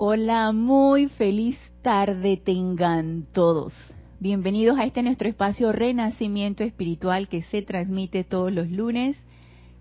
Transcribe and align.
Hola, 0.00 0.52
muy 0.52 1.08
feliz 1.08 1.58
tarde 1.82 2.36
tengan 2.36 3.26
todos. 3.32 3.72
Bienvenidos 4.20 4.78
a 4.78 4.84
este 4.84 5.02
nuestro 5.02 5.28
espacio 5.28 5.72
Renacimiento 5.72 6.62
Espiritual 6.62 7.28
que 7.28 7.42
se 7.42 7.62
transmite 7.62 8.22
todos 8.22 8.52
los 8.52 8.70
lunes, 8.70 9.20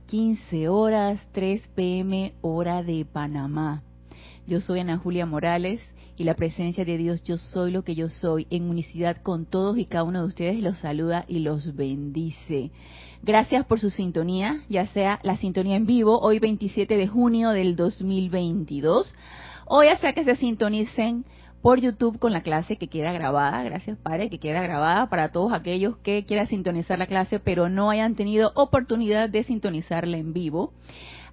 15 0.08 0.70
horas, 0.70 1.20
3 1.34 1.62
pm, 1.76 2.34
hora 2.42 2.82
de 2.82 3.06
Panamá. 3.06 3.84
Yo 4.48 4.60
soy 4.60 4.80
Ana 4.80 4.98
Julia 4.98 5.28
Morales 5.28 5.82
y 6.18 6.24
la 6.24 6.34
presencia 6.34 6.84
de 6.84 6.98
Dios, 6.98 7.22
yo 7.24 7.38
soy 7.38 7.72
lo 7.72 7.84
que 7.84 7.94
yo 7.94 8.10
soy, 8.10 8.48
en 8.50 8.72
unicidad 8.72 9.18
con 9.18 9.46
todos 9.46 9.78
y 9.78 9.86
cada 9.86 10.04
uno 10.04 10.22
de 10.22 10.28
ustedes 10.30 10.64
los 10.64 10.80
saluda 10.80 11.26
y 11.28 11.42
los 11.42 11.76
bendice. 11.76 12.72
Gracias 13.22 13.68
por 13.68 13.80
su 13.80 13.92
sintonía, 13.92 14.64
ya 14.68 14.88
sea 14.88 15.20
la 15.22 15.38
sintonía 15.38 15.76
en 15.76 15.86
vivo, 15.86 16.20
hoy 16.20 16.40
27 16.40 16.98
de 16.98 17.08
junio 17.08 17.52
del 17.52 17.76
2022 17.76 19.14
o 19.68 19.84
ya 19.84 19.98
sea 19.98 20.14
que 20.14 20.24
se 20.24 20.36
sintonicen 20.36 21.26
por 21.62 21.80
YouTube 21.80 22.20
con 22.20 22.34
la 22.34 22.42
clase 22.42 22.78
que 22.78 22.88
queda 22.88 23.12
grabada, 23.12 23.64
gracias 23.64 23.98
Padre, 23.98 24.30
que 24.30 24.40
queda 24.40 24.62
grabada 24.62 25.10
para 25.10 25.32
todos 25.32 25.52
aquellos 25.54 25.98
que 25.98 26.26
quieran 26.26 26.48
sintonizar 26.48 27.00
la 27.00 27.08
clase 27.08 27.40
pero 27.40 27.68
no 27.68 27.90
hayan 27.90 28.16
tenido 28.16 28.52
oportunidad 28.56 29.30
de 29.30 29.44
sintonizarla 29.44 30.18
en 30.18 30.34
vivo. 30.34 30.74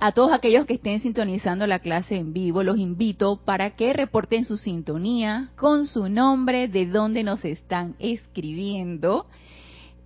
A 0.01 0.13
todos 0.13 0.33
aquellos 0.33 0.67
que 0.67 0.75
estén 0.75 1.01
sintonizando 1.01 1.67
la 1.67 1.79
clase 1.79 2.17
en 2.17 2.33
vivo, 2.33 2.63
los 2.63 2.79
invito 2.79 3.41
para 3.45 3.71
que 3.71 3.93
reporten 3.93 4.45
su 4.45 4.57
sintonía 4.57 5.51
con 5.57 5.87
su 5.87 6.09
nombre, 6.09 6.69
de 6.69 6.87
dónde 6.87 7.23
nos 7.23 7.45
están 7.45 7.95
escribiendo 8.01 9.27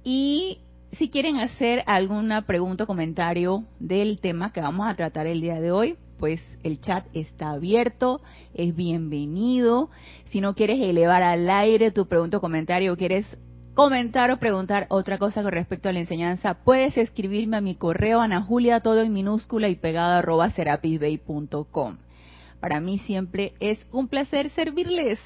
y 0.05 0.59
si 0.93 1.11
quieren 1.11 1.39
hacer 1.39 1.83
alguna 1.87 2.43
pregunta 2.43 2.85
o 2.85 2.87
comentario 2.87 3.65
del 3.79 4.21
tema 4.21 4.53
que 4.53 4.61
vamos 4.61 4.87
a 4.87 4.95
tratar 4.95 5.27
el 5.27 5.41
día 5.41 5.61
de 5.61 5.71
hoy, 5.71 5.97
pues 6.19 6.41
el 6.63 6.81
chat 6.81 7.07
está 7.15 7.51
abierto, 7.51 8.21
es 8.55 8.75
bienvenido. 8.75 9.91
Si 10.27 10.41
no 10.41 10.55
quieres 10.55 10.81
elevar 10.81 11.23
al 11.23 11.49
aire 11.49 11.91
tu 11.91 12.07
pregunta 12.07 12.39
o 12.39 12.41
comentario, 12.41 12.97
quieres 12.97 13.39
comentar 13.75 14.31
o 14.33 14.39
preguntar 14.39 14.87
otra 14.91 15.19
cosa 15.19 15.43
con 15.43 15.53
respecto 15.53 15.89
a 15.89 15.93
la 15.93 16.01
enseñanza, 16.01 16.55
puedes 16.65 16.97
escribirme 16.97 17.57
a 17.57 17.61
mi 17.61 17.77
correo 17.77 18.21
Ana 18.21 18.43
Julia, 18.43 18.81
todo 18.81 19.03
en 19.03 19.13
minúscula 19.13 19.69
y 19.69 19.77
pegado 19.77 20.17
arroba 20.17 20.51
serapisbay.com. 20.51 21.99
Para 22.61 22.81
mí 22.81 22.99
siempre 22.99 23.55
es 23.61 23.79
un 23.93 24.09
placer 24.09 24.51
servirles. 24.51 25.21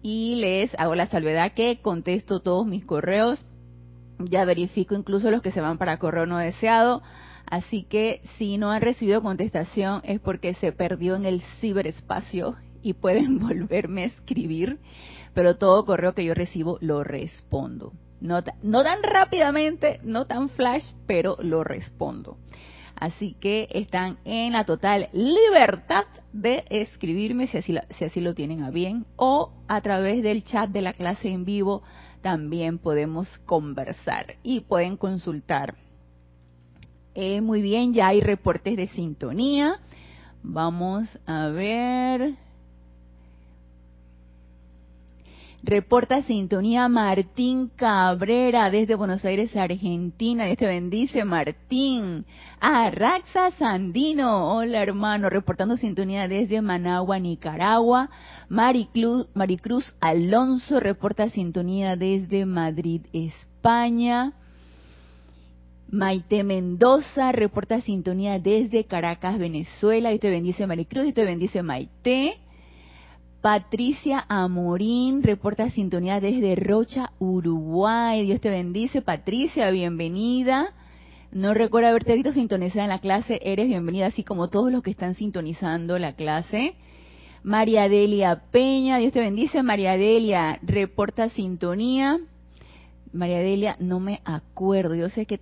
Y 0.00 0.36
les 0.36 0.72
hago 0.78 0.94
la 0.94 1.08
salvedad 1.08 1.52
que 1.52 1.80
contesto 1.82 2.40
todos 2.40 2.64
mis 2.64 2.84
correos. 2.84 3.40
Ya 4.20 4.44
verifico 4.44 4.94
incluso 4.94 5.32
los 5.32 5.42
que 5.42 5.50
se 5.50 5.60
van 5.60 5.78
para 5.78 5.98
correo 5.98 6.26
no 6.26 6.38
deseado 6.38 7.02
Así 7.50 7.84
que 7.84 8.20
si 8.36 8.58
no 8.58 8.70
han 8.70 8.82
recibido 8.82 9.22
contestación 9.22 10.00
es 10.04 10.20
porque 10.20 10.54
se 10.54 10.72
perdió 10.72 11.16
en 11.16 11.24
el 11.24 11.40
ciberespacio 11.60 12.56
y 12.82 12.92
pueden 12.92 13.38
volverme 13.40 14.02
a 14.02 14.06
escribir, 14.06 14.78
pero 15.34 15.56
todo 15.56 15.84
correo 15.84 16.14
que 16.14 16.24
yo 16.24 16.34
recibo 16.34 16.78
lo 16.80 17.04
respondo. 17.04 17.92
No, 18.20 18.42
tan 18.42 19.02
rápidamente, 19.02 20.00
no 20.02 20.26
tan 20.26 20.48
flash, 20.48 20.84
pero 21.06 21.36
lo 21.40 21.62
respondo. 21.62 22.36
Así 22.96 23.36
que 23.38 23.68
están 23.70 24.18
en 24.24 24.54
la 24.54 24.64
total 24.64 25.08
libertad 25.12 26.04
de 26.32 26.64
escribirme 26.68 27.46
si 27.46 27.58
así, 27.58 27.76
si 27.96 28.04
así 28.04 28.20
lo 28.20 28.34
tienen 28.34 28.64
a 28.64 28.70
bien 28.70 29.06
o 29.16 29.52
a 29.68 29.80
través 29.80 30.22
del 30.24 30.42
chat 30.42 30.68
de 30.70 30.82
la 30.82 30.92
clase 30.92 31.28
en 31.28 31.44
vivo 31.44 31.82
también 32.22 32.78
podemos 32.78 33.28
conversar 33.46 34.34
y 34.42 34.60
pueden 34.60 34.96
consultar 34.96 35.76
eh, 37.20 37.40
muy 37.40 37.62
bien, 37.62 37.94
ya 37.94 38.06
hay 38.08 38.20
reportes 38.20 38.76
de 38.76 38.86
sintonía. 38.86 39.80
Vamos 40.44 41.08
a 41.26 41.48
ver. 41.48 42.36
Reporta 45.64 46.22
sintonía 46.22 46.88
Martín 46.88 47.72
Cabrera 47.74 48.70
desde 48.70 48.94
Buenos 48.94 49.24
Aires, 49.24 49.56
Argentina. 49.56 50.44
Dios 50.44 50.58
te 50.58 50.68
bendice, 50.68 51.24
Martín. 51.24 52.24
Ah, 52.60 52.88
Raxa 52.92 53.50
Sandino. 53.58 54.54
Hola, 54.54 54.80
hermano. 54.80 55.28
Reportando 55.28 55.76
sintonía 55.76 56.28
desde 56.28 56.62
Managua, 56.62 57.18
Nicaragua. 57.18 58.08
Maricruz 58.48 59.96
Alonso 60.00 60.78
reporta 60.78 61.28
sintonía 61.30 61.96
desde 61.96 62.46
Madrid, 62.46 63.02
España. 63.12 64.34
Maite 65.90 66.44
Mendoza 66.44 67.32
reporta 67.32 67.80
sintonía 67.80 68.38
desde 68.38 68.84
Caracas, 68.84 69.38
Venezuela. 69.38 70.10
Dios 70.10 70.20
te 70.20 70.28
bendice 70.28 70.66
Maricruz, 70.66 71.04
Dios 71.04 71.14
te 71.14 71.24
bendice 71.24 71.62
Maite. 71.62 72.36
Patricia 73.40 74.26
Amorín 74.28 75.22
reporta 75.22 75.70
sintonía 75.70 76.20
desde 76.20 76.56
Rocha, 76.56 77.12
Uruguay. 77.18 78.26
Dios 78.26 78.38
te 78.40 78.50
bendice, 78.50 79.00
Patricia, 79.00 79.70
bienvenida. 79.70 80.74
No 81.32 81.54
recuerdo 81.54 81.88
haberte 81.88 82.14
visto 82.14 82.32
sintonizada 82.32 82.84
en 82.84 82.90
la 82.90 83.00
clase, 83.00 83.40
eres 83.42 83.68
bienvenida, 83.68 84.06
así 84.06 84.24
como 84.24 84.48
todos 84.48 84.70
los 84.70 84.82
que 84.82 84.90
están 84.90 85.14
sintonizando 85.14 85.98
la 85.98 86.12
clase. 86.12 86.74
María 87.42 87.88
Delia 87.88 88.42
Peña, 88.50 88.98
Dios 88.98 89.14
te 89.14 89.20
bendice, 89.20 89.62
María 89.62 89.96
Delia, 89.96 90.58
reporta 90.60 91.30
sintonía. 91.30 92.18
María 93.10 93.38
Delia, 93.38 93.76
no 93.80 94.00
me 94.00 94.20
acuerdo, 94.26 94.94
yo 94.94 95.08
sé 95.08 95.24
que 95.24 95.40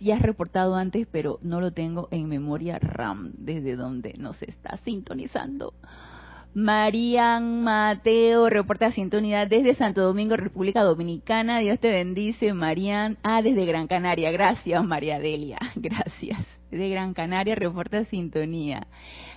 ya 0.00 0.16
has 0.16 0.22
reportado 0.22 0.74
antes, 0.74 1.06
pero 1.10 1.38
no 1.42 1.60
lo 1.60 1.72
tengo 1.72 2.08
en 2.10 2.28
memoria 2.28 2.78
RAM, 2.78 3.32
desde 3.36 3.76
donde 3.76 4.14
nos 4.18 4.42
está 4.42 4.76
sintonizando. 4.78 5.74
Marian 6.54 7.64
Mateo 7.64 8.50
reporta 8.50 8.92
sintonía 8.92 9.46
desde 9.46 9.74
Santo 9.74 10.02
Domingo, 10.02 10.36
República 10.36 10.82
Dominicana. 10.82 11.60
Dios 11.60 11.80
te 11.80 11.90
bendice, 11.90 12.52
Marian. 12.52 13.16
Ah, 13.22 13.40
desde 13.40 13.64
Gran 13.64 13.86
Canaria. 13.86 14.30
Gracias, 14.30 14.84
María 14.84 15.18
Delia. 15.18 15.58
Gracias. 15.76 16.61
De 16.72 16.88
Gran 16.88 17.12
Canaria 17.12 17.54
reporta 17.54 18.04
sintonía. 18.06 18.86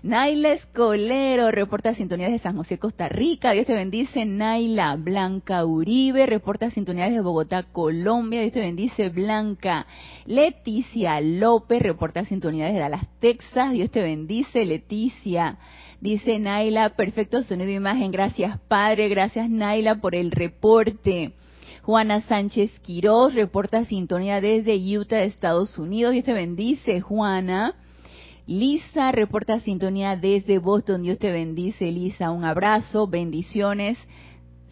Naila 0.03 0.53
Escolero 0.53 1.51
reporta 1.51 1.94
sintonía 1.94 2.28
desde 2.28 2.44
San 2.44 2.56
José, 2.56 2.78
Costa 2.78 3.09
Rica. 3.09 3.51
Dios 3.51 3.66
te 3.66 3.73
bendice. 3.73 4.23
Naila 4.23 4.96
Blanca 4.96 5.66
Uribe 5.66 6.25
reporta 6.28 6.72
sintonía 6.72 7.06
desde 7.06 7.19
Bogotá, 7.19 7.63
Colombia. 7.63 8.40
Dios 8.40 8.53
te 8.53 8.62
bendice. 8.62 9.09
Blanca. 9.09 9.85
Leticia 10.25 11.19
López 11.19 11.81
reporta 11.81 12.24
sintonía 12.24 12.68
desde 12.68 12.79
Dallas, 12.79 13.06
Texas. 13.19 13.74
Dios 13.74 13.91
te 13.91 14.01
bendice. 14.01 14.63
Leticia. 14.63 15.57
Dice 16.00 16.40
Naila, 16.40 16.95
perfecto 16.95 17.44
sonido 17.44 17.69
e 17.69 17.74
imagen. 17.74 18.12
Gracias, 18.12 18.57
Padre. 18.69 19.09
Gracias, 19.09 19.50
Naila, 19.50 19.95
por 19.95 20.16
el 20.16 20.31
reporte. 20.31 21.34
Juana 21.85 22.22
Sánchez 22.22 22.79
Quiroz 22.79 23.35
reporta 23.35 23.85
sintonía 23.85 24.41
desde 24.41 24.75
Utah, 24.97 25.22
Estados 25.22 25.78
Unidos. 25.78 26.13
Dios 26.13 26.25
te 26.25 26.34
bendice, 26.34 27.00
Juana. 27.00 27.75
Lisa 28.47 29.12
reporta 29.12 29.59
sintonía 29.59 30.16
desde 30.16 30.57
Boston. 30.57 31.03
Dios 31.03 31.19
te 31.19 31.31
bendice, 31.31 31.91
Lisa. 31.91 32.31
Un 32.31 32.44
abrazo, 32.44 33.06
bendiciones, 33.06 34.00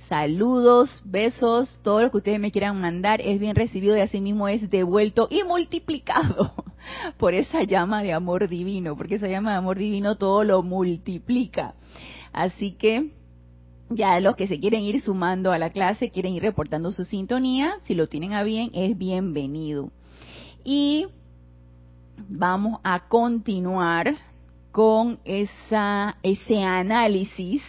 saludos, 0.09 1.03
besos, 1.05 1.79
todo 1.83 2.01
lo 2.01 2.09
que 2.09 2.17
ustedes 2.17 2.39
me 2.39 2.51
quieran 2.51 2.81
mandar 2.81 3.21
es 3.21 3.39
bien 3.39 3.55
recibido 3.55 3.95
y 3.95 3.99
así 3.99 4.19
mismo 4.19 4.47
es 4.47 4.67
devuelto 4.71 5.27
y 5.29 5.43
multiplicado 5.43 6.55
por 7.19 7.35
esa 7.35 7.61
llama 7.61 8.01
de 8.01 8.13
amor 8.13 8.47
divino, 8.47 8.97
porque 8.97 9.15
esa 9.15 9.27
llama 9.27 9.51
de 9.51 9.57
amor 9.57 9.77
divino 9.77 10.15
todo 10.15 10.43
lo 10.43 10.63
multiplica. 10.63 11.75
Así 12.31 12.71
que 12.71 13.11
ya 13.95 14.19
los 14.19 14.35
que 14.35 14.47
se 14.47 14.59
quieren 14.59 14.81
ir 14.81 15.01
sumando 15.01 15.51
a 15.51 15.57
la 15.57 15.71
clase, 15.71 16.09
quieren 16.09 16.33
ir 16.33 16.43
reportando 16.43 16.91
su 16.91 17.05
sintonía, 17.05 17.75
si 17.83 17.95
lo 17.95 18.07
tienen 18.07 18.33
a 18.33 18.43
bien, 18.43 18.71
es 18.73 18.97
bienvenido. 18.97 19.91
Y 20.63 21.07
vamos 22.29 22.79
a 22.83 23.07
continuar 23.07 24.15
con 24.71 25.19
esa, 25.23 26.17
ese 26.23 26.63
análisis, 26.63 27.61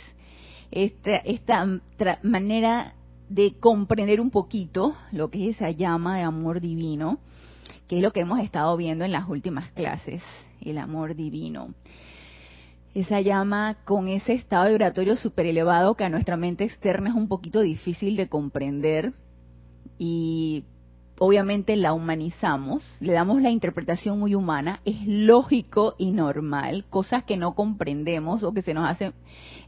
esta, 0.70 1.16
esta 1.16 1.80
manera 2.22 2.94
de 3.28 3.54
comprender 3.58 4.20
un 4.20 4.30
poquito 4.30 4.94
lo 5.12 5.30
que 5.30 5.48
es 5.48 5.56
esa 5.56 5.70
llama 5.70 6.16
de 6.16 6.22
amor 6.22 6.60
divino, 6.60 7.18
que 7.88 7.96
es 7.96 8.02
lo 8.02 8.12
que 8.12 8.20
hemos 8.20 8.40
estado 8.40 8.76
viendo 8.76 9.04
en 9.04 9.12
las 9.12 9.28
últimas 9.28 9.70
clases, 9.72 10.22
el 10.60 10.78
amor 10.78 11.14
divino. 11.14 11.74
Esa 12.94 13.20
llama 13.20 13.78
con 13.84 14.06
ese 14.06 14.34
estado 14.34 14.68
vibratorio 14.68 15.16
super 15.16 15.46
elevado 15.46 15.96
que 15.96 16.04
a 16.04 16.08
nuestra 16.08 16.36
mente 16.36 16.62
externa 16.62 17.10
es 17.10 17.16
un 17.16 17.26
poquito 17.26 17.60
difícil 17.60 18.16
de 18.16 18.28
comprender 18.28 19.12
y 19.98 20.64
obviamente 21.18 21.76
la 21.76 21.92
humanizamos, 21.92 22.82
le 23.00 23.12
damos 23.12 23.40
la 23.40 23.50
interpretación 23.50 24.18
muy 24.18 24.34
humana, 24.34 24.80
es 24.84 25.06
lógico 25.06 25.94
y 25.98 26.10
normal, 26.10 26.84
cosas 26.90 27.24
que 27.24 27.36
no 27.36 27.54
comprendemos 27.54 28.42
o 28.42 28.52
que 28.52 28.62
se 28.62 28.74
nos 28.74 28.88
hacen 28.88 29.14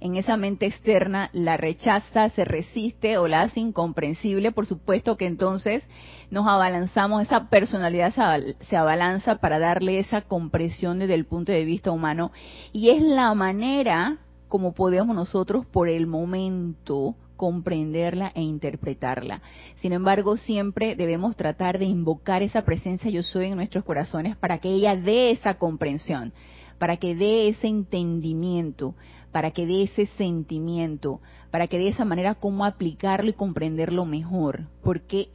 en 0.00 0.16
esa 0.16 0.36
mente 0.36 0.66
externa, 0.66 1.30
la 1.32 1.56
rechaza, 1.56 2.28
se 2.30 2.44
resiste 2.44 3.18
o 3.18 3.28
la 3.28 3.42
hace 3.42 3.60
incomprensible, 3.60 4.52
por 4.52 4.66
supuesto 4.66 5.16
que 5.16 5.26
entonces 5.26 5.88
nos 6.30 6.46
abalanzamos, 6.46 7.22
esa 7.22 7.48
personalidad 7.48 8.12
se 8.60 8.76
abalanza 8.76 9.36
para 9.36 9.58
darle 9.58 9.98
esa 9.98 10.22
compresión 10.22 10.98
desde 10.98 11.14
el 11.14 11.24
punto 11.24 11.52
de 11.52 11.64
vista 11.64 11.90
humano. 11.90 12.32
Y 12.72 12.90
es 12.90 13.00
la 13.02 13.32
manera 13.34 14.18
como 14.48 14.72
podemos 14.72 15.14
nosotros 15.14 15.66
por 15.66 15.88
el 15.88 16.06
momento 16.06 17.16
comprenderla 17.36 18.32
e 18.34 18.42
interpretarla. 18.42 19.42
Sin 19.80 19.92
embargo, 19.92 20.36
siempre 20.36 20.96
debemos 20.96 21.36
tratar 21.36 21.78
de 21.78 21.84
invocar 21.84 22.42
esa 22.42 22.62
presencia 22.62 23.10
yo 23.10 23.22
soy 23.22 23.46
en 23.46 23.56
nuestros 23.56 23.84
corazones 23.84 24.36
para 24.36 24.58
que 24.58 24.70
ella 24.70 24.96
dé 24.96 25.30
esa 25.30 25.54
comprensión, 25.54 26.32
para 26.78 26.96
que 26.96 27.14
dé 27.14 27.48
ese 27.48 27.68
entendimiento, 27.68 28.94
para 29.32 29.50
que 29.50 29.66
dé 29.66 29.82
ese 29.82 30.06
sentimiento, 30.18 31.20
para 31.50 31.66
que 31.66 31.78
dé 31.78 31.88
esa 31.88 32.04
manera 32.04 32.34
cómo 32.34 32.64
aplicarlo 32.64 33.30
y 33.30 33.34
comprenderlo 33.34 34.04
mejor, 34.04 34.68
porque 34.82 35.28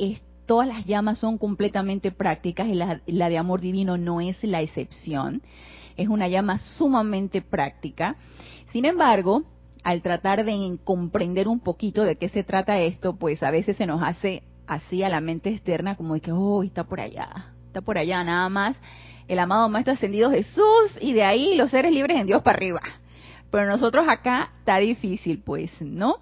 todas 0.46 0.68
las 0.68 0.86
llamas 0.86 1.20
son 1.20 1.38
completamente 1.38 2.12
prácticas 2.12 2.68
y 2.68 2.76
la, 2.76 3.02
la 3.06 3.30
de 3.30 3.38
amor 3.38 3.62
divino 3.62 3.98
no 3.98 4.22
es 4.22 4.44
la 4.44 4.62
excepción. 4.62 5.42
Es 5.98 6.08
una 6.08 6.28
llama 6.28 6.58
sumamente 6.58 7.42
práctica. 7.42 8.16
Sin 8.72 8.86
embargo, 8.86 9.44
al 9.84 10.02
tratar 10.02 10.46
de 10.46 10.78
comprender 10.84 11.48
un 11.48 11.60
poquito 11.60 12.04
de 12.04 12.16
qué 12.16 12.30
se 12.30 12.44
trata 12.44 12.80
esto, 12.80 13.16
pues 13.16 13.44
a 13.44 13.52
veces 13.52 13.78
se 13.78 13.86
nos 13.86 14.02
hace 14.02 14.44
así 14.68 15.04
a 15.04 15.10
la 15.10 15.22
mente 15.22 15.50
externa 15.50 15.96
como 15.96 16.14
de 16.14 16.22
que, 16.22 16.32
oh, 16.32 16.64
está 16.64 16.84
por 16.84 17.00
allá, 17.00 17.54
está 17.68 17.82
por 17.82 17.98
allá 17.98 18.24
nada 18.24 18.48
más 18.50 18.78
el 19.28 19.40
amado 19.40 19.70
Maestro 19.70 19.94
Ascendido 19.94 20.30
Jesús 20.30 20.98
y 21.00 21.14
de 21.14 21.24
ahí 21.24 21.56
los 21.56 21.72
seres 21.72 21.94
libres 21.94 22.20
en 22.20 22.28
Dios 22.28 22.42
para 22.42 22.58
arriba. 22.58 22.82
Pero 23.50 23.66
nosotros 23.66 24.06
acá 24.10 24.52
está 24.60 24.78
difícil, 24.78 25.42
pues, 25.44 25.72
¿no? 25.82 26.18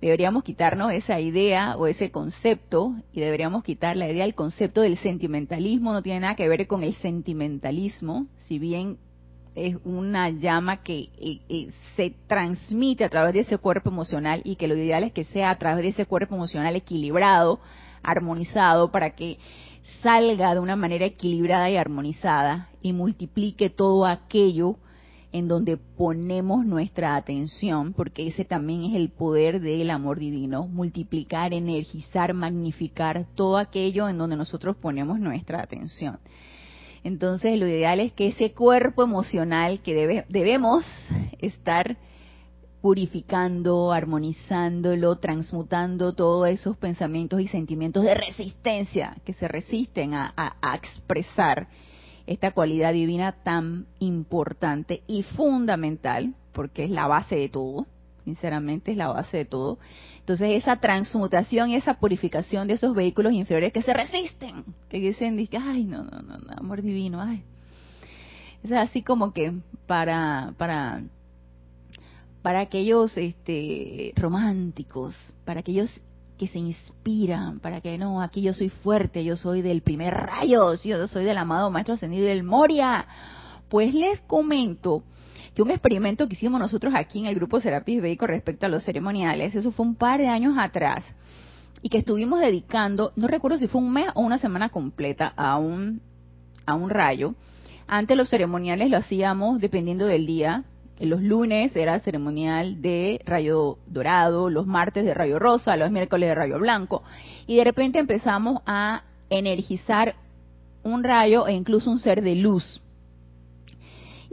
Deberíamos 0.00 0.44
quitarnos 0.44 0.92
esa 0.92 1.20
idea 1.20 1.76
o 1.78 1.86
ese 1.86 2.10
concepto 2.10 2.94
y 3.12 3.20
deberíamos 3.20 3.64
quitar 3.64 3.96
la 3.96 4.10
idea 4.10 4.24
del 4.24 4.34
concepto 4.34 4.82
del 4.82 4.98
sentimentalismo. 4.98 5.94
No 5.94 6.02
tiene 6.02 6.20
nada 6.20 6.36
que 6.36 6.48
ver 6.48 6.66
con 6.66 6.82
el 6.82 6.94
sentimentalismo, 6.96 8.26
si 8.46 8.58
bien 8.58 8.98
es 9.54 9.76
una 9.84 10.30
llama 10.30 10.82
que 10.82 11.10
eh, 11.18 11.40
eh, 11.48 11.70
se 11.96 12.14
transmite 12.26 13.04
a 13.04 13.08
través 13.08 13.34
de 13.34 13.40
ese 13.40 13.58
cuerpo 13.58 13.90
emocional 13.90 14.42
y 14.44 14.56
que 14.56 14.68
lo 14.68 14.76
ideal 14.76 15.04
es 15.04 15.12
que 15.12 15.24
sea 15.24 15.50
a 15.50 15.58
través 15.58 15.82
de 15.84 15.90
ese 15.90 16.06
cuerpo 16.06 16.34
emocional 16.34 16.74
equilibrado, 16.76 17.60
armonizado, 18.02 18.90
para 18.90 19.10
que 19.10 19.38
salga 20.02 20.54
de 20.54 20.60
una 20.60 20.76
manera 20.76 21.04
equilibrada 21.04 21.70
y 21.70 21.76
armonizada 21.76 22.68
y 22.82 22.92
multiplique 22.92 23.70
todo 23.70 24.06
aquello 24.06 24.76
en 25.32 25.48
donde 25.48 25.76
ponemos 25.76 26.64
nuestra 26.64 27.16
atención, 27.16 27.92
porque 27.92 28.28
ese 28.28 28.44
también 28.44 28.84
es 28.84 28.94
el 28.94 29.08
poder 29.08 29.60
del 29.60 29.90
amor 29.90 30.20
divino, 30.20 30.68
multiplicar, 30.68 31.52
energizar, 31.52 32.34
magnificar 32.34 33.26
todo 33.34 33.58
aquello 33.58 34.08
en 34.08 34.16
donde 34.16 34.36
nosotros 34.36 34.76
ponemos 34.76 35.18
nuestra 35.18 35.60
atención. 35.60 36.18
Entonces, 37.04 37.58
lo 37.58 37.68
ideal 37.68 38.00
es 38.00 38.12
que 38.12 38.28
ese 38.28 38.52
cuerpo 38.52 39.02
emocional 39.02 39.80
que 39.80 40.24
debemos 40.28 40.84
estar 41.38 41.98
purificando, 42.80 43.92
armonizándolo, 43.92 45.16
transmutando 45.16 46.14
todos 46.14 46.48
esos 46.48 46.76
pensamientos 46.76 47.40
y 47.40 47.48
sentimientos 47.48 48.04
de 48.04 48.14
resistencia 48.14 49.16
que 49.24 49.34
se 49.34 49.48
resisten 49.48 50.14
a, 50.14 50.32
a 50.36 50.74
expresar 50.74 51.68
esta 52.26 52.52
cualidad 52.52 52.92
divina 52.94 53.32
tan 53.42 53.86
importante 53.98 55.02
y 55.06 55.22
fundamental, 55.22 56.34
porque 56.52 56.84
es 56.84 56.90
la 56.90 57.06
base 57.06 57.36
de 57.36 57.48
todo, 57.50 57.86
sinceramente 58.24 58.92
es 58.92 58.96
la 58.96 59.08
base 59.08 59.38
de 59.38 59.44
todo, 59.44 59.78
entonces 60.24 60.52
esa 60.52 60.76
transmutación 60.76 61.68
y 61.68 61.76
esa 61.76 61.98
purificación 62.00 62.66
de 62.66 62.74
esos 62.74 62.94
vehículos 62.94 63.34
inferiores 63.34 63.74
que 63.74 63.82
se 63.82 63.92
resisten, 63.92 64.64
que 64.88 64.98
dicen, 64.98 65.38
ay, 65.60 65.84
no, 65.84 66.02
no, 66.02 66.22
no, 66.22 66.38
amor 66.56 66.80
divino, 66.80 67.20
ay. 67.20 67.44
Es 68.62 68.72
así 68.72 69.02
como 69.02 69.34
que 69.34 69.52
para, 69.86 70.54
para, 70.56 71.02
para 72.40 72.60
aquellos 72.60 73.14
este, 73.18 74.14
románticos, 74.16 75.14
para 75.44 75.60
aquellos 75.60 75.90
que 76.38 76.48
se 76.48 76.58
inspiran, 76.58 77.60
para 77.60 77.82
que 77.82 77.98
no, 77.98 78.22
aquí 78.22 78.40
yo 78.40 78.54
soy 78.54 78.70
fuerte, 78.70 79.24
yo 79.24 79.36
soy 79.36 79.60
del 79.60 79.82
primer 79.82 80.14
rayo, 80.14 80.72
yo 80.72 81.06
soy 81.06 81.24
del 81.26 81.36
amado 81.36 81.70
Maestro 81.70 81.96
Ascendido 81.96 82.24
del 82.24 82.44
Moria. 82.44 83.06
Pues 83.68 83.92
les 83.92 84.20
comento 84.20 85.02
que 85.54 85.62
un 85.62 85.70
experimento 85.70 86.26
que 86.26 86.34
hicimos 86.34 86.60
nosotros 86.60 86.94
aquí 86.96 87.20
en 87.20 87.26
el 87.26 87.34
grupo 87.34 87.60
Serapis 87.60 88.02
Bay 88.02 88.16
con 88.16 88.28
respecto 88.28 88.66
a 88.66 88.68
los 88.68 88.84
ceremoniales, 88.84 89.54
eso 89.54 89.70
fue 89.72 89.86
un 89.86 89.94
par 89.94 90.20
de 90.20 90.28
años 90.28 90.54
atrás, 90.58 91.04
y 91.80 91.90
que 91.90 91.98
estuvimos 91.98 92.40
dedicando, 92.40 93.12
no 93.14 93.28
recuerdo 93.28 93.58
si 93.58 93.68
fue 93.68 93.80
un 93.80 93.92
mes 93.92 94.08
o 94.14 94.22
una 94.22 94.38
semana 94.38 94.70
completa 94.70 95.32
a 95.36 95.58
un, 95.58 96.00
a 96.64 96.74
un 96.74 96.88
rayo. 96.88 97.34
Antes 97.86 98.16
los 98.16 98.30
ceremoniales 98.30 98.88
lo 98.88 98.96
hacíamos 98.96 99.60
dependiendo 99.60 100.06
del 100.06 100.24
día. 100.24 100.64
Los 100.98 101.22
lunes 101.22 101.76
era 101.76 102.00
ceremonial 102.00 102.80
de 102.80 103.20
rayo 103.26 103.76
dorado, 103.86 104.48
los 104.48 104.66
martes 104.66 105.04
de 105.04 105.12
rayo 105.12 105.38
rosa, 105.38 105.76
los 105.76 105.90
miércoles 105.90 106.30
de 106.30 106.34
rayo 106.34 106.58
blanco. 106.58 107.02
Y 107.46 107.56
de 107.56 107.64
repente 107.64 107.98
empezamos 107.98 108.62
a 108.64 109.02
energizar 109.28 110.14
un 110.84 111.04
rayo 111.04 111.46
e 111.46 111.52
incluso 111.52 111.90
un 111.90 111.98
ser 111.98 112.22
de 112.22 112.36
luz. 112.36 112.80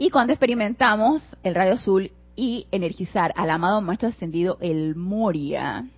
Y 0.02 0.10
cuando 0.10 0.32
experimentamos 0.32 1.22
el 1.44 1.54
rayo 1.54 1.74
azul 1.74 2.10
y 2.34 2.66
energizar 2.72 3.32
al 3.36 3.50
amado 3.50 3.80
maestro 3.80 4.08
ascendido, 4.08 4.58
el 4.60 4.96
Moria, 4.96 5.88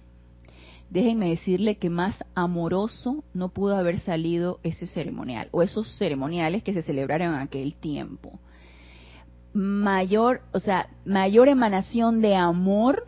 déjenme 0.90 1.30
decirle 1.30 1.78
que 1.78 1.88
más 1.88 2.14
amoroso 2.34 3.24
no 3.32 3.48
pudo 3.48 3.74
haber 3.74 3.98
salido 4.00 4.60
ese 4.62 4.86
ceremonial 4.86 5.48
o 5.52 5.62
esos 5.62 5.96
ceremoniales 5.96 6.62
que 6.62 6.74
se 6.74 6.82
celebraron 6.82 7.28
en 7.28 7.40
aquel 7.40 7.76
tiempo. 7.76 8.38
Mayor, 9.54 10.42
o 10.52 10.60
sea, 10.60 10.90
mayor 11.06 11.48
emanación 11.48 12.20
de 12.20 12.36
amor 12.36 13.06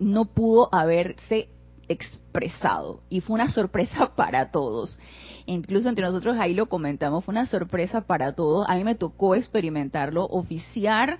no 0.00 0.24
pudo 0.24 0.74
haberse 0.74 1.50
expresado 1.86 3.00
y 3.10 3.20
fue 3.20 3.34
una 3.34 3.52
sorpresa 3.52 4.12
para 4.16 4.50
todos 4.50 4.98
incluso 5.48 5.88
entre 5.88 6.04
nosotros 6.04 6.36
ahí 6.38 6.54
lo 6.54 6.66
comentamos, 6.66 7.24
fue 7.24 7.32
una 7.32 7.46
sorpresa 7.46 8.02
para 8.02 8.32
todos. 8.32 8.68
A 8.68 8.76
mí 8.76 8.84
me 8.84 8.94
tocó 8.94 9.34
experimentarlo, 9.34 10.26
oficiar 10.26 11.18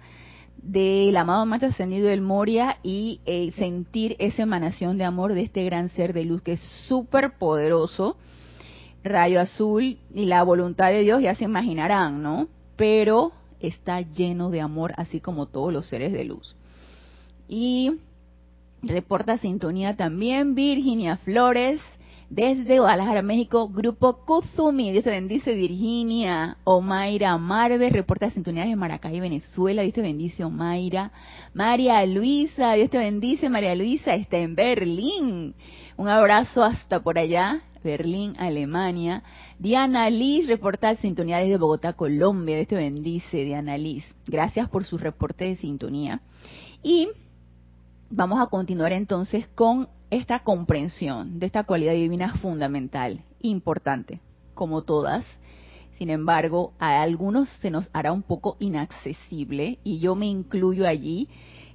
del 0.63 1.17
amado 1.17 1.47
Maestro 1.47 1.71
Ascendido 1.71 2.09
del 2.09 2.21
Moria 2.21 2.79
y 2.83 3.21
eh, 3.27 3.53
sentir 3.53 4.17
esa 4.19 4.43
emanación 4.43 4.99
de 4.99 5.05
amor 5.05 5.35
de 5.35 5.43
este 5.43 5.65
gran 5.65 5.89
ser 5.91 6.13
de 6.13 6.25
luz 6.25 6.43
que 6.43 6.53
es 6.53 6.61
súper 6.89 7.39
poderoso, 7.39 8.17
rayo 9.03 9.41
azul 9.41 9.99
y 10.15 10.27
la 10.27 10.43
voluntad 10.43 10.89
de 10.91 11.01
Dios, 11.01 11.23
ya 11.23 11.35
se 11.35 11.45
imaginarán, 11.45 12.23
¿no? 12.23 12.49
Pero 12.77 13.33
está 13.61 14.01
lleno 14.01 14.51
de 14.51 14.61
amor, 14.61 14.95
así 14.97 15.21
como 15.21 15.47
todos 15.47 15.73
los 15.73 15.87
seres 15.87 16.13
de 16.13 16.25
luz. 16.25 16.55
Y 17.49 17.99
reporta 18.83 19.39
sintonía 19.39 19.97
también 19.97 20.55
Virginia 20.55 21.17
Flores, 21.19 21.81
desde 22.31 22.79
Guadalajara, 22.79 23.23
México, 23.23 23.69
Grupo 23.69 24.25
Kuzumi, 24.27 24.93
Dios 24.93 25.05
te 25.05 25.11
bendice 25.11 25.55
Virginia, 25.55 26.59
Omaira 26.65 27.37
Marve, 27.39 27.89
reporta 27.89 28.31
sintonía 28.31 28.67
de 28.67 28.77
Maracay, 28.77 29.19
Venezuela, 29.19 29.83
Dios 29.83 29.95
te 29.95 30.03
bendice 30.03 30.45
Omaira, 30.45 31.11
María 31.55 32.05
Luisa, 32.05 32.75
Dios 32.75 32.91
te 32.91 32.99
bendice, 32.99 33.49
María 33.49 33.75
Luisa. 33.75 34.15
Está 34.15 34.37
en 34.37 34.55
Berlín, 34.55 35.55
un 35.97 36.09
abrazo 36.09 36.63
hasta 36.63 37.01
por 37.01 37.19
allá, 37.19 37.63
Berlín, 37.83 38.35
Alemania, 38.39 39.23
Diana 39.59 40.11
Liz, 40.11 40.47
reporta 40.49 40.95
sintonía 40.97 41.39
desde 41.39 41.57
Bogotá, 41.57 41.95
Colombia, 41.95 42.57
Dios 42.57 42.69
te 42.69 42.77
bendice 42.77 43.45
Diana 43.45 43.79
Liz, 43.79 44.05
gracias 44.27 44.69
por 44.69 44.85
su 44.85 44.99
reporte 44.99 45.45
de 45.45 45.57
sintonía, 45.57 46.21
y 46.83 47.09
vamos 48.11 48.39
a 48.41 48.47
continuar 48.47 48.93
entonces 48.93 49.47
con 49.55 49.89
esta 50.11 50.41
comprensión 50.41 51.39
de 51.39 51.47
esta 51.47 51.65
cualidad 51.65 51.93
divina 51.93 52.35
fundamental, 52.39 53.23
importante, 53.41 54.21
como 54.55 54.83
todas. 54.83 55.25
Sin 55.99 56.11
embargo, 56.11 56.73
a 56.79 57.03
algunos 57.03 57.49
se 57.61 57.71
nos 57.71 57.89
hará 57.93 58.13
un 58.13 58.23
poco 58.23 58.57
inaccesible 58.61 59.79
y 59.83 59.99
yo 59.99 60.15
me 60.15 60.27
incluyo 60.27 60.87
allí 60.87 61.29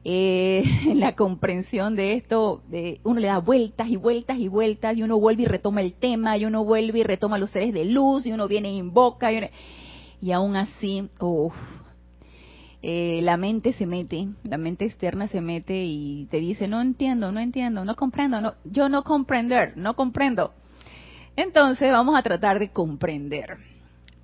eh, 0.05 0.63
en 0.87 0.99
la 0.99 1.15
comprensión 1.15 1.95
de 1.95 2.13
esto. 2.13 2.61
De, 2.69 2.99
uno 3.03 3.19
le 3.19 3.27
da 3.27 3.39
vueltas 3.39 3.89
y 3.89 3.97
vueltas 3.97 4.37
y 4.39 4.47
vueltas 4.47 4.97
y 4.97 5.03
uno 5.03 5.19
vuelve 5.19 5.43
y 5.43 5.47
retoma 5.47 5.81
el 5.81 5.93
tema 5.93 6.37
y 6.37 6.45
uno 6.45 6.63
vuelve 6.63 6.99
y 6.99 7.03
retoma 7.03 7.37
los 7.37 7.51
seres 7.51 7.73
de 7.73 7.85
luz 7.85 8.25
y 8.25 8.31
uno 8.31 8.47
viene 8.47 8.69
e 8.69 8.73
invoca 8.73 9.31
y, 9.31 9.49
y 10.21 10.31
aún 10.31 10.55
así, 10.55 11.09
uff, 11.19 11.53
eh, 12.85 13.21
la 13.23 13.37
mente 13.37 13.71
se 13.71 13.85
mete, 13.85 14.27
la 14.43 14.57
mente 14.57 14.83
externa 14.83 15.29
se 15.29 15.39
mete 15.39 15.85
y 15.85 16.27
te 16.29 16.41
dice, 16.41 16.67
no 16.67 16.81
entiendo, 16.81 17.31
no 17.31 17.39
entiendo, 17.39 17.85
no 17.85 17.95
comprendo, 17.95 18.41
no, 18.41 18.55
yo 18.65 18.89
no 18.89 19.03
comprender, 19.03 19.77
no 19.77 19.95
comprendo. 19.95 20.53
Entonces 21.37 21.93
vamos 21.93 22.19
a 22.19 22.21
tratar 22.21 22.59
de 22.59 22.71
comprender, 22.71 23.55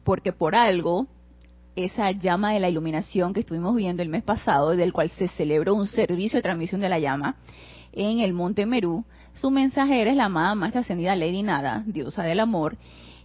porque 0.03 0.33
por 0.33 0.55
algo 0.55 1.07
esa 1.77 2.11
llama 2.11 2.51
de 2.51 2.59
la 2.59 2.67
iluminación 2.67 3.33
que 3.33 3.39
estuvimos 3.39 3.77
viendo 3.77 4.03
el 4.03 4.09
mes 4.09 4.23
pasado, 4.23 4.75
del 4.75 4.91
cual 4.91 5.09
se 5.11 5.29
celebró 5.29 5.73
un 5.73 5.87
servicio 5.87 6.37
de 6.37 6.43
transmisión 6.43 6.81
de 6.81 6.89
la 6.89 6.99
llama 6.99 7.37
en 7.93 8.19
el 8.19 8.33
Monte 8.33 8.65
Merú, 8.65 9.05
su 9.35 9.51
mensajera 9.51 10.11
es 10.11 10.17
la 10.17 10.25
amada 10.25 10.53
Maestra 10.55 10.81
Ascendida 10.81 11.15
Lady 11.15 11.43
Nada, 11.43 11.83
diosa 11.87 12.23
del 12.23 12.41
amor, 12.41 12.75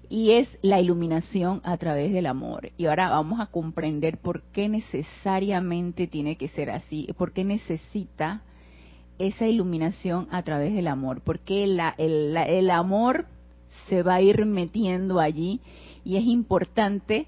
y 0.08 0.32
es 0.32 0.48
la 0.62 0.80
iluminación 0.80 1.60
a 1.64 1.76
través 1.76 2.12
del 2.12 2.26
amor. 2.26 2.70
Y 2.76 2.86
ahora 2.86 3.10
vamos 3.10 3.40
a 3.40 3.46
comprender 3.46 4.18
por 4.18 4.42
qué 4.52 4.68
necesariamente 4.68 6.06
tiene 6.06 6.36
que 6.36 6.48
ser 6.48 6.70
así, 6.70 7.08
por 7.16 7.32
qué 7.32 7.44
necesita 7.44 8.42
esa 9.18 9.46
iluminación 9.46 10.28
a 10.30 10.42
través 10.42 10.74
del 10.74 10.88
amor, 10.88 11.20
porque 11.20 11.66
la, 11.66 11.94
el, 11.98 12.36
el 12.36 12.70
amor 12.70 13.26
se 13.88 14.02
va 14.02 14.14
a 14.14 14.20
ir 14.20 14.44
metiendo 14.46 15.20
allí 15.20 15.60
y 16.04 16.16
es 16.16 16.24
importante 16.24 17.26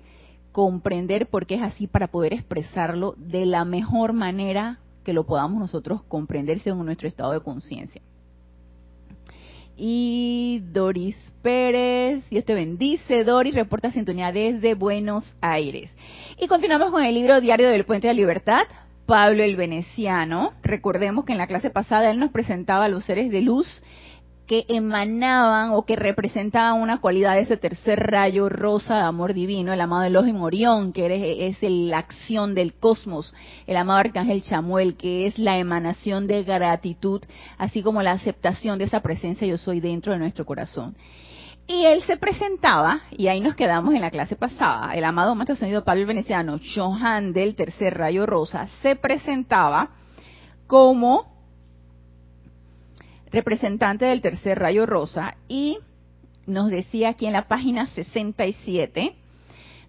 comprender 0.53 1.29
por 1.29 1.47
qué 1.47 1.57
es 1.57 1.63
así 1.63 1.87
para 1.87 2.09
poder 2.09 2.33
expresarlo 2.33 3.15
de 3.19 3.47
la 3.47 3.65
mejor 3.65 4.13
manera 4.13 4.81
que 5.05 5.13
lo 5.13 5.25
podamos 5.25 5.61
nosotros 5.61 6.03
comprender 6.03 6.61
según 6.61 6.87
nuestro 6.87 7.07
estado 7.07 7.33
de 7.33 7.41
conciencia. 7.41 8.03
Y 9.77 10.63
Doris 10.73 11.17
Pérez, 11.43 12.29
Dios 12.31 12.45
te 12.47 12.55
bendice, 12.55 13.25
Doris, 13.25 13.55
reporta 13.55 13.93
sintonía 13.93 14.33
desde 14.33 14.75
Buenos 14.75 15.37
Aires. 15.43 15.91
Y 16.41 16.47
continuamos 16.49 16.91
con 16.91 17.05
el 17.05 17.15
libro 17.15 17.41
Diario 17.43 17.69
del 17.69 17.85
Puente 17.85 18.09
de 18.09 18.15
la 18.15 18.19
Libertad, 18.19 18.63
Pablo 19.05 19.45
el 19.45 19.55
Veneciano. 19.55 20.55
Recordemos 20.63 21.27
que 21.27 21.33
en 21.33 21.39
la 21.39 21.47
clase 21.47 21.69
pasada 21.69 22.11
él 22.11 22.19
nos 22.19 22.31
presentaba 22.31 22.87
a 22.87 22.89
los 22.89 23.05
seres 23.05 23.31
de 23.31 23.43
luz 23.43 23.83
que 24.47 24.65
emanaban 24.69 25.71
o 25.73 25.85
que 25.85 25.97
representaban 25.97 26.81
una 26.81 27.01
cualidad 27.01 27.35
de 27.35 27.41
ese 27.41 27.57
tercer 27.57 27.99
rayo 27.99 28.49
rosa 28.49 28.95
de 28.95 29.03
amor 29.03 29.35
divino, 29.35 29.73
el 29.73 29.81
amado 29.81 30.05
Elohim 30.05 30.41
Orión, 30.41 30.93
que 30.93 31.49
es, 31.49 31.59
la 31.63 31.99
acción 31.99 32.55
del 32.55 32.75
cosmos, 32.75 33.35
el 33.67 33.77
amado 33.77 33.99
Arcángel 33.99 34.43
Chamuel, 34.43 34.97
que 34.97 35.27
es 35.27 35.39
la 35.39 35.59
emanación 35.59 36.27
de 36.27 36.45
gratitud, 36.45 37.23
así 37.59 37.83
como 37.83 38.03
la 38.03 38.13
aceptación 38.13 38.79
de 38.79 38.85
esa 38.85 39.01
presencia 39.01 39.47
yo 39.47 39.59
soy 39.59 39.81
dentro 39.81 40.13
de 40.13 40.19
nuestro 40.19 40.47
corazón. 40.47 40.97
Y 41.67 41.85
él 41.85 42.03
se 42.03 42.17
presentaba, 42.17 43.01
y 43.11 43.27
ahí 43.27 43.41
nos 43.41 43.57
quedamos 43.57 43.93
en 43.95 44.01
la 44.01 44.13
clase 44.13 44.37
pasada, 44.37 44.95
el 44.95 45.05
amado 45.05 45.35
Maestro 45.35 45.57
Sonido 45.57 45.83
Pablo 45.83 46.03
el 46.03 46.07
Veneciano, 46.07 46.61
Johan 46.75 47.33
del 47.33 47.57
tercer 47.57 47.99
rayo 47.99 48.25
rosa, 48.25 48.69
se 48.83 48.95
presentaba 48.95 49.91
como 50.69 51.36
representante 53.31 54.05
del 54.05 54.23
tercer 54.23 54.59
rayo 54.59 54.87
rosa, 54.87 55.37
y 55.49 55.79
nos 56.47 56.71
decía 56.71 57.11
aquí 57.11 57.27
en 57.27 57.33
la 57.33 57.49
página 57.49 57.87
67, 57.87 59.15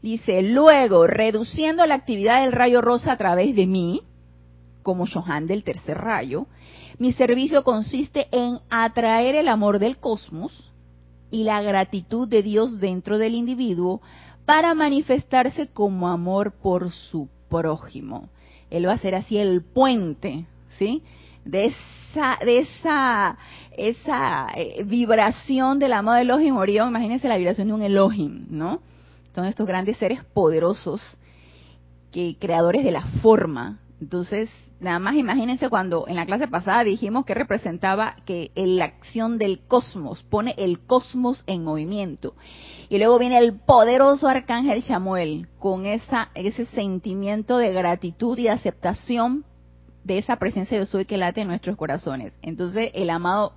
dice, 0.02 0.42
luego, 0.42 1.08
reduciendo 1.08 1.86
la 1.86 1.96
actividad 1.96 2.42
del 2.42 2.52
rayo 2.52 2.82
rosa 2.82 3.14
a 3.14 3.18
través 3.18 3.56
de 3.56 3.68
mí, 3.68 4.02
como 4.84 5.06
Johan 5.06 5.48
del 5.48 5.64
tercer 5.64 5.98
rayo, 5.98 6.48
mi 6.98 7.12
servicio 7.12 7.64
consiste 7.64 8.28
en 8.32 8.60
atraer 8.70 9.36
el 9.36 9.50
amor 9.50 9.80
del 9.80 9.98
cosmos 9.98 10.72
y 11.30 11.44
la 11.44 11.62
gratitud 11.62 12.28
de 12.28 12.42
Dios 12.42 12.80
dentro 12.80 13.18
del 13.18 13.36
individuo 13.36 14.02
para 14.46 14.74
manifestarse 14.74 15.68
como 15.68 16.08
amor 16.08 16.54
por 16.54 16.92
su 16.92 17.28
prójimo. 17.50 18.30
Él 18.70 18.88
va 18.88 18.94
a 18.94 18.98
ser 18.98 19.16
así 19.16 19.38
el 19.38 19.62
puente, 19.62 20.46
¿sí? 20.80 21.04
De 21.48 21.66
esa, 21.66 22.38
de 22.44 22.60
esa, 22.60 23.38
esa 23.72 24.48
eh, 24.56 24.84
vibración 24.84 25.80
del 25.80 25.94
amor 25.94 26.16
de 26.16 26.22
Elohim 26.22 26.58
Orión, 26.58 26.90
imagínense 26.90 27.30
la 27.30 27.38
vibración 27.38 27.68
de 27.70 27.74
un 27.74 27.82
Elohim, 27.84 28.48
¿no? 28.50 28.82
Son 29.34 29.46
estos 29.46 29.66
grandes 29.66 29.98
seres 29.98 30.24
poderosos, 30.34 31.02
que 32.12 32.36
creadores 32.40 32.84
de 32.84 32.92
la 32.92 33.04
forma. 33.22 33.80
Entonces, 34.02 34.50
nada 34.80 35.00
más 35.00 35.16
imagínense 35.16 35.70
cuando 35.70 36.06
en 36.08 36.16
la 36.16 36.26
clase 36.26 36.48
pasada 36.48 36.84
dijimos 36.84 37.26
que 37.26 37.34
representaba 37.34 38.18
que 38.26 38.52
la 38.56 38.86
acción 38.86 39.38
del 39.38 39.60
cosmos, 39.60 40.24
pone 40.24 40.54
el 40.58 40.80
cosmos 40.80 41.44
en 41.48 41.64
movimiento. 41.64 42.36
Y 42.90 42.98
luego 42.98 43.20
viene 43.20 43.38
el 43.38 43.60
poderoso 43.60 44.28
arcángel 44.28 44.84
Chamuel 44.84 45.48
con 45.60 45.86
esa, 45.86 46.30
ese 46.36 46.66
sentimiento 46.66 47.58
de 47.58 47.72
gratitud 47.72 48.38
y 48.38 48.50
aceptación 48.50 49.46
de 50.08 50.18
esa 50.18 50.38
presencia 50.38 50.78
yo 50.78 50.86
soy 50.86 51.06
que 51.06 51.18
late 51.18 51.42
en 51.42 51.50
nuestros 51.50 51.76
corazones. 51.76 52.34
Entonces 52.42 52.92
el 52.94 53.10
amado 53.10 53.54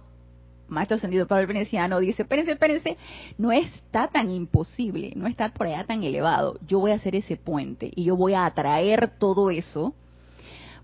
Maestro 0.68 0.96
Ascendido 0.96 1.26
Pablo 1.26 1.46
Veneciano 1.46 1.98
dice, 2.00 2.22
espérense, 2.22 2.52
espérense, 2.52 2.96
no 3.38 3.50
está 3.52 4.08
tan 4.08 4.30
imposible, 4.30 5.12
no 5.16 5.26
está 5.26 5.48
por 5.48 5.66
allá 5.66 5.84
tan 5.84 6.02
elevado. 6.04 6.58
Yo 6.66 6.78
voy 6.78 6.90
a 6.90 6.96
hacer 6.96 7.16
ese 7.16 7.36
puente 7.36 7.90
y 7.94 8.04
yo 8.04 8.16
voy 8.16 8.34
a 8.34 8.46
atraer 8.46 9.12
todo 9.18 9.50
eso, 9.50 9.94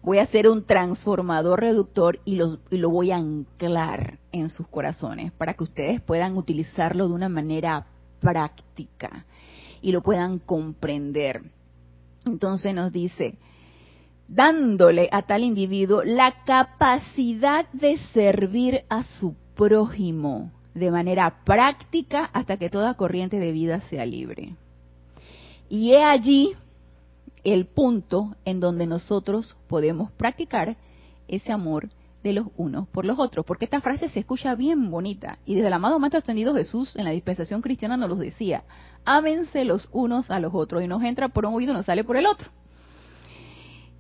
voy 0.03 0.19
a 0.19 0.27
ser 0.27 0.49
un 0.49 0.65
transformador 0.65 1.61
reductor 1.61 2.21
y, 2.25 2.41
y 2.71 2.79
lo 2.79 2.91
voy 2.91 3.11
a 3.11 3.17
anclar 3.17 4.19
en 4.33 4.49
sus 4.49 4.67
corazones 4.69 5.33
para 5.33 5.55
que 5.55 5.65
ustedes 5.65 6.01
puedan 6.01 6.37
utilizarlo 6.37 7.09
de 7.09 7.15
una 7.15 7.29
manera 7.29 7.87
práctica 8.21 9.25
y 9.83 9.93
lo 9.93 10.03
puedan 10.03 10.39
comprender. 10.39 11.43
Entonces 12.25 12.75
nos 12.75 12.93
dice, 12.93 13.39
dándole 14.29 15.09
a 15.13 15.23
tal 15.23 15.43
individuo 15.43 16.03
la 16.05 16.45
capacidad 16.45 17.67
de 17.73 17.99
servir 18.13 18.83
a 18.89 19.05
su 19.05 19.35
prójimo 19.55 20.51
de 20.75 20.91
manera 20.91 21.43
práctica 21.45 22.29
hasta 22.33 22.57
que 22.59 22.71
toda 22.71 22.95
corriente 22.95 23.39
de 23.39 23.53
vida 23.53 23.81
sea 23.83 24.05
libre. 24.05 24.55
Y 25.69 25.93
he 25.93 26.05
allí 26.05 26.53
el 27.45 27.67
punto 27.67 28.35
en 28.45 28.61
donde 28.61 28.87
nosotros 28.87 29.57
podemos 29.69 30.11
practicar 30.13 30.77
ese 31.29 31.53
amor 31.53 31.89
de 32.23 32.33
los 32.33 32.49
unos 32.57 32.89
por 32.89 33.05
los 33.05 33.19
otros, 33.19 33.47
porque 33.47 33.67
esta 33.67 33.81
frase 33.81 34.09
se 34.09 34.21
escucha 34.21 34.55
bien 34.55 34.91
bonita 34.91 35.39
y 35.47 35.55
desde 35.55 35.69
el 35.69 35.73
amado 35.73 35.99
Maestro 35.99 36.19
Ascendido 36.19 36.55
Jesús 36.55 36.95
en 36.97 37.05
la 37.05 37.13
dispensación 37.13 37.63
cristiana 37.63 37.97
nos 37.97 38.09
lo 38.09 38.17
decía, 38.17 38.65
ámense 39.05 39.65
los 39.65 39.89
unos 39.93 40.31
a 40.31 40.41
los 40.41 40.53
otros 40.53 40.83
y 40.83 40.89
nos 40.89 41.03
entra 41.05 41.29
por 41.29 41.47
un 41.47 41.55
oído 41.55 41.73
y 41.73 41.77
nos 41.77 41.87
sale 41.87 42.03
por 42.03 42.17
el 42.17 42.27
otro. 42.27 42.51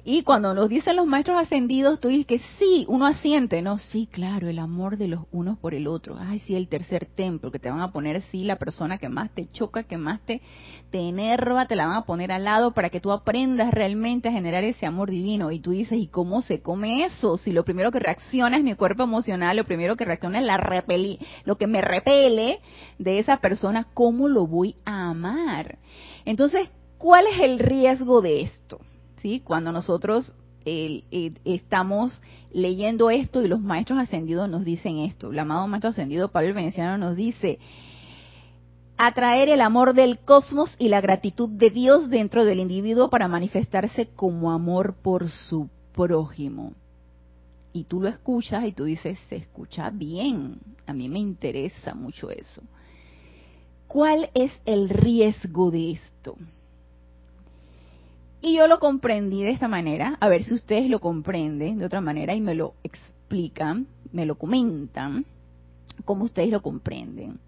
Y 0.08 0.22
cuando 0.22 0.54
nos 0.54 0.68
dicen 0.68 0.94
los 0.94 1.06
maestros 1.08 1.42
ascendidos, 1.42 1.98
tú 1.98 2.06
dices 2.06 2.26
que 2.26 2.38
sí, 2.60 2.84
uno 2.86 3.06
asiente, 3.06 3.60
¿no? 3.60 3.76
Sí, 3.76 4.06
claro, 4.08 4.48
el 4.48 4.60
amor 4.60 4.98
de 4.98 5.08
los 5.08 5.24
unos 5.32 5.58
por 5.58 5.74
el 5.74 5.88
otro. 5.88 6.16
Ay, 6.16 6.38
sí, 6.38 6.54
el 6.54 6.68
tercer 6.68 7.06
templo, 7.06 7.50
que 7.50 7.58
te 7.58 7.72
van 7.72 7.80
a 7.80 7.90
poner, 7.90 8.22
sí, 8.30 8.44
la 8.44 8.54
persona 8.54 8.98
que 8.98 9.08
más 9.08 9.34
te 9.34 9.50
choca, 9.50 9.82
que 9.82 9.98
más 9.98 10.20
te, 10.20 10.42
te 10.92 11.00
enerva, 11.08 11.66
te 11.66 11.74
la 11.74 11.88
van 11.88 11.96
a 11.96 12.04
poner 12.04 12.30
al 12.30 12.44
lado 12.44 12.72
para 12.72 12.88
que 12.88 13.00
tú 13.00 13.10
aprendas 13.10 13.74
realmente 13.74 14.28
a 14.28 14.32
generar 14.32 14.62
ese 14.62 14.86
amor 14.86 15.10
divino. 15.10 15.50
Y 15.50 15.58
tú 15.58 15.72
dices, 15.72 15.98
¿y 15.98 16.06
cómo 16.06 16.40
se 16.40 16.62
come 16.62 17.04
eso? 17.04 17.36
Si 17.36 17.50
lo 17.50 17.64
primero 17.64 17.90
que 17.90 17.98
reacciona 17.98 18.58
es 18.58 18.62
mi 18.62 18.76
cuerpo 18.76 19.02
emocional, 19.02 19.56
lo 19.56 19.64
primero 19.64 19.96
que 19.96 20.04
reacciona 20.04 20.38
es 20.38 20.46
la 20.46 20.56
repeli, 20.56 21.18
lo 21.44 21.56
que 21.56 21.66
me 21.66 21.80
repele 21.80 22.60
de 23.00 23.18
esa 23.18 23.38
persona, 23.38 23.88
¿cómo 23.92 24.28
lo 24.28 24.46
voy 24.46 24.76
a 24.84 25.10
amar? 25.10 25.78
Entonces, 26.24 26.68
¿cuál 26.96 27.26
es 27.26 27.40
el 27.40 27.58
riesgo 27.58 28.20
de 28.20 28.42
esto? 28.42 28.78
Cuando 29.44 29.72
nosotros 29.72 30.34
estamos 30.64 32.22
leyendo 32.52 33.10
esto 33.10 33.42
y 33.42 33.48
los 33.48 33.60
maestros 33.60 33.98
ascendidos 34.00 34.50
nos 34.50 34.64
dicen 34.64 34.98
esto. 34.98 35.30
El 35.30 35.38
amado 35.38 35.66
maestro 35.68 35.90
ascendido 35.90 36.28
Pablo 36.32 36.48
el 36.48 36.54
Veneciano 36.54 36.98
nos 36.98 37.16
dice, 37.16 37.58
atraer 38.96 39.48
el 39.48 39.60
amor 39.60 39.94
del 39.94 40.18
cosmos 40.18 40.74
y 40.78 40.88
la 40.88 41.00
gratitud 41.00 41.48
de 41.50 41.70
Dios 41.70 42.10
dentro 42.10 42.44
del 42.44 42.60
individuo 42.60 43.10
para 43.10 43.28
manifestarse 43.28 44.08
como 44.16 44.50
amor 44.50 44.96
por 45.02 45.28
su 45.28 45.68
prójimo. 45.92 46.72
Y 47.72 47.84
tú 47.84 48.00
lo 48.00 48.08
escuchas 48.08 48.64
y 48.64 48.72
tú 48.72 48.84
dices, 48.84 49.18
se 49.28 49.36
escucha 49.36 49.90
bien, 49.90 50.58
a 50.86 50.92
mí 50.92 51.08
me 51.08 51.18
interesa 51.18 51.94
mucho 51.94 52.30
eso. 52.30 52.62
¿Cuál 53.86 54.30
es 54.34 54.50
el 54.64 54.88
riesgo 54.88 55.70
de 55.70 55.92
esto? 55.92 56.36
Y 58.40 58.56
yo 58.56 58.66
lo 58.66 58.78
comprendí 58.78 59.42
de 59.42 59.50
esta 59.50 59.68
manera, 59.68 60.16
a 60.20 60.28
ver 60.28 60.44
si 60.44 60.54
ustedes 60.54 60.88
lo 60.88 61.00
comprenden 61.00 61.78
de 61.78 61.86
otra 61.86 62.00
manera 62.00 62.34
y 62.34 62.40
me 62.40 62.54
lo 62.54 62.74
explican, 62.84 63.86
me 64.12 64.26
lo 64.26 64.36
comentan, 64.36 65.24
como 66.04 66.24
ustedes 66.24 66.50
lo 66.50 66.62
comprenden. 66.62 67.38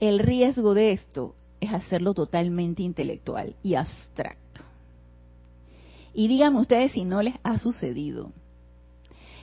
El 0.00 0.18
riesgo 0.18 0.74
de 0.74 0.92
esto 0.92 1.34
es 1.60 1.72
hacerlo 1.72 2.14
totalmente 2.14 2.82
intelectual 2.82 3.54
y 3.62 3.74
abstracto. 3.74 4.62
Y 6.14 6.26
díganme 6.26 6.60
ustedes 6.60 6.92
si 6.92 7.04
no 7.04 7.22
les 7.22 7.34
ha 7.42 7.58
sucedido. 7.58 8.32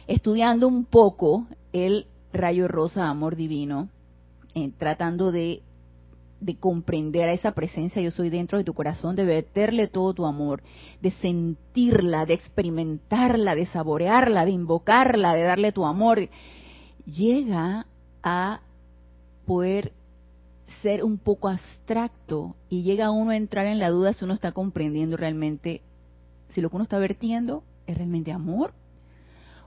Estudiando 0.07 0.67
un 0.67 0.85
poco 0.85 1.45
el 1.73 2.07
rayo 2.33 2.67
rosa 2.67 3.07
amor 3.07 3.35
divino, 3.35 3.89
eh, 4.55 4.71
tratando 4.77 5.31
de 5.31 5.61
de 6.39 6.55
comprender 6.55 7.27
a 7.27 7.33
esa 7.33 7.51
presencia 7.51 8.01
yo 8.01 8.11
soy 8.11 8.29
dentro 8.29 8.57
de 8.57 8.63
tu 8.63 8.73
corazón, 8.73 9.15
de 9.15 9.25
verterle 9.25 9.87
todo 9.87 10.13
tu 10.13 10.25
amor, 10.25 10.61
de 11.01 11.11
sentirla, 11.11 12.25
de 12.25 12.33
experimentarla, 12.33 13.55
de 13.55 13.65
saborearla, 13.65 14.45
de 14.45 14.51
invocarla, 14.51 15.33
de 15.33 15.43
darle 15.43 15.71
tu 15.71 15.85
amor, 15.85 16.29
llega 17.05 17.87
a 18.21 18.61
poder 19.45 19.93
ser 20.81 21.03
un 21.03 21.17
poco 21.17 21.47
abstracto 21.47 22.55
y 22.69 22.83
llega 22.83 23.11
uno 23.11 23.31
a 23.31 23.37
entrar 23.37 23.65
en 23.65 23.79
la 23.79 23.89
duda 23.89 24.13
si 24.13 24.25
uno 24.25 24.33
está 24.33 24.51
comprendiendo 24.51 25.17
realmente 25.17 25.81
si 26.49 26.61
lo 26.61 26.69
que 26.69 26.75
uno 26.75 26.83
está 26.83 26.99
vertiendo 26.99 27.63
es 27.87 27.97
realmente 27.97 28.31
amor 28.31 28.73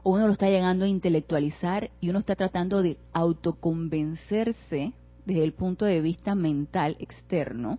o 0.02 0.12
uno 0.12 0.26
lo 0.26 0.32
está 0.32 0.48
llegando 0.48 0.84
a 0.84 0.88
intelectualizar 0.88 1.90
y 2.00 2.10
uno 2.10 2.18
está 2.18 2.36
tratando 2.36 2.82
de 2.82 2.98
autoconvencerse 3.12 4.92
desde 5.30 5.44
el 5.44 5.52
punto 5.52 5.84
de 5.84 6.00
vista 6.00 6.34
mental 6.34 6.96
externo, 6.98 7.78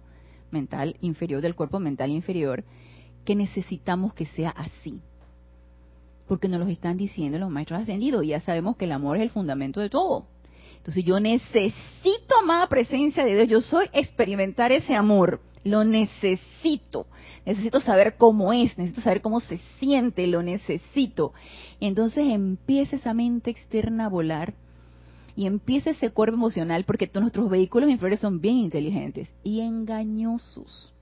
mental 0.52 0.96
inferior 1.02 1.42
del 1.42 1.54
cuerpo 1.54 1.80
mental 1.80 2.10
inferior, 2.10 2.64
que 3.26 3.36
necesitamos 3.36 4.14
que 4.14 4.26
sea 4.26 4.52
así. 4.52 5.02
Porque 6.28 6.48
nos 6.48 6.62
lo 6.62 6.68
están 6.68 6.96
diciendo 6.96 7.38
los 7.40 7.50
maestros 7.50 7.82
ascendidos. 7.82 8.24
Y 8.24 8.28
ya 8.28 8.40
sabemos 8.40 8.78
que 8.78 8.86
el 8.86 8.94
amor 8.94 9.18
es 9.18 9.24
el 9.24 9.32
fundamento 9.32 9.82
de 9.82 9.90
todo. 9.90 10.28
Entonces 10.78 11.04
yo 11.04 11.20
necesito 11.20 12.38
amada 12.42 12.70
presencia 12.70 13.26
de 13.26 13.36
Dios. 13.36 13.50
Yo 13.50 13.62
soy 13.62 13.88
experimentar 13.92 14.72
ese 14.72 14.96
amor. 14.96 15.42
Lo 15.66 15.84
necesito. 15.84 17.06
Necesito 17.46 17.82
saber 17.82 18.16
cómo 18.18 18.54
es, 18.54 18.78
necesito 18.78 19.02
saber 19.02 19.22
cómo 19.22 19.42
se 19.42 19.58
siente, 19.78 20.26
lo 20.26 20.42
necesito. 20.42 21.34
Entonces 21.82 22.28
empieza 22.28 22.96
esa 22.96 23.14
mente 23.14 23.52
externa 23.52 24.06
a 24.06 24.10
volar 24.10 24.54
y 25.42 25.48
empieza 25.48 25.90
ese 25.90 26.12
cuerpo 26.12 26.36
emocional, 26.36 26.84
porque 26.84 27.08
todos 27.08 27.24
nuestros 27.24 27.50
vehículos 27.50 27.90
inferiores 27.90 28.20
son 28.20 28.42
bien 28.42 28.58
inteligentes 28.58 29.28
y 29.44 29.62
engañosos. 29.62 30.94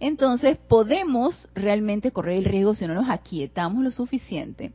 Entonces 0.00 0.56
podemos 0.56 1.46
realmente 1.54 2.12
correr 2.12 2.38
el 2.38 2.46
riesgo 2.46 2.74
si 2.74 2.86
no 2.86 2.94
nos 2.94 3.10
aquietamos 3.10 3.84
lo 3.84 3.90
suficiente, 3.90 4.72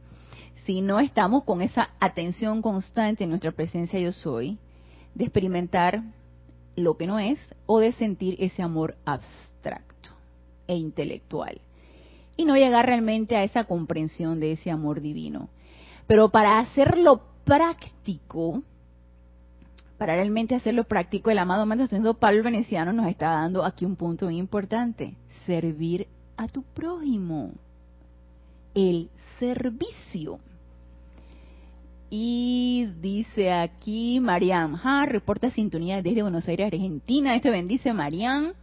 si 0.63 0.81
no 0.81 0.99
estamos 0.99 1.43
con 1.43 1.63
esa 1.63 1.89
atención 1.99 2.61
constante 2.61 3.23
en 3.23 3.31
nuestra 3.31 3.51
presencia 3.51 3.99
yo 3.99 4.11
soy, 4.11 4.59
de 5.15 5.23
experimentar 5.23 6.03
lo 6.75 6.97
que 6.97 7.07
no 7.07 7.17
es 7.17 7.39
o 7.65 7.79
de 7.79 7.93
sentir 7.93 8.35
ese 8.37 8.61
amor 8.61 8.95
abstracto 9.05 10.11
e 10.67 10.75
intelectual 10.75 11.61
y 12.37 12.45
no 12.45 12.55
llegar 12.55 12.85
realmente 12.85 13.35
a 13.35 13.43
esa 13.43 13.63
comprensión 13.63 14.39
de 14.39 14.51
ese 14.51 14.69
amor 14.69 15.01
divino. 15.01 15.49
Pero 16.05 16.29
para 16.29 16.59
hacerlo 16.59 17.30
práctico, 17.51 18.63
para 19.97 20.15
realmente 20.15 20.55
hacerlo 20.55 20.85
práctico, 20.85 21.31
el 21.31 21.37
amado 21.37 21.65
Maestro 21.65 22.13
Pablo 22.13 22.43
Veneciano 22.43 22.93
nos 22.93 23.07
está 23.07 23.31
dando 23.31 23.65
aquí 23.65 23.83
un 23.83 23.97
punto 23.97 24.27
muy 24.27 24.37
importante, 24.37 25.15
servir 25.45 26.07
a 26.37 26.47
tu 26.47 26.63
prójimo, 26.63 27.51
el 28.73 29.09
servicio. 29.37 30.39
Y 32.09 32.87
dice 33.01 33.51
aquí 33.51 34.21
Mariam, 34.21 34.77
ja, 34.77 35.05
reporta 35.05 35.49
sintonía 35.51 36.01
desde 36.01 36.21
Buenos 36.21 36.47
Aires, 36.47 36.67
Argentina. 36.67 37.35
Esto 37.35 37.51
bendice 37.51 37.91
Mariam. 37.91 38.53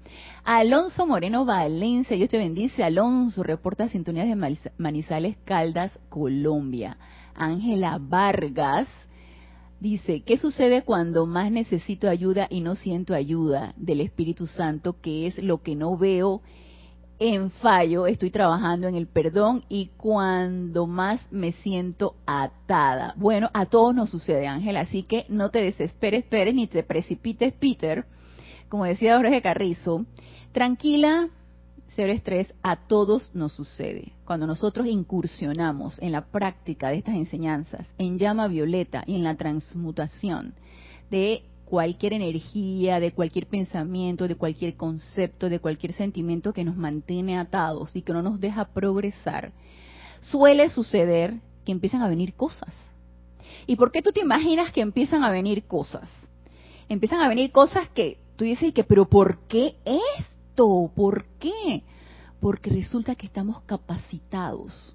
Alonso 0.44 1.06
Moreno 1.06 1.44
Valencia, 1.44 2.16
Dios 2.16 2.30
te 2.30 2.38
bendice. 2.38 2.84
Alonso, 2.84 3.42
reporta 3.42 3.90
sintonía 3.90 4.24
de 4.24 4.58
Manizales 4.78 5.36
Caldas, 5.44 5.98
Colombia. 6.08 6.96
Ángela 7.38 7.98
Vargas 8.00 8.88
dice, 9.80 10.22
¿qué 10.22 10.38
sucede 10.38 10.82
cuando 10.82 11.26
más 11.26 11.50
necesito 11.50 12.08
ayuda 12.08 12.46
y 12.50 12.60
no 12.60 12.74
siento 12.74 13.14
ayuda 13.14 13.74
del 13.76 14.00
Espíritu 14.00 14.46
Santo, 14.46 14.96
que 15.00 15.26
es 15.26 15.38
lo 15.38 15.62
que 15.62 15.74
no 15.74 15.96
veo 15.96 16.42
en 17.20 17.50
fallo, 17.50 18.06
estoy 18.06 18.30
trabajando 18.30 18.86
en 18.86 18.94
el 18.94 19.08
perdón 19.08 19.64
y 19.68 19.90
cuando 19.96 20.86
más 20.86 21.20
me 21.30 21.52
siento 21.52 22.14
atada. 22.26 23.14
Bueno, 23.16 23.50
a 23.54 23.66
todos 23.66 23.94
nos 23.94 24.10
sucede, 24.10 24.46
Ángel, 24.46 24.76
así 24.76 25.02
que 25.02 25.26
no 25.28 25.50
te 25.50 25.60
desesperes, 25.60 26.24
Pérez, 26.24 26.54
ni 26.54 26.68
te 26.68 26.82
precipites, 26.82 27.52
Peter. 27.54 28.04
Como 28.68 28.84
decía 28.84 29.16
Jorge 29.16 29.42
Carrizo, 29.42 30.04
tranquila, 30.52 31.28
cero 31.98 32.12
estrés, 32.12 32.54
a 32.62 32.76
todos 32.76 33.34
nos 33.34 33.54
sucede. 33.54 34.12
Cuando 34.24 34.46
nosotros 34.46 34.86
incursionamos 34.86 36.00
en 36.00 36.12
la 36.12 36.26
práctica 36.26 36.90
de 36.90 36.98
estas 36.98 37.16
enseñanzas, 37.16 37.88
en 37.98 38.20
llama 38.20 38.46
violeta 38.46 39.02
y 39.04 39.16
en 39.16 39.24
la 39.24 39.34
transmutación 39.34 40.54
de 41.10 41.42
cualquier 41.64 42.12
energía, 42.12 43.00
de 43.00 43.10
cualquier 43.10 43.48
pensamiento, 43.48 44.28
de 44.28 44.36
cualquier 44.36 44.76
concepto, 44.76 45.48
de 45.48 45.58
cualquier 45.58 45.92
sentimiento 45.92 46.52
que 46.52 46.62
nos 46.62 46.76
mantiene 46.76 47.36
atados 47.36 47.96
y 47.96 48.02
que 48.02 48.12
no 48.12 48.22
nos 48.22 48.38
deja 48.38 48.66
progresar, 48.66 49.50
suele 50.20 50.70
suceder 50.70 51.34
que 51.64 51.72
empiezan 51.72 52.02
a 52.02 52.08
venir 52.08 52.34
cosas. 52.34 52.72
¿Y 53.66 53.74
por 53.74 53.90
qué 53.90 54.02
tú 54.02 54.12
te 54.12 54.20
imaginas 54.20 54.70
que 54.70 54.82
empiezan 54.82 55.24
a 55.24 55.32
venir 55.32 55.64
cosas? 55.64 56.08
Empiezan 56.88 57.22
a 57.22 57.28
venir 57.28 57.50
cosas 57.50 57.88
que 57.88 58.18
tú 58.36 58.44
dices 58.44 58.72
que, 58.72 58.84
pero 58.84 59.08
¿por 59.08 59.40
qué 59.48 59.74
¿Por 60.58 61.24
qué? 61.38 61.84
Porque 62.40 62.70
resulta 62.70 63.14
que 63.14 63.26
estamos 63.26 63.60
capacitados 63.60 64.92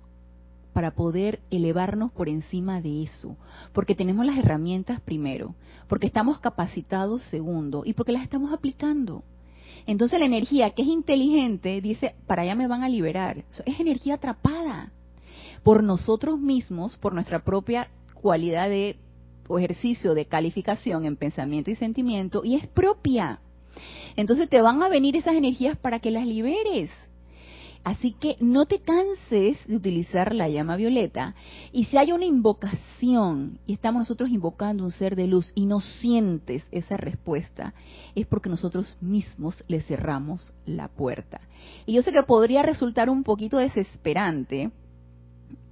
para 0.73 0.91
poder 0.91 1.39
elevarnos 1.51 2.11
por 2.11 2.27
encima 2.27 2.81
de 2.81 3.03
eso, 3.03 3.37
porque 3.71 3.95
tenemos 3.95 4.25
las 4.25 4.37
herramientas 4.37 4.99
primero, 4.99 5.55
porque 5.87 6.07
estamos 6.07 6.39
capacitados 6.39 7.21
segundo 7.23 7.83
y 7.85 7.93
porque 7.93 8.11
las 8.11 8.23
estamos 8.23 8.51
aplicando. 8.51 9.23
Entonces 9.85 10.19
la 10.19 10.25
energía 10.25 10.71
que 10.71 10.81
es 10.81 10.87
inteligente 10.89 11.79
dice, 11.79 12.15
para 12.27 12.41
allá 12.41 12.55
me 12.55 12.67
van 12.67 12.83
a 12.83 12.89
liberar. 12.89 13.45
Es 13.65 13.79
energía 13.79 14.15
atrapada 14.15 14.91
por 15.63 15.81
nosotros 15.81 16.39
mismos, 16.39 16.97
por 16.97 17.13
nuestra 17.13 17.43
propia 17.45 17.87
cualidad 18.15 18.67
de 18.67 18.97
ejercicio 19.57 20.13
de 20.13 20.25
calificación 20.25 21.05
en 21.05 21.15
pensamiento 21.15 21.71
y 21.71 21.75
sentimiento 21.75 22.41
y 22.43 22.55
es 22.55 22.67
propia. 22.67 23.39
Entonces 24.15 24.49
te 24.49 24.61
van 24.61 24.81
a 24.83 24.89
venir 24.89 25.15
esas 25.15 25.35
energías 25.35 25.77
para 25.77 25.99
que 25.99 26.11
las 26.11 26.27
liberes. 26.27 26.89
Así 27.83 28.13
que 28.13 28.37
no 28.39 28.65
te 28.65 28.79
canses 28.79 29.57
de 29.67 29.75
utilizar 29.75 30.33
la 30.33 30.47
llama 30.47 30.77
violeta. 30.77 31.35
Y 31.73 31.83
si 31.85 31.97
hay 31.97 32.13
una 32.13 32.23
invocación 32.23 33.59
y 33.65 33.73
estamos 33.73 33.99
nosotros 33.99 34.29
invocando 34.29 34.85
un 34.85 34.91
ser 34.91 35.17
de 35.17 35.27
luz 35.27 35.51
y 35.53 35.65
no 35.65 35.81
sientes 35.81 36.65
esa 36.71 36.95
respuesta, 36.95 37.73
es 38.15 38.25
porque 38.25 38.49
nosotros 38.49 38.95
mismos 39.01 39.61
le 39.67 39.81
cerramos 39.81 40.53
la 40.65 40.87
puerta. 40.87 41.41
Y 41.85 41.93
yo 41.93 42.01
sé 42.01 42.13
que 42.13 42.23
podría 42.23 42.63
resultar 42.63 43.09
un 43.09 43.23
poquito 43.23 43.57
desesperante 43.57 44.71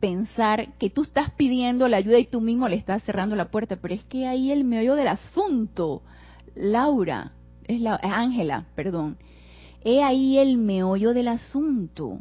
pensar 0.01 0.73
que 0.79 0.89
tú 0.89 1.03
estás 1.03 1.31
pidiendo 1.31 1.87
la 1.87 1.97
ayuda 1.97 2.19
y 2.19 2.25
tú 2.25 2.41
mismo 2.41 2.67
le 2.67 2.75
estás 2.75 3.03
cerrando 3.03 3.37
la 3.37 3.51
puerta, 3.51 3.77
pero 3.77 3.93
es 3.93 4.03
que 4.05 4.27
ahí 4.27 4.51
el 4.51 4.65
meollo 4.65 4.95
del 4.95 5.07
asunto, 5.07 6.01
Laura, 6.55 7.31
es 7.67 7.81
la 7.81 7.99
Ángela, 8.01 8.65
perdón 8.75 9.17
He 9.83 10.03
ahí 10.03 10.37
el 10.37 10.57
meollo 10.57 11.13
del 11.13 11.27
asunto. 11.27 12.19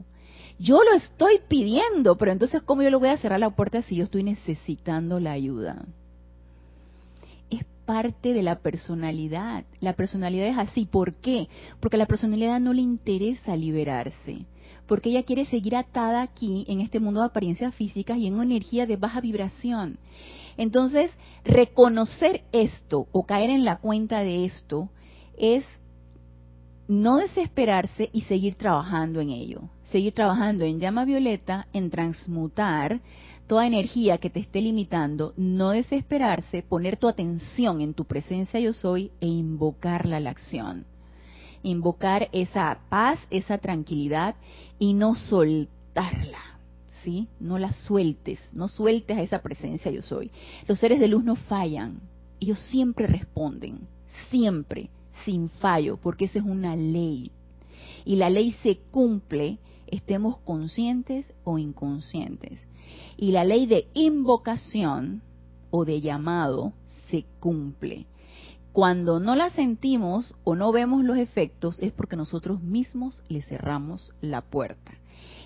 Yo 0.58 0.82
lo 0.82 0.92
estoy 0.96 1.40
pidiendo, 1.48 2.16
pero 2.16 2.32
entonces 2.32 2.62
¿cómo 2.62 2.82
yo 2.82 2.90
le 2.90 2.96
voy 2.96 3.08
a 3.08 3.18
cerrar 3.18 3.40
la 3.40 3.50
puerta 3.50 3.82
si 3.82 3.96
yo 3.96 4.04
estoy 4.04 4.22
necesitando 4.22 5.20
la 5.20 5.32
ayuda? 5.32 5.84
Es 7.50 7.64
parte 7.84 8.32
de 8.32 8.42
la 8.42 8.58
personalidad. 8.60 9.64
La 9.80 9.94
personalidad 9.94 10.46
es 10.46 10.58
así. 10.58 10.86
¿Por 10.86 11.14
qué? 11.14 11.48
Porque 11.80 11.96
a 11.96 11.98
la 11.98 12.06
personalidad 12.06 12.60
no 12.60 12.72
le 12.72 12.82
interesa 12.82 13.56
liberarse. 13.56 14.46
Porque 14.86 15.10
ella 15.10 15.22
quiere 15.22 15.44
seguir 15.46 15.76
atada 15.76 16.22
aquí 16.22 16.64
en 16.68 16.80
este 16.80 16.98
mundo 16.98 17.20
de 17.20 17.26
apariencias 17.26 17.74
físicas 17.74 18.18
y 18.18 18.26
en 18.26 18.34
una 18.34 18.44
energía 18.44 18.86
de 18.86 18.96
baja 18.96 19.20
vibración. 19.20 19.98
Entonces, 20.56 21.10
reconocer 21.44 22.42
esto 22.52 23.06
o 23.12 23.24
caer 23.24 23.50
en 23.50 23.64
la 23.64 23.76
cuenta 23.76 24.20
de 24.20 24.44
esto 24.44 24.90
es 25.40 25.64
no 26.86 27.16
desesperarse 27.16 28.10
y 28.12 28.22
seguir 28.22 28.56
trabajando 28.56 29.20
en 29.20 29.30
ello. 29.30 29.62
Seguir 29.90 30.12
trabajando 30.12 30.64
en 30.64 30.78
llama 30.78 31.04
violeta, 31.04 31.66
en 31.72 31.90
transmutar 31.90 33.00
toda 33.46 33.66
energía 33.66 34.18
que 34.18 34.30
te 34.30 34.38
esté 34.38 34.60
limitando, 34.60 35.32
no 35.36 35.70
desesperarse, 35.70 36.62
poner 36.62 36.96
tu 36.96 37.08
atención 37.08 37.80
en 37.80 37.94
tu 37.94 38.04
presencia 38.04 38.60
yo 38.60 38.72
soy 38.72 39.10
e 39.20 39.26
invocarla 39.26 40.18
a 40.18 40.20
la 40.20 40.30
acción. 40.30 40.84
Invocar 41.62 42.28
esa 42.32 42.78
paz, 42.88 43.18
esa 43.30 43.58
tranquilidad 43.58 44.36
y 44.78 44.94
no 44.94 45.14
soltarla. 45.14 46.58
¿Sí? 47.02 47.28
No 47.40 47.58
la 47.58 47.72
sueltes, 47.72 48.50
no 48.52 48.68
sueltes 48.68 49.16
a 49.16 49.22
esa 49.22 49.40
presencia 49.40 49.90
yo 49.90 50.02
soy. 50.02 50.30
Los 50.68 50.78
seres 50.78 51.00
de 51.00 51.08
luz 51.08 51.24
no 51.24 51.34
fallan, 51.34 52.00
ellos 52.40 52.60
siempre 52.60 53.06
responden, 53.06 53.78
siempre 54.28 54.90
sin 55.30 55.48
fallo, 55.48 55.96
porque 55.96 56.24
esa 56.24 56.40
es 56.40 56.44
una 56.44 56.74
ley. 56.74 57.30
Y 58.04 58.16
la 58.16 58.30
ley 58.30 58.50
se 58.64 58.78
cumple, 58.90 59.58
estemos 59.86 60.38
conscientes 60.38 61.32
o 61.44 61.58
inconscientes. 61.58 62.60
Y 63.16 63.30
la 63.30 63.44
ley 63.44 63.66
de 63.66 63.86
invocación 63.94 65.22
o 65.70 65.84
de 65.84 66.00
llamado 66.00 66.72
se 67.10 67.26
cumple. 67.38 68.06
Cuando 68.72 69.20
no 69.20 69.36
la 69.36 69.50
sentimos 69.50 70.34
o 70.42 70.56
no 70.56 70.72
vemos 70.72 71.04
los 71.04 71.16
efectos 71.16 71.78
es 71.78 71.92
porque 71.92 72.16
nosotros 72.16 72.60
mismos 72.60 73.22
le 73.28 73.42
cerramos 73.42 74.12
la 74.20 74.40
puerta. 74.40 74.92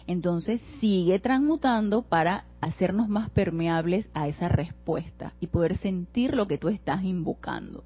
Entonces 0.06 0.62
sigue 0.80 1.18
transmutando 1.18 2.02
para 2.02 2.44
hacernos 2.62 3.08
más 3.08 3.28
permeables 3.30 4.08
a 4.14 4.28
esa 4.28 4.48
respuesta 4.48 5.34
y 5.40 5.48
poder 5.48 5.76
sentir 5.76 6.34
lo 6.34 6.46
que 6.46 6.56
tú 6.56 6.68
estás 6.68 7.04
invocando. 7.04 7.84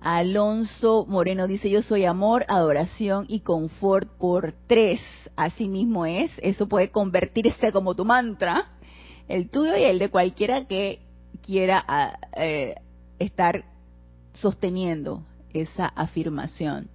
Alonso 0.00 1.06
Moreno 1.08 1.46
dice, 1.46 1.70
yo 1.70 1.82
soy 1.82 2.04
amor, 2.04 2.44
adoración 2.48 3.26
y 3.28 3.40
confort 3.40 4.08
por 4.18 4.54
tres. 4.66 5.00
Así 5.36 5.68
mismo 5.68 6.06
es, 6.06 6.30
eso 6.42 6.68
puede 6.68 6.90
convertirse 6.90 7.72
como 7.72 7.94
tu 7.94 8.04
mantra, 8.04 8.70
el 9.28 9.50
tuyo 9.50 9.76
y 9.76 9.84
el 9.84 9.98
de 9.98 10.08
cualquiera 10.08 10.64
que 10.66 11.00
quiera 11.42 11.84
ah, 11.86 12.18
eh, 12.36 12.76
estar 13.18 13.64
sosteniendo 14.34 15.22
esa 15.52 15.86
afirmación. 15.86 16.88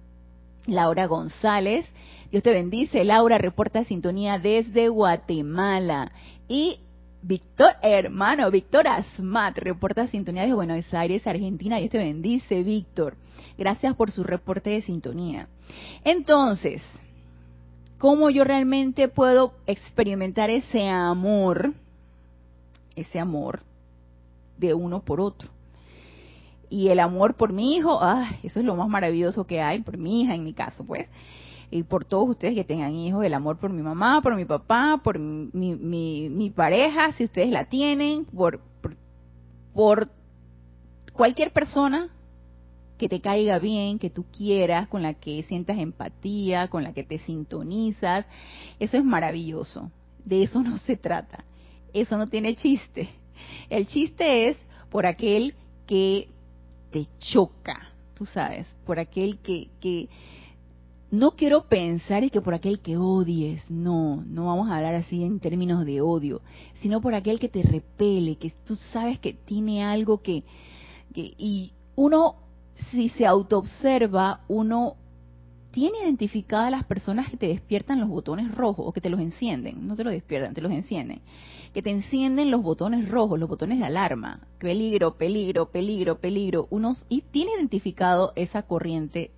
Laura 0.66 1.06
González, 1.06 1.86
Dios 2.30 2.42
te 2.42 2.52
bendice. 2.52 3.04
Laura 3.04 3.38
reporta 3.38 3.84
sintonía 3.84 4.38
desde 4.38 4.88
Guatemala. 4.88 6.10
Y 6.48 6.78
Víctor, 7.26 7.70
hermano, 7.80 8.50
Víctor 8.50 8.86
Asmat, 8.86 9.56
reporta 9.56 10.06
sintonía 10.08 10.42
desde 10.42 10.56
Buenos 10.56 10.92
Aires, 10.92 11.26
Argentina. 11.26 11.78
Dios 11.78 11.90
te 11.90 11.96
bendice, 11.96 12.62
Víctor. 12.62 13.16
Gracias 13.56 13.96
por 13.96 14.10
su 14.10 14.22
reporte 14.24 14.68
de 14.68 14.82
sintonía. 14.82 15.48
Entonces, 16.04 16.82
¿cómo 17.96 18.28
yo 18.28 18.44
realmente 18.44 19.08
puedo 19.08 19.54
experimentar 19.66 20.50
ese 20.50 20.86
amor, 20.86 21.72
ese 22.94 23.18
amor 23.18 23.62
de 24.58 24.74
uno 24.74 25.00
por 25.00 25.18
otro? 25.22 25.48
Y 26.68 26.88
el 26.88 27.00
amor 27.00 27.36
por 27.36 27.54
mi 27.54 27.74
hijo, 27.74 28.00
ah, 28.02 28.32
eso 28.42 28.60
es 28.60 28.66
lo 28.66 28.76
más 28.76 28.90
maravilloso 28.90 29.46
que 29.46 29.62
hay, 29.62 29.80
por 29.80 29.96
mi 29.96 30.20
hija 30.20 30.34
en 30.34 30.44
mi 30.44 30.52
caso, 30.52 30.84
pues 30.84 31.06
y 31.74 31.82
por 31.82 32.04
todos 32.04 32.28
ustedes 32.28 32.54
que 32.54 32.62
tengan 32.62 32.94
hijos, 32.94 33.24
el 33.24 33.34
amor 33.34 33.58
por 33.58 33.72
mi 33.72 33.82
mamá, 33.82 34.20
por 34.22 34.36
mi 34.36 34.44
papá, 34.44 35.00
por 35.02 35.18
mi, 35.18 35.74
mi, 35.74 36.50
pareja, 36.50 37.10
si 37.14 37.24
ustedes 37.24 37.50
la 37.50 37.64
tienen, 37.64 38.26
por, 38.26 38.60
por, 39.72 40.08
cualquier 41.12 41.52
persona 41.52 42.10
que 42.96 43.08
te 43.08 43.20
caiga 43.20 43.58
bien, 43.58 43.98
que 43.98 44.08
tú 44.08 44.24
quieras, 44.30 44.86
con 44.86 45.02
la 45.02 45.14
que 45.14 45.42
sientas 45.42 45.76
empatía, 45.78 46.68
con 46.68 46.84
la 46.84 46.92
que 46.92 47.02
te 47.02 47.18
sintonizas. 47.18 48.24
Eso 48.78 48.96
es 48.96 49.04
maravilloso. 49.04 49.90
De 50.24 50.44
eso 50.44 50.62
no 50.62 50.78
se 50.78 50.96
trata. 50.96 51.44
Eso 51.92 52.16
no 52.16 52.28
tiene 52.28 52.54
chiste. 52.54 53.08
El 53.68 53.88
chiste 53.88 54.48
es 54.48 54.56
por 54.90 55.06
aquel 55.06 55.56
que 55.88 56.28
te 56.92 57.08
choca, 57.18 57.88
tú 58.14 58.26
sabes, 58.26 58.64
por 58.86 59.00
aquel 59.00 59.38
que, 59.38 59.70
que, 59.80 60.08
no 61.18 61.32
quiero 61.32 61.68
pensar 61.68 62.24
y 62.24 62.30
que 62.30 62.40
por 62.40 62.54
aquel 62.54 62.80
que 62.80 62.96
odies, 62.96 63.70
no, 63.70 64.22
no 64.26 64.46
vamos 64.46 64.68
a 64.68 64.76
hablar 64.76 64.94
así 64.94 65.22
en 65.22 65.38
términos 65.38 65.86
de 65.86 66.00
odio, 66.00 66.40
sino 66.80 67.00
por 67.00 67.14
aquel 67.14 67.38
que 67.38 67.48
te 67.48 67.62
repele, 67.62 68.36
que 68.36 68.52
tú 68.64 68.76
sabes 68.76 69.18
que 69.20 69.32
tiene 69.32 69.84
algo 69.84 70.22
que, 70.22 70.42
y 71.14 71.72
uno, 71.94 72.36
si 72.90 73.08
se 73.10 73.26
autoobserva, 73.26 74.40
uno 74.48 74.96
tiene 75.70 75.98
identificadas 76.04 76.70
las 76.70 76.84
personas 76.84 77.30
que 77.30 77.36
te 77.36 77.48
despiertan 77.48 78.00
los 78.00 78.08
botones 78.08 78.52
rojos 78.52 78.86
o 78.86 78.92
que 78.92 79.00
te 79.00 79.10
los 79.10 79.20
encienden, 79.20 79.86
no 79.86 79.96
te 79.96 80.04
los 80.04 80.12
despiertan, 80.12 80.54
te 80.54 80.62
los 80.62 80.72
encienden, 80.72 81.20
que 81.72 81.82
te 81.82 81.90
encienden 81.90 82.50
los 82.50 82.62
botones 82.62 83.08
rojos, 83.08 83.38
los 83.38 83.48
botones 83.48 83.78
de 83.78 83.84
alarma, 83.84 84.40
peligro, 84.58 85.16
peligro, 85.16 85.70
peligro, 85.70 86.18
peligro, 86.18 86.66
unos 86.70 87.04
y 87.08 87.22
tiene 87.22 87.52
identificado 87.56 88.32
esa 88.34 88.62
corriente 88.62 89.30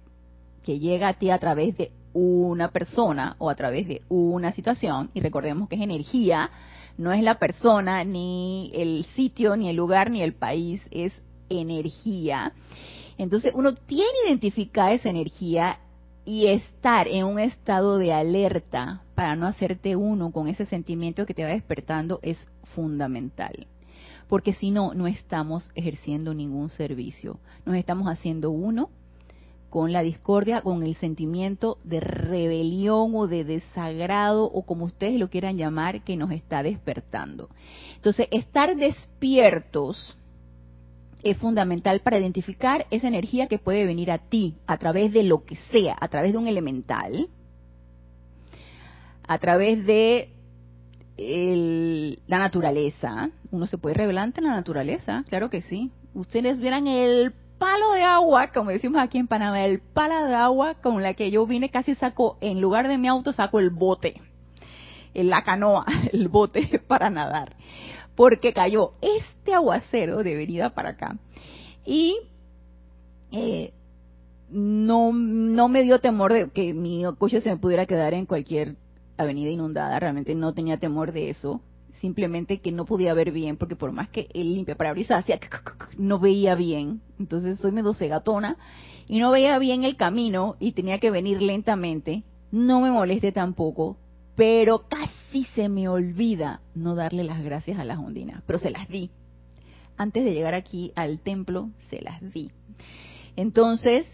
que 0.66 0.80
llega 0.80 1.08
a 1.08 1.14
ti 1.14 1.30
a 1.30 1.38
través 1.38 1.76
de 1.78 1.92
una 2.12 2.72
persona 2.72 3.36
o 3.38 3.48
a 3.48 3.54
través 3.54 3.86
de 3.86 4.02
una 4.08 4.52
situación, 4.52 5.10
y 5.14 5.20
recordemos 5.20 5.68
que 5.68 5.76
es 5.76 5.82
energía, 5.82 6.50
no 6.98 7.12
es 7.12 7.22
la 7.22 7.38
persona, 7.38 8.02
ni 8.02 8.72
el 8.74 9.06
sitio, 9.14 9.56
ni 9.56 9.68
el 9.68 9.76
lugar, 9.76 10.10
ni 10.10 10.22
el 10.22 10.32
país, 10.32 10.82
es 10.90 11.12
energía. 11.48 12.52
Entonces 13.16 13.52
uno 13.54 13.74
tiene 13.74 14.10
identificada 14.26 14.92
esa 14.92 15.08
energía 15.08 15.78
y 16.24 16.48
estar 16.48 17.06
en 17.06 17.24
un 17.26 17.38
estado 17.38 17.98
de 17.98 18.12
alerta 18.12 19.02
para 19.14 19.36
no 19.36 19.46
hacerte 19.46 19.94
uno 19.94 20.32
con 20.32 20.48
ese 20.48 20.66
sentimiento 20.66 21.26
que 21.26 21.34
te 21.34 21.44
va 21.44 21.50
despertando 21.50 22.18
es 22.22 22.38
fundamental. 22.74 23.68
Porque 24.28 24.52
si 24.52 24.72
no, 24.72 24.94
no 24.94 25.06
estamos 25.06 25.70
ejerciendo 25.76 26.34
ningún 26.34 26.70
servicio. 26.70 27.38
Nos 27.64 27.76
estamos 27.76 28.08
haciendo 28.08 28.50
uno 28.50 28.90
con 29.70 29.92
la 29.92 30.02
discordia, 30.02 30.62
con 30.62 30.82
el 30.82 30.94
sentimiento 30.96 31.78
de 31.84 32.00
rebelión 32.00 33.14
o 33.14 33.26
de 33.26 33.44
desagrado 33.44 34.44
o 34.44 34.64
como 34.64 34.84
ustedes 34.84 35.18
lo 35.18 35.28
quieran 35.28 35.56
llamar 35.56 36.02
que 36.02 36.16
nos 36.16 36.30
está 36.30 36.62
despertando. 36.62 37.48
Entonces, 37.96 38.28
estar 38.30 38.76
despiertos 38.76 40.16
es 41.22 41.36
fundamental 41.38 42.00
para 42.00 42.18
identificar 42.18 42.86
esa 42.90 43.08
energía 43.08 43.48
que 43.48 43.58
puede 43.58 43.84
venir 43.86 44.10
a 44.10 44.18
ti 44.18 44.56
a 44.66 44.78
través 44.78 45.12
de 45.12 45.24
lo 45.24 45.44
que 45.44 45.56
sea, 45.70 45.96
a 46.00 46.08
través 46.08 46.32
de 46.32 46.38
un 46.38 46.46
elemental, 46.46 47.28
a 49.26 49.38
través 49.38 49.84
de 49.84 50.30
la 52.26 52.38
naturaleza. 52.38 53.30
Uno 53.50 53.66
se 53.66 53.78
puede 53.78 53.94
revelar 53.94 54.24
ante 54.24 54.40
la 54.40 54.50
naturaleza, 54.50 55.24
claro 55.28 55.50
que 55.50 55.62
sí. 55.62 55.90
Ustedes 56.14 56.60
vieran 56.60 56.86
el 56.86 57.34
palo 57.58 57.92
de 57.92 58.02
agua, 58.02 58.48
como 58.52 58.70
decimos 58.70 59.02
aquí 59.02 59.18
en 59.18 59.26
Panamá, 59.26 59.64
el 59.64 59.80
palo 59.80 60.26
de 60.26 60.34
agua 60.34 60.74
con 60.74 61.02
la 61.02 61.14
que 61.14 61.30
yo 61.30 61.46
vine, 61.46 61.70
casi 61.70 61.94
saco, 61.94 62.38
en 62.40 62.60
lugar 62.60 62.88
de 62.88 62.98
mi 62.98 63.08
auto, 63.08 63.32
saco 63.32 63.58
el 63.58 63.70
bote, 63.70 64.20
la 65.14 65.42
canoa, 65.42 65.86
el 66.12 66.28
bote 66.28 66.80
para 66.86 67.10
nadar, 67.10 67.56
porque 68.14 68.52
cayó 68.52 68.92
este 69.00 69.54
aguacero 69.54 70.22
de 70.22 70.34
venida 70.34 70.70
para 70.70 70.90
acá. 70.90 71.16
Y 71.84 72.16
eh, 73.32 73.72
no, 74.50 75.12
no 75.12 75.68
me 75.68 75.82
dio 75.82 76.00
temor 76.00 76.32
de 76.32 76.50
que 76.50 76.74
mi 76.74 77.04
coche 77.18 77.40
se 77.40 77.50
me 77.50 77.56
pudiera 77.56 77.86
quedar 77.86 78.14
en 78.14 78.26
cualquier 78.26 78.76
avenida 79.16 79.50
inundada, 79.50 79.98
realmente 79.98 80.34
no 80.34 80.52
tenía 80.52 80.76
temor 80.76 81.12
de 81.12 81.30
eso 81.30 81.60
simplemente 82.00 82.58
que 82.58 82.72
no 82.72 82.84
podía 82.84 83.14
ver 83.14 83.32
bien, 83.32 83.56
porque 83.56 83.76
por 83.76 83.92
más 83.92 84.08
que 84.08 84.28
el 84.34 84.54
limpia 84.54 84.76
parabrisas 84.76 85.20
hacía 85.24 85.38
no 85.96 86.18
veía 86.18 86.54
bien, 86.54 87.00
entonces 87.18 87.58
soy 87.58 87.72
medio 87.72 87.94
cegatona 87.94 88.56
y 89.06 89.18
no 89.18 89.30
veía 89.30 89.58
bien 89.58 89.84
el 89.84 89.96
camino 89.96 90.56
y 90.58 90.72
tenía 90.72 90.98
que 90.98 91.10
venir 91.10 91.40
lentamente, 91.42 92.24
no 92.50 92.80
me 92.80 92.90
moleste 92.90 93.32
tampoco, 93.32 93.96
pero 94.34 94.86
casi 94.88 95.44
se 95.54 95.68
me 95.68 95.88
olvida 95.88 96.60
no 96.74 96.94
darle 96.94 97.24
las 97.24 97.42
gracias 97.42 97.78
a 97.78 97.84
las 97.84 97.98
ondinas, 97.98 98.42
pero 98.46 98.58
se 98.58 98.70
las 98.70 98.88
di. 98.88 99.10
Antes 99.96 100.24
de 100.24 100.34
llegar 100.34 100.54
aquí 100.54 100.92
al 100.94 101.20
templo, 101.20 101.70
se 101.88 102.02
las 102.02 102.20
di. 102.32 102.50
Entonces, 103.34 104.06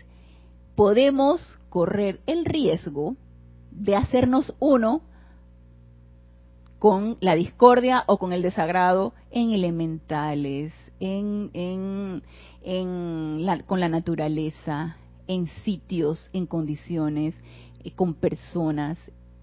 podemos 0.76 1.58
correr 1.68 2.20
el 2.26 2.44
riesgo 2.44 3.16
de 3.70 3.96
hacernos 3.96 4.54
uno 4.60 5.02
con 6.82 7.16
la 7.20 7.36
discordia 7.36 8.02
o 8.08 8.18
con 8.18 8.32
el 8.32 8.42
desagrado 8.42 9.14
en 9.30 9.52
elementales, 9.52 10.72
en, 10.98 11.48
en, 11.54 12.22
con 13.66 13.78
la 13.78 13.88
naturaleza, 13.88 14.96
en 15.28 15.46
sitios, 15.64 16.28
en 16.32 16.46
condiciones, 16.46 17.36
eh, 17.84 17.92
con 17.92 18.14
personas. 18.14 18.98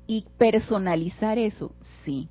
Y 0.06 0.26
personalizar 0.38 1.40
eso, 1.40 1.72
sí. 2.04 2.28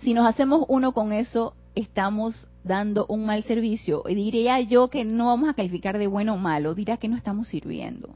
Si 0.00 0.12
nos 0.12 0.26
hacemos 0.26 0.66
uno 0.68 0.92
con 0.92 1.14
eso, 1.14 1.54
estamos 1.74 2.46
dando 2.64 3.06
un 3.08 3.24
mal 3.24 3.44
servicio. 3.44 4.02
Diría 4.06 4.60
yo 4.60 4.90
que 4.90 5.06
no 5.06 5.28
vamos 5.28 5.48
a 5.48 5.54
calificar 5.54 5.96
de 5.96 6.06
bueno 6.06 6.34
o 6.34 6.36
malo, 6.36 6.74
dirá 6.74 6.98
que 6.98 7.08
no 7.08 7.16
estamos 7.16 7.48
sirviendo. 7.48 8.14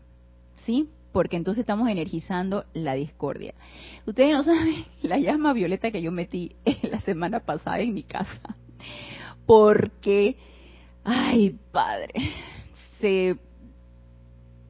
¿Sí? 0.66 0.90
Porque 1.12 1.36
entonces 1.36 1.62
estamos 1.62 1.88
energizando 1.88 2.64
la 2.74 2.94
discordia. 2.94 3.54
Ustedes 4.06 4.32
no 4.32 4.42
saben 4.42 4.84
la 5.02 5.18
llama 5.18 5.52
violeta 5.52 5.90
que 5.90 6.02
yo 6.02 6.12
metí 6.12 6.56
la 6.82 7.00
semana 7.00 7.40
pasada 7.40 7.80
en 7.80 7.94
mi 7.94 8.02
casa, 8.02 8.56
porque, 9.46 10.36
ay 11.04 11.58
padre, 11.72 12.12
se, 13.00 13.36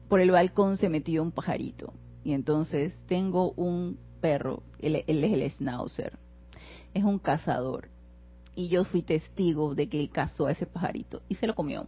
por 0.07 0.21
el 0.21 0.31
balcón 0.31 0.77
se 0.77 0.89
metió 0.89 1.21
un 1.21 1.31
pajarito 1.31 1.93
y 2.23 2.33
entonces 2.33 2.93
tengo 3.07 3.51
un 3.51 3.97
perro, 4.21 4.63
él, 4.79 5.03
él 5.07 5.23
es 5.23 5.33
el 5.33 5.51
schnauzer, 5.51 6.17
es 6.93 7.03
un 7.03 7.19
cazador 7.19 7.89
y 8.55 8.67
yo 8.67 8.83
fui 8.83 9.01
testigo 9.01 9.73
de 9.73 9.87
que 9.87 9.99
él 9.99 10.09
cazó 10.09 10.47
a 10.47 10.51
ese 10.51 10.65
pajarito 10.65 11.21
y 11.29 11.35
se 11.35 11.47
lo 11.47 11.55
comió. 11.55 11.87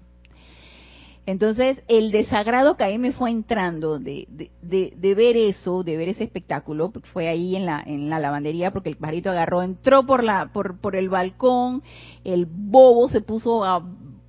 Entonces, 1.25 1.83
el 1.87 2.11
desagrado 2.11 2.75
que 2.75 2.83
ahí 2.83 2.97
me 2.97 3.11
fue 3.11 3.29
entrando 3.29 3.99
de, 3.99 4.27
de, 4.61 5.15
ver 5.15 5.37
eso, 5.37 5.83
de 5.83 5.95
ver 5.95 6.09
ese 6.09 6.23
espectáculo, 6.23 6.91
fue 7.13 7.27
ahí 7.27 7.55
en 7.55 7.67
la, 7.67 7.81
en 7.85 8.09
la 8.09 8.19
lavandería, 8.19 8.71
porque 8.71 8.89
el 8.89 8.97
pajarito 8.97 9.29
agarró, 9.29 9.61
entró 9.61 10.03
por, 10.05 10.23
la, 10.23 10.51
por, 10.51 10.79
por 10.79 10.95
el 10.95 11.09
balcón, 11.09 11.83
el 12.23 12.47
bobo 12.47 13.07
se 13.07 13.21
puso 13.21 13.63
a 13.63 13.85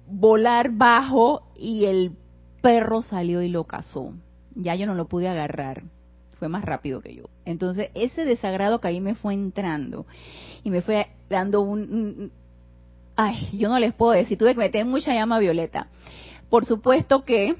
volar 0.07 0.70
bajo 0.72 1.42
y 1.57 1.87
el 1.87 2.12
perro 2.61 3.00
salió 3.02 3.40
y 3.40 3.48
lo 3.48 3.64
cazó. 3.64 4.12
Ya 4.55 4.74
yo 4.74 4.87
no 4.87 4.94
lo 4.94 5.09
pude 5.09 5.28
agarrar, 5.28 5.85
fue 6.38 6.48
más 6.48 6.62
rápido 6.62 7.00
que 7.00 7.14
yo. 7.14 7.24
Entonces, 7.46 7.88
ese 7.94 8.26
desagrado 8.26 8.83
que 8.83 8.88
ahí 8.88 9.00
me 9.00 9.14
fue 9.14 9.33
entrando 9.33 10.05
y 10.62 10.70
me 10.70 10.83
fue 10.83 11.07
dando 11.31 11.62
un... 11.62 12.33
ay, 13.16 13.48
yo 13.55 13.70
no 13.70 13.78
les 13.78 13.94
puedo 13.94 14.12
decir, 14.12 14.37
tuve 14.37 14.52
que 14.52 14.61
meter 14.61 14.85
mucha 14.85 15.14
llama 15.14 15.38
violeta 15.38 15.88
por 16.53 16.67
supuesto 16.67 17.25
que 17.25 17.57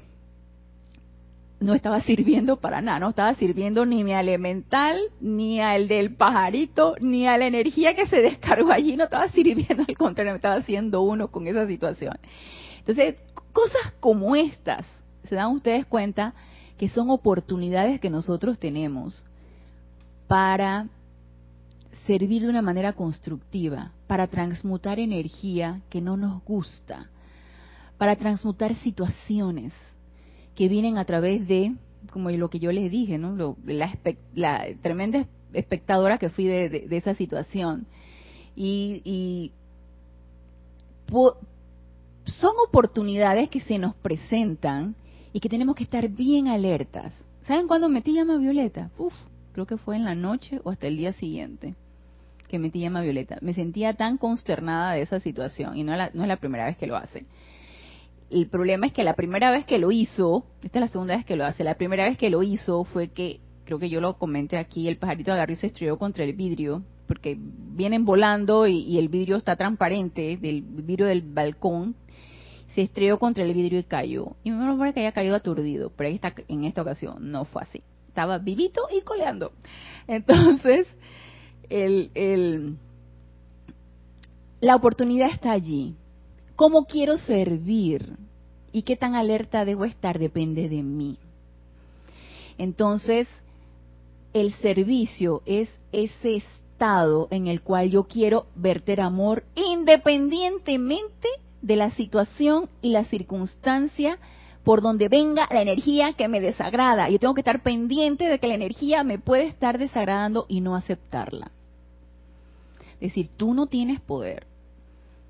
no 1.59 1.73
estaba 1.73 1.99
sirviendo 2.01 2.57
para 2.57 2.79
nada, 2.79 2.99
no 2.99 3.09
estaba 3.09 3.33
sirviendo 3.33 3.87
ni 3.87 4.03
mi 4.03 4.13
elemental, 4.13 4.99
ni 5.19 5.59
al 5.59 5.87
del 5.87 6.13
pajarito, 6.13 6.93
ni 7.01 7.27
a 7.27 7.35
la 7.39 7.47
energía 7.47 7.95
que 7.95 8.05
se 8.05 8.21
descargó 8.21 8.71
allí, 8.71 8.95
no 8.95 9.05
estaba 9.05 9.27
sirviendo, 9.29 9.83
al 9.87 9.97
contrario, 9.97 10.33
me 10.33 10.35
estaba 10.35 10.57
haciendo 10.57 11.01
uno 11.01 11.29
con 11.29 11.47
esa 11.47 11.65
situación. 11.65 12.19
Entonces, 12.77 13.15
cosas 13.51 13.95
como 13.99 14.35
estas, 14.35 14.85
se 15.27 15.33
dan 15.33 15.49
ustedes 15.53 15.87
cuenta 15.87 16.35
que 16.77 16.87
son 16.87 17.09
oportunidades 17.09 17.99
que 17.99 18.11
nosotros 18.11 18.59
tenemos 18.59 19.25
para 20.27 20.87
servir 22.05 22.43
de 22.43 22.49
una 22.49 22.61
manera 22.61 22.93
constructiva, 22.93 23.91
para 24.05 24.27
transmutar 24.27 24.99
energía 24.99 25.81
que 25.89 25.99
no 25.99 26.15
nos 26.15 26.43
gusta, 26.43 27.09
para 27.97 28.15
transmutar 28.15 28.75
situaciones 28.75 29.73
que 30.55 30.67
vienen 30.67 30.97
a 30.97 31.05
través 31.05 31.47
de, 31.47 31.73
como 32.11 32.29
lo 32.29 32.49
que 32.49 32.59
yo 32.59 32.71
les 32.71 32.91
dije, 32.91 33.17
¿no? 33.17 33.55
la, 33.65 34.67
tremenda 34.81 35.25
espectadora 35.53 36.17
que 36.17 36.29
fui 36.29 36.45
de, 36.45 36.87
esa 36.91 37.15
situación. 37.15 37.85
Y, 38.55 39.51
son 42.25 42.53
oportunidades 42.67 43.49
que 43.49 43.59
se 43.59 43.77
nos 43.77 43.95
presentan 43.95 44.95
y 45.33 45.39
que 45.39 45.49
tenemos 45.49 45.75
que 45.75 45.83
estar 45.83 46.07
bien 46.07 46.47
alertas. 46.47 47.13
¿Saben 47.45 47.67
cuándo 47.67 47.89
metí 47.89 48.13
llama 48.13 48.37
violeta? 48.37 48.89
Uf, 48.97 49.13
creo 49.51 49.67
que 49.67 49.77
fue 49.77 49.97
en 49.97 50.05
la 50.05 50.15
noche 50.15 50.61
o 50.63 50.69
hasta 50.71 50.87
el 50.87 50.97
día 50.97 51.13
siguiente 51.13 51.75
que 52.53 52.59
metí 52.59 52.79
llama 52.79 53.01
violeta. 53.01 53.39
Me 53.41 53.55
sentía 53.55 53.95
tan 53.95 54.19
consternada 54.19 54.93
de 54.93 55.01
esa 55.01 55.19
situación 55.19 55.75
y 55.75 55.83
no, 55.83 55.95
no 55.95 56.21
es 56.21 56.27
la 56.27 56.37
primera 56.37 56.65
vez 56.65 56.77
que 56.77 56.85
lo 56.85 56.95
hace. 56.95 57.25
El 58.29 58.47
problema 58.47 58.87
es 58.87 58.93
que 58.93 59.03
la 59.03 59.15
primera 59.15 59.51
vez 59.51 59.65
que 59.65 59.79
lo 59.79 59.91
hizo, 59.91 60.45
esta 60.63 60.79
es 60.79 60.81
la 60.81 60.87
segunda 60.87 61.15
vez 61.15 61.25
que 61.25 61.35
lo 61.35 61.45
hace, 61.45 61.63
la 61.63 61.75
primera 61.75 62.05
vez 62.05 62.17
que 62.17 62.29
lo 62.29 62.43
hizo 62.43 62.83
fue 62.83 63.09
que, 63.09 63.39
creo 63.65 63.79
que 63.79 63.89
yo 63.89 64.01
lo 64.01 64.17
comenté 64.17 64.57
aquí, 64.57 64.87
el 64.87 64.97
pajarito 64.97 65.31
agarró 65.31 65.53
y 65.53 65.57
se 65.57 65.67
estrelló 65.67 65.97
contra 65.97 66.23
el 66.23 66.33
vidrio, 66.33 66.83
porque 67.07 67.37
vienen 67.37 68.05
volando 68.05 68.65
y, 68.67 68.97
el 68.97 69.09
vidrio 69.09 69.37
está 69.37 69.55
transparente, 69.55 70.37
del 70.37 70.61
vidrio 70.61 71.07
del 71.07 71.21
balcón, 71.21 71.95
se 72.73 72.81
estrelló 72.81 73.19
contra 73.19 73.43
el 73.43 73.53
vidrio 73.53 73.79
y 73.79 73.83
cayó. 73.83 74.35
Y 74.43 74.51
me 74.51 74.75
parece 74.77 74.95
que 74.95 74.99
haya 75.01 75.11
caído 75.11 75.35
aturdido, 75.35 75.91
pero 75.95 76.09
en 76.47 76.63
esta 76.63 76.81
ocasión 76.81 77.31
no 77.31 77.45
fue 77.45 77.61
así. 77.61 77.83
Estaba 78.07 78.39
vivito 78.39 78.81
y 78.95 79.01
coleando. 79.01 79.51
Entonces, 80.07 80.87
el, 81.69 82.11
el, 82.15 82.77
la 84.59 84.75
oportunidad 84.75 85.29
está 85.29 85.51
allí. 85.51 85.95
¿Cómo 86.55 86.85
quiero 86.85 87.17
servir? 87.17 88.17
¿Y 88.71 88.83
qué 88.83 88.95
tan 88.95 89.15
alerta 89.15 89.65
debo 89.65 89.85
estar? 89.85 90.19
Depende 90.19 90.69
de 90.69 90.83
mí. 90.83 91.17
Entonces, 92.57 93.27
el 94.33 94.53
servicio 94.55 95.41
es 95.45 95.69
ese 95.91 96.37
estado 96.37 97.27
en 97.31 97.47
el 97.47 97.61
cual 97.61 97.89
yo 97.89 98.05
quiero 98.05 98.47
verter 98.55 99.01
amor 99.01 99.43
independientemente 99.55 101.27
de 101.61 101.75
la 101.75 101.91
situación 101.91 102.69
y 102.81 102.89
la 102.89 103.05
circunstancia 103.05 104.17
por 104.63 104.81
donde 104.81 105.09
venga 105.09 105.47
la 105.51 105.61
energía 105.61 106.13
que 106.13 106.27
me 106.27 106.41
desagrada. 106.41 107.09
Yo 107.09 107.19
tengo 107.19 107.33
que 107.33 107.41
estar 107.41 107.63
pendiente 107.63 108.25
de 108.25 108.39
que 108.39 108.47
la 108.47 108.55
energía 108.55 109.03
me 109.03 109.19
puede 109.19 109.45
estar 109.45 109.77
desagradando 109.77 110.45
y 110.47 110.61
no 110.61 110.75
aceptarla. 110.75 111.51
Es 112.95 113.09
decir, 113.09 113.29
tú 113.35 113.53
no 113.53 113.67
tienes 113.67 113.99
poder. 113.99 114.45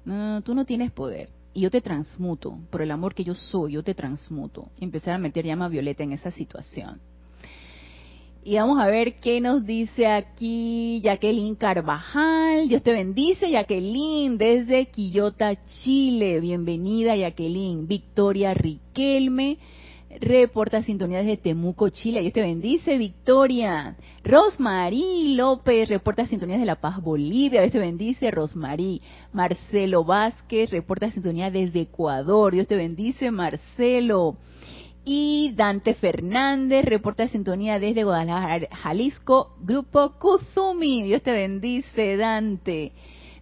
No, 0.06 0.42
tú 0.42 0.54
no 0.56 0.66
tienes 0.66 0.92
poder. 0.92 1.30
Y 1.54 1.62
yo 1.62 1.70
te 1.70 1.82
transmuto, 1.82 2.58
por 2.72 2.82
el 2.82 2.92
amor 2.92 3.14
que 3.14 3.24
yo 3.24 3.36
soy, 3.36 3.74
yo 3.74 3.84
te 3.84 3.94
transmuto. 3.94 4.70
Empezar 4.80 5.14
a 5.14 5.20
meter 5.20 5.46
llama 5.46 5.70
violeta 5.70 6.04
en 6.04 6.14
esa 6.14 6.32
situación. 6.32 7.00
Y 8.46 8.56
vamos 8.56 8.78
a 8.80 8.88
ver 8.88 9.20
qué 9.22 9.40
nos 9.40 9.66
dice 9.66 10.06
aquí 10.08 11.00
Jacqueline 11.02 11.56
Carvajal. 11.56 12.68
Dios 12.68 12.84
te 12.84 12.92
bendice, 12.92 13.50
Jacqueline, 13.50 14.38
desde 14.38 14.88
Quillota, 14.88 15.56
Chile. 15.84 16.42
Bienvenida, 16.42 17.16
Jacqueline. 17.16 17.88
Victoria 17.88 18.54
Riquelme 18.54 19.60
reporta 20.20 20.84
sintonía 20.84 21.20
desde 21.20 21.38
Temuco, 21.38 21.90
Chile. 21.90 22.22
Dios 22.22 22.34
te 22.34 22.42
bendice, 22.42 22.98
Victoria. 22.98 23.96
Rosmarí 24.24 25.36
López 25.36 25.90
reporta 25.90 26.28
sintonía 26.28 26.58
de 26.58 26.66
La 26.66 26.76
Paz, 26.76 27.02
Bolivia. 27.02 27.62
Dios 27.62 27.72
te 27.72 27.80
bendice, 27.80 28.32
Rosmarí. 28.32 29.02
Marcelo 29.32 30.04
Vázquez 30.04 30.70
reporta 30.72 31.12
sintonía 31.12 31.52
desde 31.52 31.82
Ecuador. 31.82 32.54
Dios 32.54 32.68
te 32.68 32.76
bendice, 32.76 33.32
Marcelo. 33.32 34.38
Y 35.06 35.52
Dante 35.56 35.96
Fernández 35.96 36.86
reporta 36.86 37.28
sintonía 37.28 37.78
desde 37.78 38.06
Guadalajara, 38.06 38.68
Jalisco, 38.72 39.56
Grupo 39.62 40.14
Kuzumi. 40.20 41.04
Dios 41.04 41.22
te 41.22 41.32
bendice, 41.32 42.16
Dante. 42.16 42.94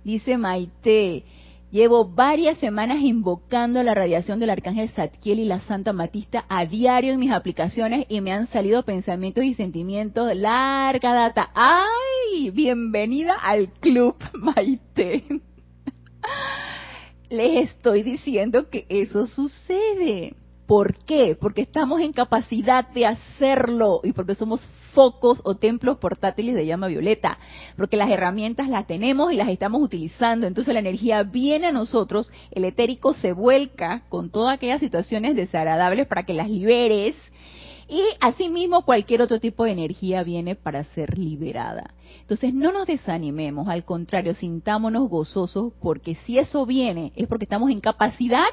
Dice 0.03 0.37
Maite. 0.37 1.23
Llevo 1.71 2.03
varias 2.03 2.57
semanas 2.57 2.99
invocando 2.99 3.81
la 3.81 3.93
radiación 3.93 4.41
del 4.41 4.49
arcángel 4.49 4.89
Satkiel 4.89 5.39
y 5.39 5.45
la 5.45 5.61
Santa 5.61 5.93
Matista 5.93 6.43
a 6.49 6.65
diario 6.65 7.13
en 7.13 7.19
mis 7.19 7.31
aplicaciones 7.31 8.05
y 8.09 8.19
me 8.19 8.33
han 8.33 8.47
salido 8.47 8.83
pensamientos 8.83 9.45
y 9.45 9.53
sentimientos 9.53 10.35
larga 10.35 11.13
data. 11.13 11.49
¡Ay! 11.55 12.49
Bienvenida 12.49 13.35
al 13.35 13.69
club, 13.69 14.17
Maite. 14.33 15.23
Les 17.29 17.69
estoy 17.69 18.03
diciendo 18.03 18.69
que 18.69 18.85
eso 18.89 19.25
sucede. 19.25 20.35
¿Por 20.67 20.97
qué? 21.05 21.37
Porque 21.39 21.61
estamos 21.61 22.01
en 22.01 22.11
capacidad 22.11 22.85
de 22.89 23.05
hacerlo 23.05 24.01
y 24.03 24.11
porque 24.11 24.35
somos 24.35 24.59
focos 24.93 25.41
o 25.43 25.55
templos 25.55 25.97
portátiles 25.97 26.55
de 26.55 26.65
llama 26.65 26.87
violeta, 26.87 27.37
porque 27.75 27.97
las 27.97 28.09
herramientas 28.09 28.69
las 28.69 28.87
tenemos 28.87 29.31
y 29.31 29.35
las 29.35 29.49
estamos 29.49 29.81
utilizando, 29.81 30.47
entonces 30.47 30.73
la 30.73 30.79
energía 30.79 31.23
viene 31.23 31.67
a 31.67 31.71
nosotros, 31.71 32.31
el 32.51 32.65
etérico 32.65 33.13
se 33.13 33.33
vuelca 33.33 34.03
con 34.09 34.29
todas 34.29 34.55
aquellas 34.55 34.79
situaciones 34.79 35.35
desagradables 35.35 36.07
para 36.07 36.23
que 36.23 36.33
las 36.33 36.49
liberes 36.49 37.15
y 37.91 38.01
asimismo 38.21 38.85
cualquier 38.85 39.21
otro 39.21 39.41
tipo 39.41 39.65
de 39.65 39.71
energía 39.71 40.23
viene 40.23 40.55
para 40.55 40.85
ser 40.85 41.17
liberada. 41.17 41.93
Entonces 42.21 42.53
no 42.53 42.71
nos 42.71 42.87
desanimemos, 42.87 43.67
al 43.67 43.83
contrario, 43.83 44.33
sintámonos 44.33 45.09
gozosos 45.09 45.73
porque 45.81 46.15
si 46.15 46.37
eso 46.37 46.65
viene 46.65 47.11
es 47.17 47.27
porque 47.27 47.43
estamos 47.43 47.69
en 47.69 47.81
capacidad 47.81 48.47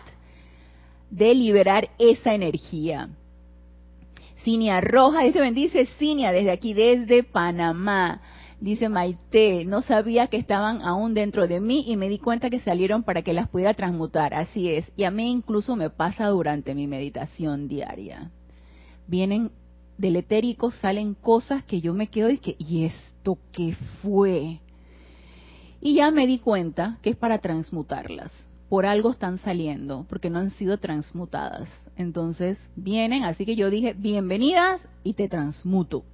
de 1.11 1.35
liberar 1.37 1.89
esa 1.99 2.35
energía. 2.35 3.11
Cinia 4.49 4.81
Roja, 4.81 5.25
dice 5.25 5.43
bendice 5.43 5.85
Cinia 5.99 6.33
desde 6.33 6.51
aquí, 6.51 6.73
desde 6.73 7.23
Panamá. 7.23 8.23
Dice 8.63 8.89
Maite, 8.89 9.67
no 9.67 9.83
sabía 9.83 10.29
que 10.29 10.39
estaban 10.39 10.81
aún 10.81 11.13
dentro 11.13 11.47
de 11.47 11.61
mí 11.61 11.85
y 11.87 11.99
me 11.99 12.09
di 12.09 12.19
cuenta 12.19 12.49
que 12.49 12.59
salieron 12.59 13.03
para 13.03 13.21
que 13.21 13.35
las 13.35 13.51
pudiera 13.51 13.75
transmutar. 13.75 14.33
Así 14.33 14.71
es. 14.71 14.91
Y 14.97 15.05
a 15.05 15.11
mí 15.11 15.31
incluso 15.31 15.77
me 15.77 15.91
pasa 15.91 16.29
durante 16.29 16.75
mi 16.75 16.87
meditación 16.87 17.69
diaria. 17.69 18.31
Vienen 19.07 19.51
del 19.99 20.17
etérico, 20.17 20.71
salen 20.71 21.13
cosas 21.13 21.63
que 21.65 21.83
yo 21.83 21.93
me 21.93 22.07
quedo 22.07 22.31
y 22.31 22.39
que, 22.39 22.57
¿y 22.59 22.87
esto 22.87 23.37
qué 23.53 23.77
fue? 24.01 24.61
Y 25.83 25.97
ya 25.97 26.11
me 26.11 26.27
di 26.27 26.39
cuenta 26.39 26.97
que 27.03 27.11
es 27.11 27.17
para 27.17 27.41
transmutarlas 27.41 28.48
por 28.69 28.87
algo 28.87 29.11
están 29.11 29.39
saliendo, 29.39 30.05
porque 30.09 30.31
no 30.31 30.39
han 30.39 30.51
sido 30.53 30.79
transmutadas. 30.79 31.69
Entonces 31.97 32.59
vienen, 32.77 33.25
así 33.25 33.45
que 33.45 33.57
yo 33.57 33.71
dije, 33.71 33.95
bienvenidas 33.95 34.81
y 35.05 35.15
te 35.15 35.29
transmuto. 35.29 36.05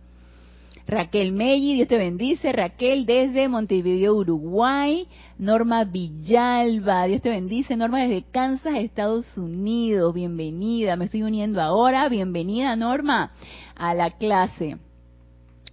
Raquel 0.87 1.33
Melli, 1.33 1.75
Dios 1.75 1.88
te 1.88 1.97
bendice. 1.97 2.53
Raquel 2.53 3.07
desde 3.07 3.49
Montevideo, 3.49 4.14
Uruguay. 4.14 5.09
Norma 5.38 5.85
Villalba, 5.85 7.07
Dios 7.07 7.23
te 7.23 7.31
bendice. 7.31 7.77
Norma 7.77 8.03
desde 8.03 8.25
Kansas, 8.31 8.75
Estados 8.77 9.25
Unidos. 9.37 10.12
Bienvenida, 10.14 10.97
me 10.97 11.07
estoy 11.07 11.23
uniendo 11.23 11.61
ahora. 11.62 12.09
Bienvenida, 12.09 12.77
Norma, 12.77 13.33
a 13.75 13.95
la 13.95 14.11
clase. 14.11 14.77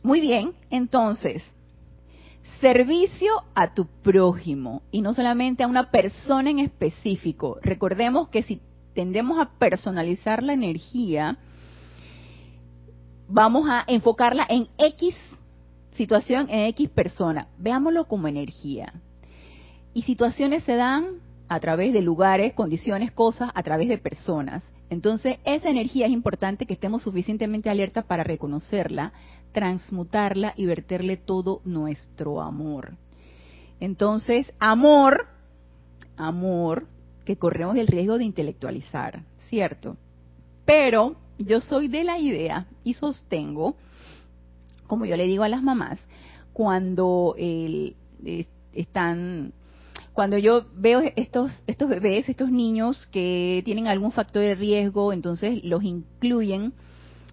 Muy 0.02 0.22
bien, 0.22 0.54
entonces, 0.70 1.44
servicio 2.62 3.44
a 3.56 3.74
tu 3.74 3.88
prójimo 3.88 4.84
y 4.92 5.02
no 5.02 5.14
solamente 5.14 5.64
a 5.64 5.68
una 5.68 5.92
persona 5.92 6.50
en 6.52 6.60
específico. 6.60 7.58
Recordemos 7.62 8.30
que 8.30 8.44
si 8.44 8.62
tendemos 8.94 9.40
a 9.40 9.50
personalizar 9.58 10.44
la 10.44 10.54
energía, 10.54 11.38
vamos 13.28 13.68
a 13.70 13.84
enfocarla 13.88 14.46
en 14.48 14.68
X 14.78 15.16
situación, 15.92 16.48
en 16.50 16.68
X 16.68 16.90
persona. 16.90 17.48
Veámoslo 17.58 18.06
como 18.06 18.28
energía. 18.28 18.94
Y 19.94 20.04
situaciones 20.04 20.64
se 20.64 20.76
dan 20.76 21.20
a 21.50 21.60
través 21.60 21.92
de 21.92 22.02
lugares, 22.02 22.54
condiciones, 22.54 23.12
cosas, 23.12 23.50
a 23.54 23.64
través 23.64 23.90
de 23.90 23.98
personas. 23.98 24.64
Entonces, 24.90 25.40
esa 25.46 25.70
energía 25.70 26.06
es 26.06 26.12
importante 26.12 26.66
que 26.66 26.74
estemos 26.74 27.02
suficientemente 27.02 27.70
alerta 27.70 28.04
para 28.04 28.24
reconocerla, 28.24 29.14
transmutarla 29.52 30.54
y 30.58 30.66
verterle 30.66 31.18
todo 31.18 31.62
nuestro 31.66 32.42
amor. 32.42 32.94
Entonces, 33.80 34.54
amor, 34.60 35.28
amor, 36.18 36.88
que 37.26 37.38
corremos 37.38 37.76
el 37.78 37.88
riesgo 37.88 38.18
de 38.18 38.26
intelectualizar, 38.26 39.24
¿cierto? 39.50 39.98
Pero 40.66 41.16
yo 41.38 41.62
soy 41.62 41.88
de 41.88 42.04
la 42.04 42.20
idea 42.20 42.68
y 42.84 42.94
sostengo, 42.94 43.76
como 44.88 45.06
yo 45.06 45.18
le 45.18 45.28
digo 45.28 45.44
a 45.44 45.50
las 45.50 45.64
mamás, 45.64 46.00
cuando 46.54 47.36
están 48.74 49.54
cuando 50.14 50.38
yo 50.38 50.66
veo 50.76 51.02
estos, 51.16 51.52
estos 51.68 51.90
bebés, 51.90 52.28
estos 52.28 52.52
niños 52.52 53.08
que 53.08 53.62
tienen 53.64 53.88
algún 53.88 54.12
factor 54.12 54.42
de 54.42 54.56
riesgo, 54.56 55.14
entonces 55.14 55.64
los 55.64 55.84
incluyen, 55.84 56.74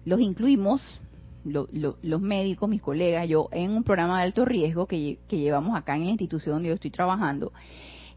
los 0.05 0.21
incluimos, 0.21 0.99
los 1.43 2.21
médicos, 2.21 2.69
mis 2.69 2.81
colegas, 2.81 3.27
yo, 3.27 3.49
en 3.51 3.71
un 3.71 3.83
programa 3.83 4.17
de 4.17 4.23
alto 4.23 4.45
riesgo 4.45 4.85
que, 4.85 5.19
que 5.27 5.37
llevamos 5.37 5.77
acá 5.77 5.95
en 5.95 6.05
la 6.05 6.11
institución 6.11 6.55
donde 6.55 6.69
yo 6.69 6.75
estoy 6.75 6.91
trabajando. 6.91 7.51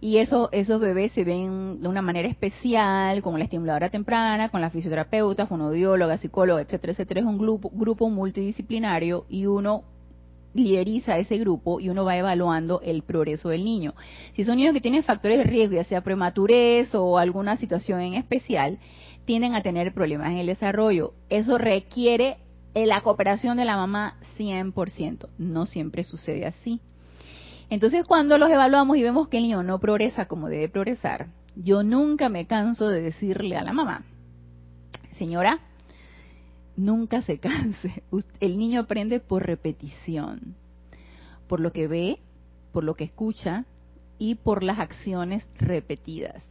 Y 0.01 0.17
eso, 0.17 0.49
esos 0.51 0.81
bebés 0.81 1.13
se 1.13 1.23
ven 1.23 1.81
de 1.81 1.87
una 1.89 2.03
manera 2.03 2.27
especial, 2.27 3.23
con 3.23 3.39
la 3.39 3.45
estimuladora 3.45 3.89
temprana, 3.89 4.49
con 4.49 4.61
la 4.61 4.69
fisioterapeuta, 4.69 5.47
fonodióloga, 5.47 6.19
psicóloga, 6.19 6.61
etcétera, 6.61 6.93
etcétera. 6.93 7.21
Es 7.21 7.27
un 7.27 7.39
grupo, 7.39 7.71
grupo 7.73 8.11
multidisciplinario 8.11 9.27
y 9.29 9.47
uno 9.47 9.85
lideriza 10.55 11.19
ese 11.19 11.39
grupo 11.39 11.79
y 11.79 11.89
uno 11.89 12.05
va 12.05 12.17
evaluando 12.17 12.81
el 12.83 13.03
progreso 13.03 13.51
del 13.51 13.65
niño. 13.65 13.95
Si 14.35 14.43
son 14.43 14.57
niños 14.57 14.75
que 14.75 14.81
tienen 14.81 15.05
factores 15.05 15.39
de 15.39 15.45
riesgo, 15.45 15.77
ya 15.77 15.85
sea 15.85 16.03
prematurez 16.03 16.93
o 16.97 17.17
alguna 17.17 17.57
situación 17.57 18.01
en 18.01 18.15
especial, 18.15 18.81
tienden 19.25 19.55
a 19.55 19.63
tener 19.63 19.95
problemas 19.95 20.33
en 20.33 20.39
el 20.39 20.47
desarrollo. 20.47 21.15
Eso 21.29 21.59
requiere 21.59 22.39
la 22.75 23.01
cooperación 23.03 23.57
de 23.57 23.65
la 23.65 23.77
mamá 23.77 24.17
100%. 24.39 25.29
No 25.39 25.67
siempre 25.67 26.05
sucede 26.05 26.47
así. 26.47 26.81
Entonces, 27.71 28.05
cuando 28.05 28.39
los 28.39 28.51
evaluamos 28.51 28.97
y 28.97 29.03
vemos 29.03 29.29
que 29.29 29.39
el 29.39 29.45
niño 29.45 29.63
no 29.63 29.79
progresa 29.79 30.27
como 30.27 30.49
debe 30.49 30.69
progresar, 30.69 31.29
yo 31.57 31.83
nunca 31.83 32.29
me 32.29 32.47
canso 32.47 32.89
de 32.89 33.01
decirle 33.01 33.57
a 33.57 33.63
la 33.63 33.73
mamá, 33.73 34.05
señora, 35.17 35.61
nunca 36.77 37.23
se 37.23 37.39
canse. 37.39 38.03
El 38.41 38.59
niño 38.59 38.81
aprende 38.81 39.21
por 39.21 39.47
repetición, 39.47 40.55
por 41.49 41.61
lo 41.61 41.73
que 41.73 41.89
ve, 41.89 42.19
por 42.73 42.85
lo 42.85 42.95
que 42.95 43.05
escucha 43.05 43.65
y 44.19 44.37
por 44.37 44.63
las 44.63 44.79
acciones 44.79 45.47
repetidas. 45.59 46.43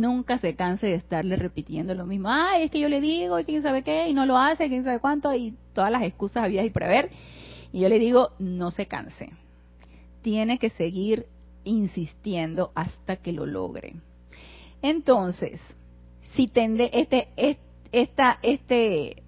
Nunca 0.00 0.38
se 0.38 0.54
canse 0.54 0.86
de 0.86 0.94
estarle 0.94 1.36
repitiendo 1.36 1.94
lo 1.94 2.06
mismo. 2.06 2.30
Ay, 2.30 2.62
es 2.62 2.70
que 2.70 2.80
yo 2.80 2.88
le 2.88 3.00
digo, 3.00 3.38
y 3.38 3.44
quién 3.44 3.62
sabe 3.62 3.82
qué, 3.82 4.08
y 4.08 4.14
no 4.14 4.24
lo 4.24 4.38
hace, 4.38 4.68
quién 4.68 4.82
sabe 4.82 4.98
cuánto, 4.98 5.34
y 5.34 5.54
todas 5.74 5.90
las 5.90 6.02
excusas 6.02 6.44
había 6.44 6.64
y 6.64 6.70
prever. 6.70 7.10
Y 7.72 7.80
yo 7.80 7.88
le 7.88 7.98
digo, 7.98 8.30
no 8.38 8.70
se 8.70 8.86
canse. 8.86 9.30
Tiene 10.22 10.58
que 10.58 10.70
seguir 10.70 11.26
insistiendo 11.64 12.72
hasta 12.74 13.16
que 13.16 13.32
lo 13.32 13.44
logre. 13.44 13.94
Entonces, 14.80 15.60
si 16.34 16.48
tende 16.48 16.90
este, 16.92 17.28
esta, 17.92 18.38
este 18.42 19.22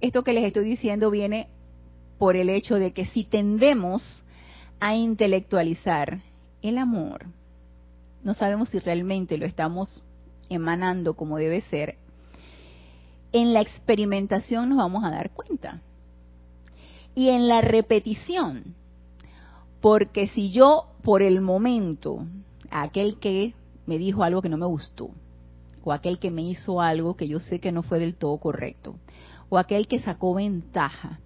esto 0.00 0.22
que 0.22 0.32
les 0.32 0.44
estoy 0.44 0.64
diciendo 0.64 1.10
viene 1.10 1.48
por 2.18 2.36
el 2.36 2.50
hecho 2.50 2.76
de 2.76 2.92
que 2.92 3.06
si 3.06 3.24
tendemos 3.24 4.22
a 4.80 4.94
intelectualizar 4.94 6.20
el 6.62 6.78
amor, 6.78 7.26
no 8.26 8.34
sabemos 8.34 8.70
si 8.70 8.80
realmente 8.80 9.38
lo 9.38 9.46
estamos 9.46 10.02
emanando 10.48 11.14
como 11.14 11.36
debe 11.38 11.60
ser, 11.60 11.94
en 13.30 13.54
la 13.54 13.60
experimentación 13.60 14.68
nos 14.68 14.78
vamos 14.78 15.04
a 15.04 15.10
dar 15.10 15.30
cuenta. 15.30 15.80
Y 17.14 17.28
en 17.28 17.46
la 17.46 17.60
repetición, 17.60 18.74
porque 19.80 20.26
si 20.26 20.50
yo 20.50 20.88
por 21.04 21.22
el 21.22 21.40
momento, 21.40 22.26
aquel 22.68 23.20
que 23.20 23.54
me 23.86 23.96
dijo 23.96 24.24
algo 24.24 24.42
que 24.42 24.48
no 24.48 24.56
me 24.56 24.66
gustó, 24.66 25.10
o 25.84 25.92
aquel 25.92 26.18
que 26.18 26.32
me 26.32 26.42
hizo 26.42 26.80
algo 26.80 27.16
que 27.16 27.28
yo 27.28 27.38
sé 27.38 27.60
que 27.60 27.70
no 27.70 27.84
fue 27.84 28.00
del 28.00 28.16
todo 28.16 28.38
correcto, 28.38 28.96
o 29.50 29.56
aquel 29.56 29.86
que 29.86 30.00
sacó 30.00 30.34
ventaja. 30.34 31.20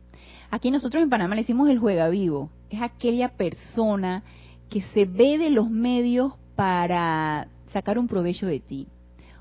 Aquí 0.50 0.70
nosotros 0.70 1.02
en 1.02 1.08
Panamá 1.08 1.34
le 1.34 1.40
decimos 1.40 1.70
el 1.70 1.78
juega 1.78 2.10
vivo. 2.10 2.50
Es 2.68 2.82
aquella 2.82 3.30
persona 3.30 4.22
que 4.68 4.82
se 4.82 5.06
ve 5.06 5.38
de 5.38 5.48
los 5.48 5.70
medios 5.70 6.34
para 6.60 7.48
sacar 7.72 7.98
un 7.98 8.06
provecho 8.06 8.44
de 8.44 8.60
ti 8.60 8.86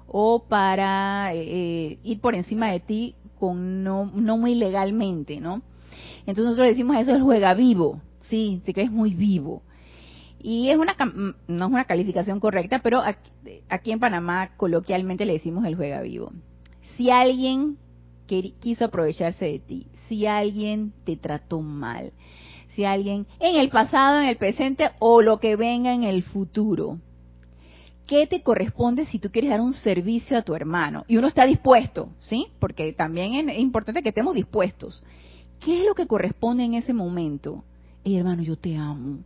o 0.07 0.45
para 0.47 1.33
eh, 1.33 1.41
eh, 1.41 1.99
ir 2.01 2.21
por 2.21 2.33
encima 2.33 2.71
de 2.71 2.79
ti 2.79 3.15
con 3.37 3.83
no, 3.83 4.09
no 4.15 4.37
muy 4.37 4.55
legalmente, 4.55 5.41
¿no? 5.41 5.61
Entonces 6.19 6.45
nosotros 6.45 6.69
decimos 6.69 6.95
eso 6.95 7.13
el 7.13 7.21
juega 7.21 7.53
vivo, 7.55 7.99
sí, 8.29 8.61
se 8.63 8.73
crees 8.73 8.89
muy 8.89 9.13
vivo. 9.15 9.63
Y 10.41 10.69
es 10.69 10.77
una 10.77 10.95
no 11.49 11.65
es 11.65 11.71
una 11.73 11.83
calificación 11.83 12.39
correcta, 12.39 12.79
pero 12.79 13.01
aquí 13.67 13.91
en 13.91 13.99
Panamá 13.99 14.51
coloquialmente 14.55 15.25
le 15.25 15.33
decimos 15.33 15.65
el 15.65 15.75
juega 15.75 16.01
vivo. 16.01 16.31
Si 16.95 17.09
alguien 17.09 17.75
quiso 18.27 18.85
aprovecharse 18.85 19.43
de 19.43 19.59
ti, 19.59 19.87
si 20.07 20.25
alguien 20.25 20.93
te 21.03 21.17
trató 21.17 21.59
mal, 21.59 22.13
si 22.75 22.85
alguien 22.85 23.27
en 23.41 23.57
el 23.57 23.67
pasado, 23.67 24.21
en 24.21 24.29
el 24.29 24.37
presente 24.37 24.91
o 24.99 25.21
lo 25.21 25.41
que 25.41 25.57
venga 25.57 25.93
en 25.93 26.05
el 26.05 26.23
futuro. 26.23 26.99
¿Qué 28.09 28.25
te 28.25 28.41
corresponde 28.41 29.05
si 29.05 29.19
tú 29.19 29.29
quieres 29.29 29.51
dar 29.51 29.61
un 29.61 29.73
servicio 29.73 30.35
a 30.35 30.41
tu 30.41 30.55
hermano? 30.55 31.03
Y 31.07 31.17
uno 31.17 31.27
está 31.27 31.45
dispuesto, 31.45 32.09
¿sí? 32.21 32.47
Porque 32.57 32.91
también 32.91 33.51
es 33.51 33.59
importante 33.59 34.01
que 34.01 34.09
estemos 34.09 34.33
dispuestos. 34.33 35.03
¿Qué 35.59 35.81
es 35.81 35.85
lo 35.85 35.93
que 35.93 36.07
corresponde 36.07 36.63
en 36.63 36.73
ese 36.73 36.91
momento? 36.91 37.63
Hey, 38.03 38.17
hermano, 38.17 38.41
yo 38.41 38.55
te 38.55 38.75
amo. 38.75 39.19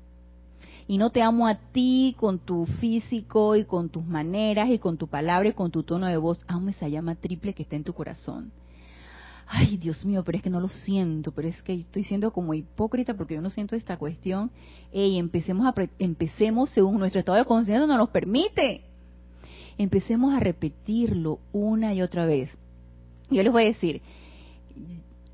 Y 0.86 0.98
no 0.98 1.12
te 1.12 1.22
amo 1.22 1.48
a 1.48 1.56
ti 1.56 2.14
con 2.20 2.40
tu 2.40 2.66
físico 2.66 3.56
y 3.56 3.64
con 3.64 3.88
tus 3.88 4.04
maneras 4.04 4.70
y 4.70 4.80
con 4.80 4.98
tu 4.98 5.08
palabra 5.08 5.48
y 5.48 5.54
con 5.54 5.72
tu 5.72 5.84
tono 5.84 6.08
de 6.08 6.18
voz. 6.18 6.44
Amo 6.48 6.68
esa 6.68 6.90
llama 6.90 7.16
triple 7.16 7.54
que 7.54 7.64
está 7.64 7.78
en 7.78 7.86
tu 7.86 7.94
corazón 7.94 8.52
ay 9.54 9.78
Dios 9.78 10.04
mío, 10.04 10.24
pero 10.24 10.38
es 10.38 10.44
que 10.44 10.50
no 10.50 10.60
lo 10.60 10.68
siento, 10.68 11.32
pero 11.32 11.48
es 11.48 11.62
que 11.62 11.74
estoy 11.74 12.04
siendo 12.04 12.32
como 12.32 12.56
hipócrita 12.56 13.14
porque 13.14 13.36
yo 13.36 13.42
no 13.42 13.52
siento 13.52 13.76
esta 13.76 13.98
cuestión. 13.98 14.50
Ey, 14.92 15.20
empecemos, 15.20 15.68
a, 15.68 15.74
empecemos 16.00 16.72
según 16.72 16.98
nuestro 16.98 17.20
estado 17.20 17.38
de 17.38 17.46
conciencia 17.46 17.86
nos 17.86 17.98
lo 17.98 18.08
permite. 18.08 18.82
Empecemos 19.78 20.34
a 20.34 20.40
repetirlo 20.40 21.40
una 21.52 21.94
y 21.94 22.02
otra 22.02 22.26
vez. 22.26 22.50
Yo 23.30 23.44
les 23.44 23.52
voy 23.52 23.64
a 23.64 23.68
decir, 23.68 24.02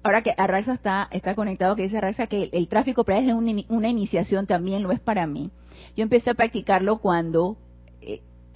ahora 0.04 0.22
que 0.22 0.34
Arraxa 0.38 0.74
está, 0.74 1.08
está 1.12 1.34
conectado, 1.34 1.78
que 1.78 1.84
dice 1.84 1.98
Arraxa 1.98 2.28
que 2.28 2.50
el, 2.52 2.68
tráfico 2.68 3.06
para 3.06 3.20
es 3.20 3.34
una, 3.34 3.64
una 3.70 3.88
iniciación 3.88 4.48
también 4.48 4.84
lo 4.84 4.92
es 4.92 5.00
para 5.00 5.28
mí. 5.28 5.50
Yo 5.96 6.04
empecé 6.04 6.30
a 6.30 6.36
practicarlo 6.36 6.98
cuando 6.98 7.58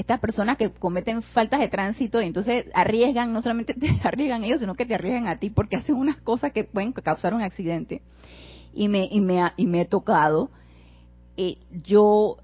estas 0.03 0.19
personas 0.19 0.57
que 0.57 0.69
cometen 0.69 1.21
faltas 1.21 1.61
de 1.61 1.69
tránsito 1.69 2.21
y 2.21 2.27
entonces 2.27 2.65
arriesgan, 2.73 3.31
no 3.31 3.41
solamente 3.41 3.73
te 3.73 3.87
arriesgan 4.03 4.43
ellos, 4.43 4.59
sino 4.59 4.75
que 4.75 4.85
te 4.85 4.95
arriesgan 4.95 5.27
a 5.27 5.37
ti 5.37 5.49
porque 5.49 5.77
hacen 5.77 5.95
unas 5.95 6.17
cosas 6.17 6.51
que 6.51 6.65
pueden 6.65 6.91
causar 6.91 7.33
un 7.33 7.41
accidente. 7.41 8.01
Y 8.73 8.89
me, 8.89 9.07
y 9.09 9.21
me, 9.21 9.53
y 9.55 9.65
me 9.65 9.81
he 9.81 9.85
tocado, 9.85 10.49
eh, 11.37 11.57
yo, 11.85 12.37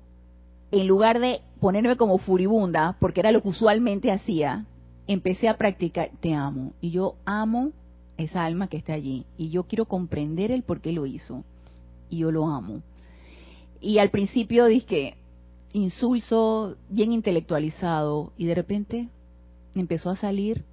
en 0.71 0.87
lugar 0.87 1.19
de 1.19 1.41
ponerme 1.59 1.97
como 1.97 2.17
furibunda, 2.17 2.95
porque 2.99 3.19
era 3.19 3.33
lo 3.33 3.41
que 3.41 3.49
usualmente 3.49 4.09
hacía, 4.09 4.65
empecé 5.07 5.49
a 5.49 5.57
practicar, 5.57 6.11
te 6.21 6.33
amo. 6.33 6.71
Y 6.79 6.91
yo 6.91 7.15
amo 7.25 7.73
esa 8.15 8.45
alma 8.45 8.67
que 8.67 8.77
está 8.77 8.93
allí. 8.93 9.25
Y 9.37 9.49
yo 9.49 9.63
quiero 9.63 9.83
comprender 9.83 10.51
el 10.51 10.63
por 10.63 10.79
qué 10.79 10.93
lo 10.93 11.05
hizo. 11.05 11.43
Y 12.09 12.19
yo 12.19 12.31
lo 12.31 12.47
amo. 12.47 12.83
Y 13.81 13.97
al 13.97 14.11
principio 14.11 14.65
dije, 14.65 15.15
insulso, 15.73 16.75
bien 16.89 17.13
intelectualizado, 17.13 18.34
y 18.38 18.45
de 18.45 18.55
repente 18.55 19.10
empezó 19.75 20.10
a 20.10 20.15
salir 20.15 20.65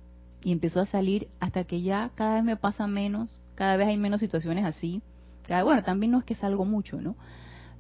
y 0.43 0.53
empezó 0.53 0.81
a 0.81 0.87
salir 0.87 1.29
hasta 1.41 1.65
que 1.65 1.83
ya 1.83 2.11
cada 2.15 2.37
vez 2.37 2.45
me 2.45 2.57
pasa 2.57 2.87
menos, 2.87 3.39
cada 3.55 3.77
vez 3.77 3.89
hay 3.89 3.97
menos 3.97 4.21
situaciones 4.21 4.65
así. 4.65 5.03
Cada, 5.47 5.65
bueno, 5.65 5.83
también 5.83 6.13
no 6.13 6.19
es 6.19 6.25
que 6.25 6.35
salgo 6.35 6.65
mucho, 6.65 7.01
¿no? 7.01 7.17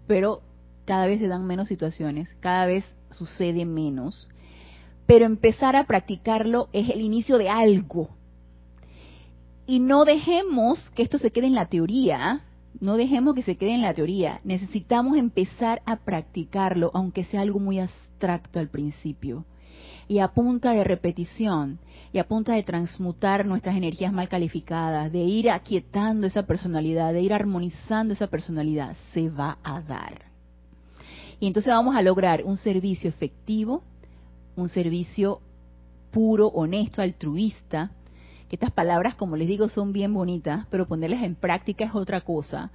Pero 0.06 0.42
cada 0.84 1.06
vez 1.06 1.20
se 1.20 1.28
dan 1.28 1.46
menos 1.46 1.68
situaciones, 1.68 2.34
cada 2.40 2.66
vez 2.66 2.84
sucede 3.10 3.64
menos. 3.64 4.28
Pero 5.06 5.26
empezar 5.26 5.76
a 5.76 5.86
practicarlo 5.86 6.68
es 6.72 6.90
el 6.90 7.00
inicio 7.00 7.38
de 7.38 7.48
algo. 7.48 8.08
Y 9.66 9.80
no 9.80 10.04
dejemos 10.04 10.90
que 10.90 11.02
esto 11.02 11.18
se 11.18 11.30
quede 11.30 11.46
en 11.46 11.54
la 11.54 11.66
teoría, 11.66 12.45
no 12.80 12.96
dejemos 12.96 13.34
que 13.34 13.42
se 13.42 13.56
quede 13.56 13.74
en 13.74 13.82
la 13.82 13.94
teoría. 13.94 14.40
Necesitamos 14.44 15.16
empezar 15.16 15.82
a 15.86 15.96
practicarlo, 15.96 16.90
aunque 16.94 17.24
sea 17.24 17.40
algo 17.40 17.58
muy 17.58 17.78
abstracto 17.78 18.58
al 18.58 18.68
principio. 18.68 19.44
Y 20.08 20.20
a 20.20 20.28
punta 20.28 20.72
de 20.72 20.84
repetición, 20.84 21.78
y 22.12 22.18
a 22.18 22.28
punta 22.28 22.54
de 22.54 22.62
transmutar 22.62 23.44
nuestras 23.44 23.76
energías 23.76 24.12
mal 24.12 24.28
calificadas, 24.28 25.10
de 25.12 25.18
ir 25.18 25.50
aquietando 25.50 26.26
esa 26.26 26.46
personalidad, 26.46 27.12
de 27.12 27.22
ir 27.22 27.32
armonizando 27.32 28.14
esa 28.14 28.28
personalidad, 28.28 28.96
se 29.12 29.28
va 29.28 29.58
a 29.62 29.80
dar. 29.80 30.26
Y 31.40 31.46
entonces 31.46 31.72
vamos 31.72 31.96
a 31.96 32.02
lograr 32.02 32.42
un 32.44 32.56
servicio 32.56 33.10
efectivo, 33.10 33.82
un 34.54 34.68
servicio 34.68 35.40
puro, 36.10 36.46
honesto, 36.46 37.02
altruista, 37.02 37.90
que 38.48 38.56
estas 38.56 38.70
palabras, 38.70 39.14
como 39.14 39.36
les 39.36 39.48
digo, 39.48 39.68
son 39.68 39.92
bien 39.92 40.12
bonitas, 40.14 40.66
pero 40.70 40.86
ponerlas 40.86 41.22
en 41.22 41.34
práctica 41.34 41.84
es 41.84 41.94
otra 41.94 42.20
cosa. 42.20 42.70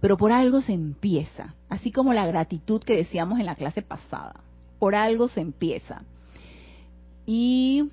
Pero 0.00 0.16
por 0.16 0.32
algo 0.32 0.62
se 0.62 0.72
empieza, 0.72 1.54
así 1.68 1.92
como 1.92 2.12
la 2.12 2.26
gratitud 2.26 2.82
que 2.82 2.96
decíamos 2.96 3.38
en 3.38 3.46
la 3.46 3.54
clase 3.54 3.82
pasada. 3.82 4.40
Por 4.78 4.94
algo 4.94 5.28
se 5.28 5.40
empieza. 5.40 6.02
Y 7.24 7.84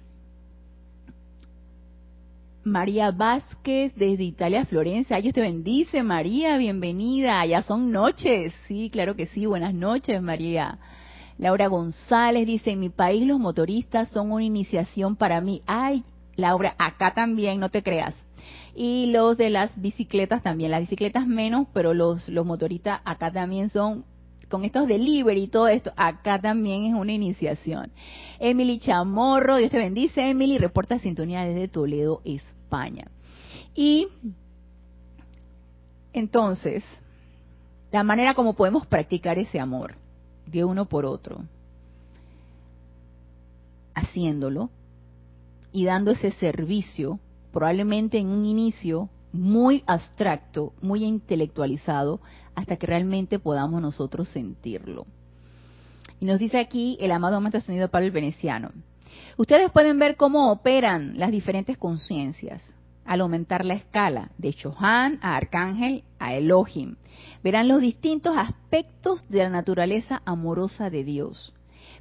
María 2.63 3.11
Vázquez 3.11 3.93
desde 3.95 4.24
Italia, 4.24 4.65
Florencia. 4.65 5.22
Dios 5.22 5.34
te 5.34 5.41
bendice, 5.41 6.03
María, 6.03 6.57
bienvenida. 6.57 7.45
Ya 7.45 7.63
son 7.63 7.91
noches. 7.91 8.53
Sí, 8.67 8.89
claro 8.89 9.15
que 9.15 9.28
sí. 9.28 9.45
Buenas 9.45 9.74
noches, 9.74 10.22
María. 10.22 10.78
Laura 11.38 11.67
González 11.67 12.45
dice, 12.45 12.72
en 12.72 12.80
mi 12.80 12.89
país 12.89 13.26
los 13.26 13.39
motoristas 13.39 14.09
son 14.09 14.32
una 14.32 14.43
iniciación 14.43 15.15
para 15.15 15.39
mí. 15.41 15.61
Ay, 15.65 16.03
Laura, 16.39 16.75
acá 16.77 17.13
también, 17.13 17.59
no 17.59 17.69
te 17.69 17.83
creas. 17.83 18.15
Y 18.75 19.07
los 19.07 19.37
de 19.37 19.49
las 19.49 19.71
bicicletas 19.79 20.41
también, 20.41 20.71
las 20.71 20.81
bicicletas 20.81 21.27
menos, 21.27 21.67
pero 21.73 21.93
los, 21.93 22.27
los 22.29 22.45
motoristas 22.45 23.01
acá 23.03 23.31
también 23.31 23.69
son 23.69 24.05
con 24.49 24.65
estos 24.65 24.87
delivery 24.87 25.43
y 25.43 25.47
todo 25.47 25.67
esto, 25.67 25.93
acá 25.95 26.39
también 26.41 26.85
es 26.85 26.93
una 26.93 27.13
iniciación. 27.13 27.91
Emily 28.39 28.79
Chamorro, 28.79 29.57
Dios 29.57 29.69
te 29.69 29.77
bendice, 29.77 30.27
Emily, 30.27 30.57
reporta 30.57 30.97
sintonía 30.99 31.43
desde 31.43 31.67
Toledo, 31.67 32.21
España. 32.25 33.07
Y 33.75 34.07
entonces, 36.13 36.83
la 37.91 38.03
manera 38.03 38.33
como 38.33 38.55
podemos 38.55 38.85
practicar 38.87 39.37
ese 39.37 39.59
amor 39.59 39.95
de 40.47 40.63
uno 40.63 40.85
por 40.85 41.05
otro, 41.05 41.43
haciéndolo 43.93 44.69
y 45.72 45.86
dando 45.86 46.11
ese 46.11 46.32
servicio, 46.32 47.20
probablemente 47.51 48.17
en 48.17 48.28
un 48.28 48.45
inicio 48.45 49.09
muy 49.32 49.84
abstracto, 49.86 50.74
muy 50.82 51.03
intelectualizado, 51.03 52.20
hasta 52.55 52.78
que 52.78 52.88
realmente 52.88 53.39
podamos 53.39 53.82
nosotros 53.82 54.30
sentirlo. 54.30 55.05
Y 56.20 56.26
nos 56.26 56.39
dice 56.39 56.59
aquí 56.59 56.97
el 56.99 57.11
amado 57.11 57.39
Maestro 57.39 57.59
Ascendido 57.59 57.89
Pablo 57.89 58.07
el 58.07 58.11
Veneciano. 58.11 58.72
Ustedes 59.38 59.72
pueden 59.72 59.99
ver 59.99 60.17
cómo 60.17 60.51
operan 60.51 61.17
las 61.17 61.32
diferentes 61.32 61.78
conciencias 61.78 62.76
al 63.05 63.22
aumentar 63.22 63.65
la 63.65 63.76
escala 63.76 64.30
de 64.38 64.51
Shohan 64.51 65.20
a 65.22 65.36
Arcángel 65.36 66.03
a 66.20 66.36
Elohim. 66.36 66.97
Verán 67.43 67.67
los 67.67 67.82
distintos 67.82 68.36
aspectos 68.38 69.28
de 69.30 69.39
la 69.39 69.49
naturaleza 69.49 70.22
amorosa 70.26 70.89
de 70.89 71.03
Dios. 71.03 71.53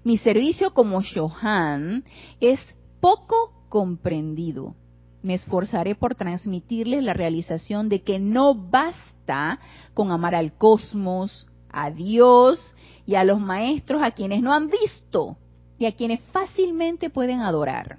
Mi 0.04 0.18
servicio 0.18 0.74
como 0.74 1.00
Shohan 1.00 2.04
es 2.40 2.60
poco 3.00 3.57
comprendido. 3.68 4.74
Me 5.22 5.34
esforzaré 5.34 5.94
por 5.94 6.14
transmitirles 6.14 7.02
la 7.02 7.12
realización 7.12 7.88
de 7.88 8.02
que 8.02 8.18
no 8.18 8.54
basta 8.54 9.58
con 9.94 10.10
amar 10.10 10.34
al 10.34 10.52
cosmos, 10.52 11.46
a 11.70 11.90
Dios 11.90 12.74
y 13.06 13.14
a 13.14 13.24
los 13.24 13.40
maestros 13.40 14.02
a 14.02 14.12
quienes 14.12 14.42
no 14.42 14.52
han 14.52 14.68
visto 14.68 15.36
y 15.78 15.86
a 15.86 15.92
quienes 15.92 16.20
fácilmente 16.32 17.10
pueden 17.10 17.40
adorar. 17.40 17.98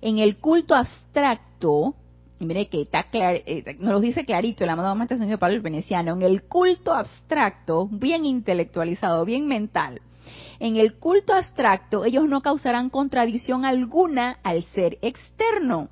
En 0.00 0.18
el 0.18 0.36
culto 0.36 0.74
abstracto, 0.74 1.94
y 2.38 2.44
mire 2.44 2.68
que 2.68 2.82
está 2.82 3.06
eh, 3.12 3.76
nos 3.78 3.92
lo 3.94 4.00
dice 4.00 4.24
clarito 4.24 4.64
el 4.64 4.70
amado 4.70 4.94
Maestro 4.94 5.18
Señor 5.18 5.38
Pablo 5.38 5.56
el 5.56 5.62
Veneciano, 5.62 6.12
en 6.14 6.22
el 6.22 6.42
culto 6.42 6.92
abstracto, 6.92 7.88
bien 7.90 8.24
intelectualizado, 8.24 9.24
bien 9.24 9.46
mental, 9.46 10.00
en 10.58 10.76
el 10.76 10.94
culto 10.94 11.34
abstracto 11.34 12.04
ellos 12.04 12.28
no 12.28 12.40
causarán 12.42 12.90
contradicción 12.90 13.64
alguna 13.64 14.38
al 14.42 14.62
ser 14.74 14.98
externo. 15.02 15.88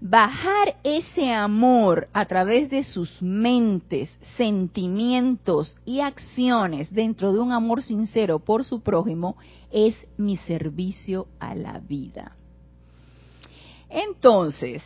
Bajar 0.00 0.76
ese 0.84 1.32
amor 1.32 2.08
a 2.12 2.26
través 2.26 2.68
de 2.68 2.84
sus 2.84 3.22
mentes, 3.22 4.14
sentimientos 4.36 5.76
y 5.86 6.00
acciones 6.00 6.92
dentro 6.92 7.32
de 7.32 7.38
un 7.38 7.52
amor 7.52 7.82
sincero 7.82 8.38
por 8.38 8.64
su 8.64 8.82
prójimo 8.82 9.36
es 9.72 9.96
mi 10.18 10.36
servicio 10.36 11.28
a 11.40 11.54
la 11.54 11.78
vida. 11.78 12.36
Entonces, 13.88 14.82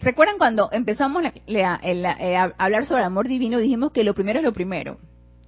¿recuerdan 0.00 0.38
cuando 0.38 0.70
empezamos 0.72 1.22
a 1.24 1.80
hablar 2.56 2.86
sobre 2.86 3.00
el 3.00 3.06
amor 3.06 3.28
divino? 3.28 3.58
Dijimos 3.58 3.92
que 3.92 4.02
lo 4.02 4.14
primero 4.14 4.38
es 4.38 4.44
lo 4.44 4.54
primero. 4.54 4.96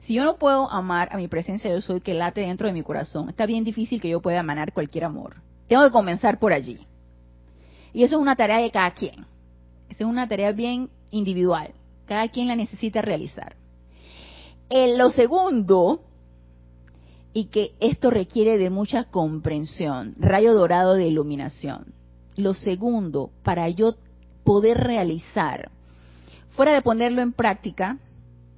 Si 0.04 0.14
yo 0.14 0.24
no 0.24 0.36
puedo 0.36 0.70
amar 0.70 1.08
a 1.12 1.16
mi 1.16 1.28
presencia 1.28 1.70
yo 1.70 1.80
soy 1.80 2.00
que 2.00 2.12
late 2.12 2.42
dentro 2.42 2.66
de 2.66 2.74
mi 2.74 2.82
corazón, 2.82 3.30
está 3.30 3.46
bien 3.46 3.64
difícil 3.64 4.02
que 4.02 4.10
yo 4.10 4.20
pueda 4.20 4.40
emanar 4.40 4.74
cualquier 4.74 5.04
amor. 5.04 5.36
Tengo 5.66 5.82
que 5.82 5.90
comenzar 5.90 6.38
por 6.38 6.52
allí. 6.52 6.78
Y 7.94 8.02
eso 8.02 8.16
es 8.16 8.22
una 8.22 8.36
tarea 8.36 8.58
de 8.58 8.70
cada 8.70 8.90
quien. 8.92 9.24
Esa 9.88 10.04
es 10.04 10.10
una 10.10 10.28
tarea 10.28 10.52
bien 10.52 10.90
individual. 11.10 11.72
Cada 12.04 12.28
quien 12.28 12.48
la 12.48 12.56
necesita 12.56 13.00
realizar. 13.00 13.56
En 14.68 14.98
lo 14.98 15.10
segundo, 15.10 16.02
y 17.32 17.46
que 17.46 17.72
esto 17.80 18.10
requiere 18.10 18.58
de 18.58 18.68
mucha 18.68 19.04
comprensión, 19.04 20.14
rayo 20.18 20.52
dorado 20.52 20.94
de 20.94 21.06
iluminación. 21.06 21.94
Lo 22.36 22.52
segundo, 22.52 23.30
para 23.42 23.70
yo 23.70 23.94
poder 24.44 24.78
realizar, 24.78 25.70
fuera 26.50 26.74
de 26.74 26.82
ponerlo 26.82 27.22
en 27.22 27.32
práctica, 27.32 27.98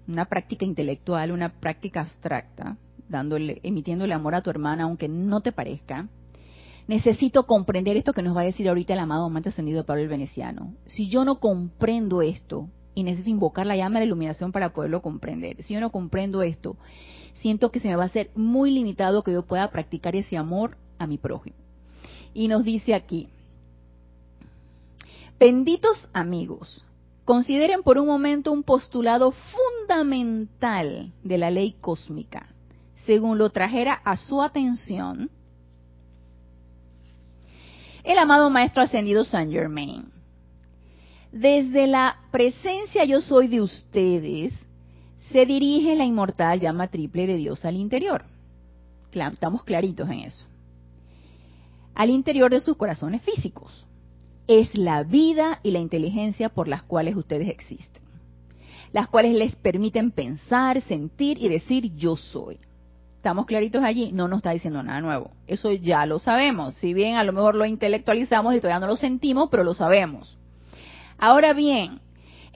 una 0.08 0.26
práctica 0.26 0.64
intelectual, 0.64 1.32
una 1.32 1.48
práctica 1.60 2.00
abstracta, 2.00 2.76
dándole, 3.08 3.60
emitiéndole 3.62 4.14
amor 4.14 4.34
a 4.34 4.42
tu 4.42 4.50
hermana, 4.50 4.84
aunque 4.84 5.08
no 5.08 5.40
te 5.40 5.52
parezca, 5.52 6.08
necesito 6.88 7.46
comprender 7.46 7.96
esto 7.96 8.12
que 8.12 8.22
nos 8.22 8.36
va 8.36 8.42
a 8.42 8.44
decir 8.44 8.68
ahorita 8.68 8.92
el 8.94 9.00
amado 9.00 9.26
amante 9.26 9.48
ascendido 9.48 9.84
Pablo 9.84 10.02
el 10.02 10.08
Veneciano. 10.08 10.74
Si 10.86 11.08
yo 11.08 11.24
no 11.24 11.40
comprendo 11.40 12.22
esto, 12.22 12.68
y 12.96 13.02
necesito 13.02 13.30
invocar 13.30 13.66
la 13.66 13.76
llama 13.76 13.98
de 13.98 14.06
la 14.06 14.06
iluminación 14.06 14.52
para 14.52 14.72
poderlo 14.72 15.02
comprender, 15.02 15.62
si 15.62 15.74
yo 15.74 15.80
no 15.80 15.92
comprendo 15.92 16.42
esto, 16.42 16.76
siento 17.34 17.70
que 17.70 17.78
se 17.78 17.88
me 17.88 17.96
va 17.96 18.04
a 18.04 18.06
hacer 18.06 18.30
muy 18.34 18.70
limitado 18.70 19.22
que 19.22 19.32
yo 19.32 19.42
pueda 19.42 19.70
practicar 19.70 20.16
ese 20.16 20.38
amor 20.38 20.78
a 20.98 21.06
mi 21.06 21.18
prójimo. 21.18 21.56
Y 22.32 22.48
nos 22.48 22.64
dice 22.64 22.94
aquí, 22.94 23.28
benditos 25.38 26.08
amigos, 26.14 26.84
Consideren 27.26 27.82
por 27.82 27.98
un 27.98 28.06
momento 28.06 28.52
un 28.52 28.62
postulado 28.62 29.32
fundamental 29.32 31.12
de 31.24 31.38
la 31.38 31.50
ley 31.50 31.74
cósmica. 31.80 32.46
Según 33.04 33.36
lo 33.36 33.50
trajera 33.50 33.94
a 34.04 34.16
su 34.16 34.40
atención 34.40 35.28
el 38.04 38.18
amado 38.18 38.48
Maestro 38.48 38.80
Ascendido 38.80 39.24
Saint 39.24 39.50
Germain. 39.50 40.04
Desde 41.32 41.88
la 41.88 42.16
presencia 42.30 43.04
yo 43.04 43.20
soy 43.20 43.48
de 43.48 43.60
ustedes, 43.60 44.54
se 45.32 45.44
dirige 45.46 45.96
la 45.96 46.04
inmortal 46.04 46.60
llama 46.60 46.86
triple 46.86 47.26
de 47.26 47.38
Dios 47.38 47.64
al 47.64 47.74
interior. 47.74 48.24
Estamos 49.10 49.64
claritos 49.64 50.08
en 50.08 50.20
eso. 50.20 50.46
Al 51.92 52.10
interior 52.10 52.52
de 52.52 52.60
sus 52.60 52.76
corazones 52.76 53.20
físicos 53.22 53.85
es 54.48 54.76
la 54.76 55.02
vida 55.02 55.60
y 55.62 55.70
la 55.70 55.78
inteligencia 55.78 56.48
por 56.48 56.68
las 56.68 56.82
cuales 56.82 57.16
ustedes 57.16 57.48
existen, 57.48 58.02
las 58.92 59.08
cuales 59.08 59.34
les 59.34 59.56
permiten 59.56 60.10
pensar, 60.10 60.80
sentir 60.82 61.38
y 61.38 61.48
decir 61.48 61.94
yo 61.96 62.16
soy. 62.16 62.58
¿Estamos 63.16 63.46
claritos 63.46 63.82
allí? 63.82 64.12
No 64.12 64.28
nos 64.28 64.38
está 64.38 64.52
diciendo 64.52 64.82
nada 64.84 65.00
nuevo. 65.00 65.32
Eso 65.48 65.72
ya 65.72 66.06
lo 66.06 66.20
sabemos. 66.20 66.76
Si 66.76 66.94
bien 66.94 67.16
a 67.16 67.24
lo 67.24 67.32
mejor 67.32 67.56
lo 67.56 67.66
intelectualizamos 67.66 68.54
y 68.54 68.60
todavía 68.60 68.78
no 68.78 68.86
lo 68.86 68.96
sentimos, 68.96 69.48
pero 69.50 69.64
lo 69.64 69.74
sabemos. 69.74 70.38
Ahora 71.18 71.52
bien, 71.52 72.00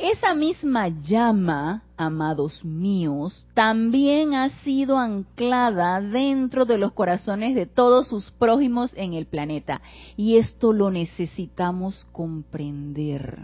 esa 0.01 0.35
misma 0.35 0.89
llama, 0.89 1.83
amados 1.99 2.65
míos, 2.65 3.47
también 3.53 4.35
ha 4.35 4.49
sido 4.63 4.97
anclada 4.97 6.01
dentro 6.01 6.65
de 6.65 6.79
los 6.79 6.93
corazones 6.93 7.55
de 7.55 7.67
todos 7.67 8.09
sus 8.09 8.31
prójimos 8.31 8.93
en 8.97 9.13
el 9.13 9.27
planeta. 9.27 9.83
Y 10.17 10.39
esto 10.39 10.73
lo 10.73 10.91
necesitamos 10.91 12.07
comprender. 12.13 13.41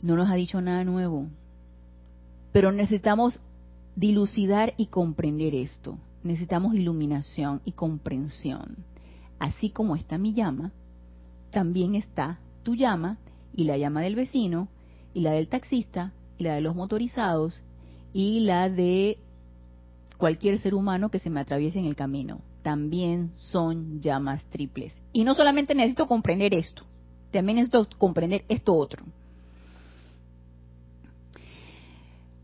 No 0.00 0.16
nos 0.16 0.30
ha 0.30 0.34
dicho 0.34 0.60
nada 0.62 0.84
nuevo, 0.84 1.26
pero 2.50 2.72
necesitamos 2.72 3.38
dilucidar 3.94 4.72
y 4.78 4.86
comprender 4.86 5.54
esto. 5.54 5.98
Necesitamos 6.22 6.74
iluminación 6.74 7.60
y 7.66 7.72
comprensión. 7.72 8.76
Así 9.38 9.68
como 9.68 9.96
está 9.96 10.16
mi 10.16 10.32
llama, 10.32 10.72
también 11.50 11.94
está 11.94 12.38
tu 12.62 12.74
llama 12.74 13.18
y 13.56 13.64
la 13.64 13.76
llama 13.76 14.02
del 14.02 14.16
vecino, 14.16 14.68
y 15.12 15.20
la 15.20 15.32
del 15.32 15.48
taxista, 15.48 16.12
y 16.38 16.44
la 16.44 16.54
de 16.54 16.60
los 16.60 16.74
motorizados, 16.74 17.62
y 18.12 18.40
la 18.40 18.68
de 18.68 19.18
cualquier 20.18 20.58
ser 20.58 20.74
humano 20.74 21.10
que 21.10 21.18
se 21.18 21.30
me 21.30 21.40
atraviese 21.40 21.78
en 21.78 21.86
el 21.86 21.96
camino. 21.96 22.40
También 22.62 23.32
son 23.36 24.00
llamas 24.00 24.42
triples. 24.50 24.94
Y 25.12 25.24
no 25.24 25.34
solamente 25.34 25.74
necesito 25.74 26.06
comprender 26.06 26.54
esto, 26.54 26.84
también 27.30 27.56
necesito 27.56 27.86
comprender 27.98 28.44
esto 28.48 28.74
otro. 28.74 29.04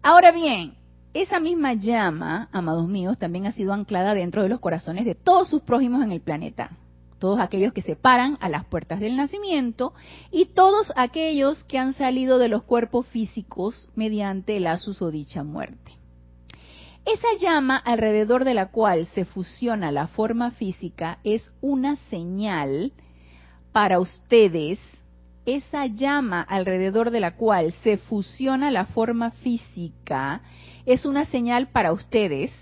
Ahora 0.03 0.33
bien, 0.33 0.75
esa 1.13 1.41
misma 1.41 1.75
llama, 1.75 2.49
amados 2.53 2.89
míos, 2.89 3.19
también 3.19 3.47
ha 3.47 3.53
sido 3.53 3.73
anclada 3.73 4.15
dentro 4.15 4.43
de 4.43 4.49
los 4.49 4.61
corazones 4.61 5.05
de 5.05 5.15
todos 5.15 5.49
sus 5.49 5.63
prójimos 5.63 6.03
en 6.03 6.13
el 6.13 6.21
planeta 6.21 6.71
todos 7.21 7.39
aquellos 7.39 7.73
que 7.73 7.83
se 7.83 7.95
paran 7.95 8.37
a 8.41 8.49
las 8.49 8.65
puertas 8.65 8.99
del 8.99 9.17
nacimiento 9.17 9.93
y 10.33 10.47
todos 10.47 10.93
aquellos 10.97 11.63
que 11.65 11.79
han 11.79 11.95
salido 11.95 12.39
de 12.39 12.49
los 12.49 12.65
cuerpos 12.65 13.07
físicos 13.07 13.89
mediante 13.95 14.59
la 14.59 14.79
susodicha 14.79 15.45
muerte. 15.45 15.93
Esa 17.05 17.29
llama 17.39 17.77
alrededor 17.77 18.45
de 18.45 18.55
la 18.55 18.71
cual 18.71 19.07
se 19.07 19.25
fusiona 19.25 19.93
la 19.93 20.09
forma 20.09 20.51
física 20.51 21.19
es 21.23 21.53
una 21.61 21.97
señal 22.09 22.93
para 23.73 24.01
ustedes. 24.01 24.79
Esa 25.47 25.87
llama 25.87 26.43
alrededor 26.43 27.11
de 27.11 27.21
la 27.21 27.37
cual 27.37 27.73
se 27.83 27.97
fusiona 27.97 28.71
la 28.71 28.87
forma 28.87 29.31
física 29.31 30.43
es 30.87 31.07
una 31.07 31.25
señal 31.27 31.69
para 31.69 31.93
ustedes 31.93 32.53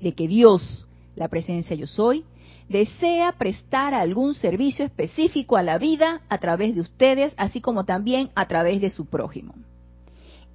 de 0.00 0.12
que 0.14 0.28
Dios, 0.28 0.86
la 1.16 1.28
presencia 1.28 1.74
yo 1.76 1.86
soy, 1.86 2.24
desea 2.68 3.32
prestar 3.32 3.94
algún 3.94 4.34
servicio 4.34 4.84
específico 4.84 5.56
a 5.56 5.62
la 5.62 5.78
vida 5.78 6.22
a 6.28 6.38
través 6.38 6.74
de 6.74 6.80
ustedes, 6.80 7.34
así 7.36 7.60
como 7.60 7.84
también 7.84 8.30
a 8.34 8.46
través 8.46 8.80
de 8.80 8.90
su 8.90 9.06
prójimo. 9.06 9.54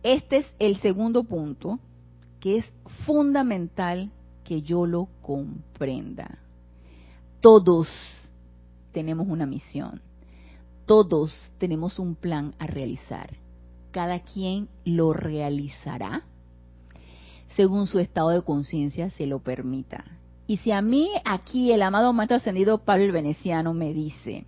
Este 0.04 0.38
es 0.38 0.46
el 0.60 0.78
segundo 0.82 1.24
punto 1.24 1.80
que 2.40 2.58
es 2.58 2.72
fundamental 3.06 4.12
que 4.44 4.62
yo 4.62 4.86
lo 4.86 5.10
comprenda. 5.22 6.40
Todos 7.42 7.88
tenemos 8.92 9.28
una 9.28 9.46
misión. 9.46 10.02
Todos 10.86 11.34
tenemos 11.58 12.00
un 12.00 12.16
plan 12.16 12.56
a 12.58 12.66
realizar. 12.66 13.38
Cada 13.92 14.20
quien 14.20 14.70
lo 14.86 15.14
realizará 15.14 16.24
según 17.56 17.88
su 17.88 18.00
estado 18.00 18.30
de 18.30 18.42
conciencia 18.42 19.10
se 19.10 19.26
lo 19.26 19.40
permita. 19.40 20.06
Y 20.50 20.58
si 20.58 20.72
a 20.72 20.82
mí 20.82 21.12
aquí 21.26 21.72
el 21.72 21.84
amado 21.84 22.12
maestro 22.12 22.38
ascendido 22.38 22.80
Pablo 22.80 23.04
el 23.04 23.12
Veneciano 23.12 23.76
me 23.76 23.94
dice, 23.94 24.46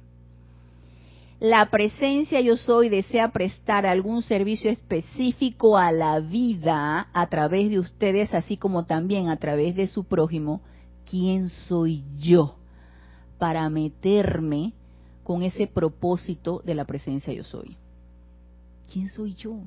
la 1.39 1.69
presencia 1.69 2.41
yo 2.41 2.57
soy 2.57 2.89
desea 2.89 3.31
prestar 3.31 3.85
algún 3.85 4.23
servicio 4.23 4.71
específico 4.71 5.77
a 5.77 5.91
la 5.91 6.19
vida 6.19 7.09
a 7.13 7.27
través 7.27 7.69
de 7.69 7.77
ustedes, 7.77 8.33
así 8.33 8.57
como 8.57 8.85
también 8.85 9.29
a 9.29 9.37
través 9.37 9.75
de 9.75 9.85
su 9.85 10.05
prójimo, 10.05 10.61
¿quién 11.07 11.49
soy 11.49 12.03
yo 12.17 12.55
para 13.37 13.69
meterme 13.69 14.73
con 15.23 15.43
ese 15.43 15.67
propósito 15.67 16.63
de 16.65 16.73
la 16.73 16.85
presencia 16.85 17.31
yo 17.31 17.43
soy? 17.43 17.77
¿Quién 18.91 19.07
soy 19.09 19.35
yo? 19.35 19.59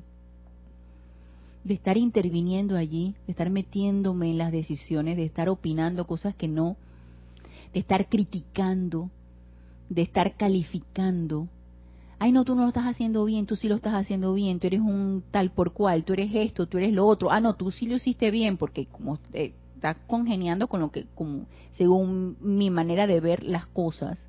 De 1.65 1.73
estar 1.73 1.97
interviniendo 1.97 2.77
allí, 2.77 3.15
de 3.25 3.31
estar 3.31 3.49
metiéndome 3.49 4.29
en 4.29 4.37
las 4.37 4.51
decisiones, 4.51 5.17
de 5.17 5.25
estar 5.25 5.49
opinando 5.49 6.05
cosas 6.05 6.35
que 6.35 6.47
no, 6.47 6.77
de 7.73 7.79
estar 7.79 8.07
criticando, 8.07 9.09
de 9.89 10.03
estar 10.03 10.37
calificando. 10.37 11.47
Ay, 12.19 12.31
no, 12.31 12.45
tú 12.45 12.53
no 12.53 12.61
lo 12.61 12.67
estás 12.67 12.85
haciendo 12.85 13.25
bien, 13.25 13.47
tú 13.47 13.55
sí 13.55 13.67
lo 13.67 13.75
estás 13.75 13.95
haciendo 13.95 14.35
bien, 14.35 14.59
tú 14.59 14.67
eres 14.67 14.79
un 14.79 15.23
tal 15.31 15.49
por 15.51 15.73
cual, 15.73 16.05
tú 16.05 16.13
eres 16.13 16.29
esto, 16.35 16.67
tú 16.67 16.77
eres 16.77 16.93
lo 16.93 17.07
otro. 17.07 17.31
Ah, 17.31 17.41
no, 17.41 17.55
tú 17.55 17.71
sí 17.71 17.87
lo 17.87 17.95
hiciste 17.95 18.29
bien, 18.29 18.57
porque 18.57 18.85
como 18.85 19.17
eh, 19.33 19.53
estás 19.73 19.97
congeniando 20.05 20.67
con 20.67 20.81
lo 20.81 20.91
que, 20.91 21.07
como, 21.15 21.47
según 21.71 22.37
mi 22.41 22.69
manera 22.69 23.07
de 23.07 23.19
ver 23.19 23.43
las 23.43 23.65
cosas. 23.65 24.19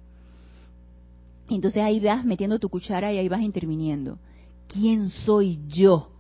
Entonces 1.51 1.83
ahí 1.83 2.01
vas 2.01 2.25
metiendo 2.25 2.59
tu 2.59 2.71
cuchara 2.71 3.13
y 3.13 3.19
ahí 3.19 3.29
vas 3.29 3.43
interviniendo. 3.43 4.19
¿Quién 4.69 5.11
soy 5.11 5.61
yo? 5.69 6.16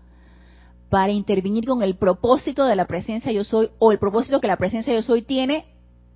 Para 0.89 1.12
intervenir 1.12 1.66
con 1.66 1.82
el 1.82 1.97
propósito 1.97 2.64
de 2.64 2.76
la 2.76 2.87
presencia 2.87 3.32
yo 3.32 3.45
soy 3.45 3.70
o 3.78 3.93
el 3.93 3.99
propósito 3.99 4.41
que 4.41 4.47
la 4.47 4.57
presencia 4.57 4.95
yo 4.95 5.03
soy 5.03 5.22
tiene 5.22 5.64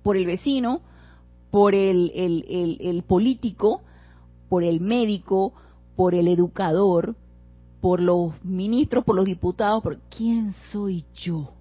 por 0.03 0.17
el 0.17 0.25
vecino, 0.25 0.81
por 1.51 1.75
el, 1.75 2.11
el, 2.15 3.03
político, 3.03 3.81
por 4.49 4.63
el 4.63 4.79
médico, 4.79 5.53
por 5.95 6.15
el 6.15 6.27
educador, 6.27 7.15
por 7.81 7.99
los 7.99 8.33
ministros, 8.43 9.03
por 9.03 9.15
los 9.15 9.25
diputados, 9.25 9.83
por 9.83 9.99
quién 10.15 10.53
soy 10.71 11.03
yo. 11.15 11.51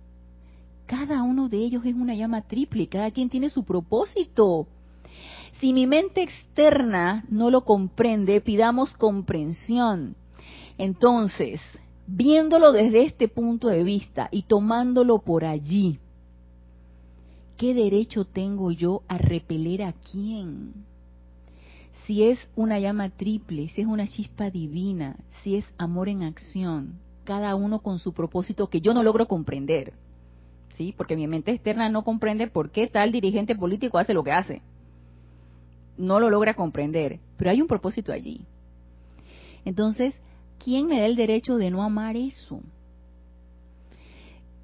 Cada 0.86 1.22
uno 1.22 1.48
de 1.48 1.58
ellos 1.58 1.84
es 1.84 1.94
una 1.94 2.14
llama 2.14 2.42
triple, 2.42 2.86
cada 2.86 3.10
quien 3.10 3.28
tiene 3.28 3.50
su 3.50 3.64
propósito. 3.64 4.66
Si 5.60 5.72
mi 5.72 5.86
mente 5.86 6.22
externa 6.22 7.24
no 7.28 7.50
lo 7.50 7.64
comprende, 7.64 8.40
pidamos 8.40 8.92
comprensión. 8.94 10.14
Entonces, 10.78 11.60
viéndolo 12.12 12.72
desde 12.72 13.04
este 13.04 13.28
punto 13.28 13.68
de 13.68 13.84
vista 13.84 14.28
y 14.32 14.42
tomándolo 14.42 15.18
por 15.18 15.44
allí, 15.44 15.98
¿qué 17.56 17.72
derecho 17.72 18.24
tengo 18.24 18.72
yo 18.72 19.02
a 19.06 19.16
repeler 19.18 19.82
a 19.82 19.92
quién? 19.92 20.72
Si 22.06 22.24
es 22.24 22.38
una 22.56 22.80
llama 22.80 23.10
triple, 23.10 23.68
si 23.68 23.82
es 23.82 23.86
una 23.86 24.08
chispa 24.08 24.50
divina, 24.50 25.16
si 25.42 25.56
es 25.56 25.64
amor 25.78 26.08
en 26.08 26.24
acción, 26.24 26.98
cada 27.22 27.54
uno 27.54 27.78
con 27.78 28.00
su 28.00 28.12
propósito 28.12 28.68
que 28.68 28.80
yo 28.80 28.92
no 28.92 29.04
logro 29.04 29.28
comprender, 29.28 29.92
¿sí? 30.70 30.92
Porque 30.96 31.14
mi 31.14 31.28
mente 31.28 31.52
externa 31.52 31.88
no 31.88 32.02
comprende 32.02 32.48
por 32.48 32.70
qué 32.70 32.88
tal 32.88 33.12
dirigente 33.12 33.54
político 33.54 33.98
hace 33.98 34.14
lo 34.14 34.24
que 34.24 34.32
hace. 34.32 34.62
No 35.96 36.18
lo 36.18 36.28
logra 36.28 36.54
comprender, 36.54 37.20
pero 37.36 37.50
hay 37.50 37.62
un 37.62 37.68
propósito 37.68 38.10
allí. 38.10 38.46
Entonces, 39.64 40.14
¿quién 40.62 40.86
me 40.86 41.00
da 41.00 41.06
el 41.06 41.16
derecho 41.16 41.56
de 41.56 41.70
no 41.70 41.82
amar 41.82 42.16
eso? 42.16 42.60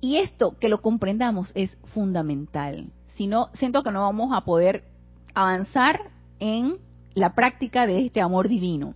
Y 0.00 0.16
esto, 0.16 0.56
que 0.58 0.68
lo 0.68 0.80
comprendamos, 0.82 1.50
es 1.54 1.76
fundamental. 1.94 2.92
Si 3.16 3.26
no, 3.26 3.48
siento 3.54 3.82
que 3.82 3.90
no 3.90 4.02
vamos 4.02 4.30
a 4.32 4.42
poder 4.42 4.84
avanzar 5.34 6.10
en 6.38 6.76
la 7.14 7.34
práctica 7.34 7.86
de 7.86 8.04
este 8.04 8.20
amor 8.20 8.48
divino. 8.48 8.94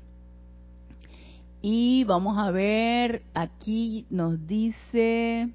Y 1.63 2.05
vamos 2.05 2.39
a 2.39 2.51
ver, 2.51 3.23
aquí 3.35 4.07
nos 4.11 4.47
dice, 4.47 5.51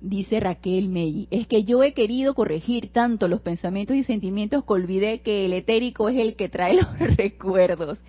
dice 0.00 0.40
Raquel 0.40 0.88
Meyi, 0.88 1.28
es 1.30 1.46
que 1.46 1.64
yo 1.64 1.82
he 1.82 1.92
querido 1.92 2.34
corregir 2.34 2.92
tanto 2.92 3.28
los 3.28 3.40
pensamientos 3.40 3.96
y 3.96 4.04
sentimientos 4.04 4.64
que 4.64 4.72
olvidé 4.72 5.20
que 5.20 5.46
el 5.46 5.52
etérico 5.52 6.08
es 6.08 6.18
el 6.18 6.36
que 6.36 6.48
trae 6.48 6.74
los 6.98 7.16
recuerdos. 7.16 8.02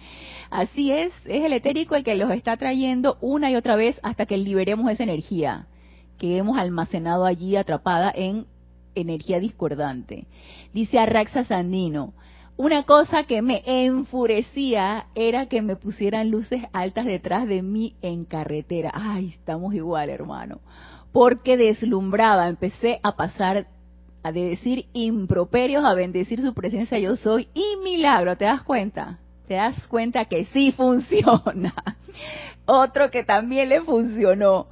Así 0.50 0.92
es, 0.92 1.14
es 1.26 1.44
el 1.44 1.54
etérico 1.54 1.96
el 1.96 2.04
que 2.04 2.16
los 2.16 2.32
está 2.32 2.58
trayendo 2.58 3.18
una 3.22 3.52
y 3.52 3.56
otra 3.56 3.76
vez 3.76 4.00
hasta 4.04 4.26
que 4.26 4.38
liberemos 4.38 4.90
esa 4.92 5.04
energía 5.04 5.68
que 6.18 6.38
hemos 6.38 6.58
almacenado 6.58 7.26
allí 7.26 7.56
atrapada 7.56 8.12
en 8.16 8.46
energía 8.94 9.40
discordante. 9.40 10.26
Dice 10.74 11.00
Arraxa 11.00 11.46
Sandino, 11.46 12.14
una 12.58 12.84
cosa 12.84 13.24
que 13.24 13.42
me 13.42 13.64
enfurecía 13.66 15.08
era 15.16 15.48
que 15.48 15.62
me 15.62 15.76
pusieran 15.76 16.30
luces 16.30 16.64
altas 16.74 17.06
detrás 17.06 17.48
de 17.48 17.62
mí 17.62 17.96
en 18.02 18.26
carretera. 18.26 18.92
Ay, 18.94 19.30
estamos 19.30 19.74
igual, 19.74 20.10
hermano 20.10 20.60
porque 21.12 21.58
deslumbraba, 21.58 22.48
empecé 22.48 23.00
a 23.04 23.16
pasar 23.16 23.68
a 24.24 24.32
decir 24.32 24.86
improperios, 24.94 25.84
a 25.84 25.94
bendecir 25.94 26.42
su 26.42 26.54
presencia 26.54 27.00
yo 27.00 27.16
soy 27.16 27.50
y 27.54 27.78
milagro, 27.84 28.38
¿te 28.38 28.46
das 28.46 28.62
cuenta? 28.62 29.20
Te 29.48 29.56
das 29.56 29.88
cuenta 29.88 30.26
que 30.26 30.46
sí 30.46 30.72
funciona. 30.72 31.74
Otro 32.66 33.10
que 33.10 33.24
también 33.24 33.70
le 33.70 33.82
funcionó, 33.82 34.68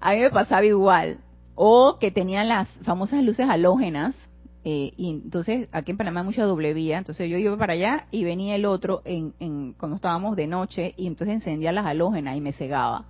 a 0.00 0.12
mí 0.12 0.20
me 0.20 0.30
pasaba 0.30 0.64
igual, 0.64 1.18
o 1.54 1.98
que 2.00 2.10
tenían 2.10 2.48
las 2.48 2.66
famosas 2.82 3.22
luces 3.22 3.48
halógenas, 3.48 4.16
eh, 4.64 4.92
y 4.96 5.10
entonces 5.10 5.68
aquí 5.72 5.90
en 5.90 5.98
Panamá 5.98 6.20
hay 6.20 6.26
mucha 6.26 6.44
doble 6.44 6.74
vía, 6.74 6.98
entonces 6.98 7.28
yo 7.30 7.36
iba 7.36 7.56
para 7.56 7.74
allá 7.74 8.06
y 8.10 8.24
venía 8.24 8.56
el 8.56 8.64
otro 8.64 9.02
en, 9.04 9.34
en, 9.38 9.74
cuando 9.74 9.96
estábamos 9.96 10.36
de 10.36 10.46
noche 10.46 10.94
y 10.96 11.06
entonces 11.06 11.34
encendía 11.34 11.72
las 11.72 11.86
halógenas 11.86 12.36
y 12.36 12.40
me 12.40 12.52
cegaba. 12.52 13.06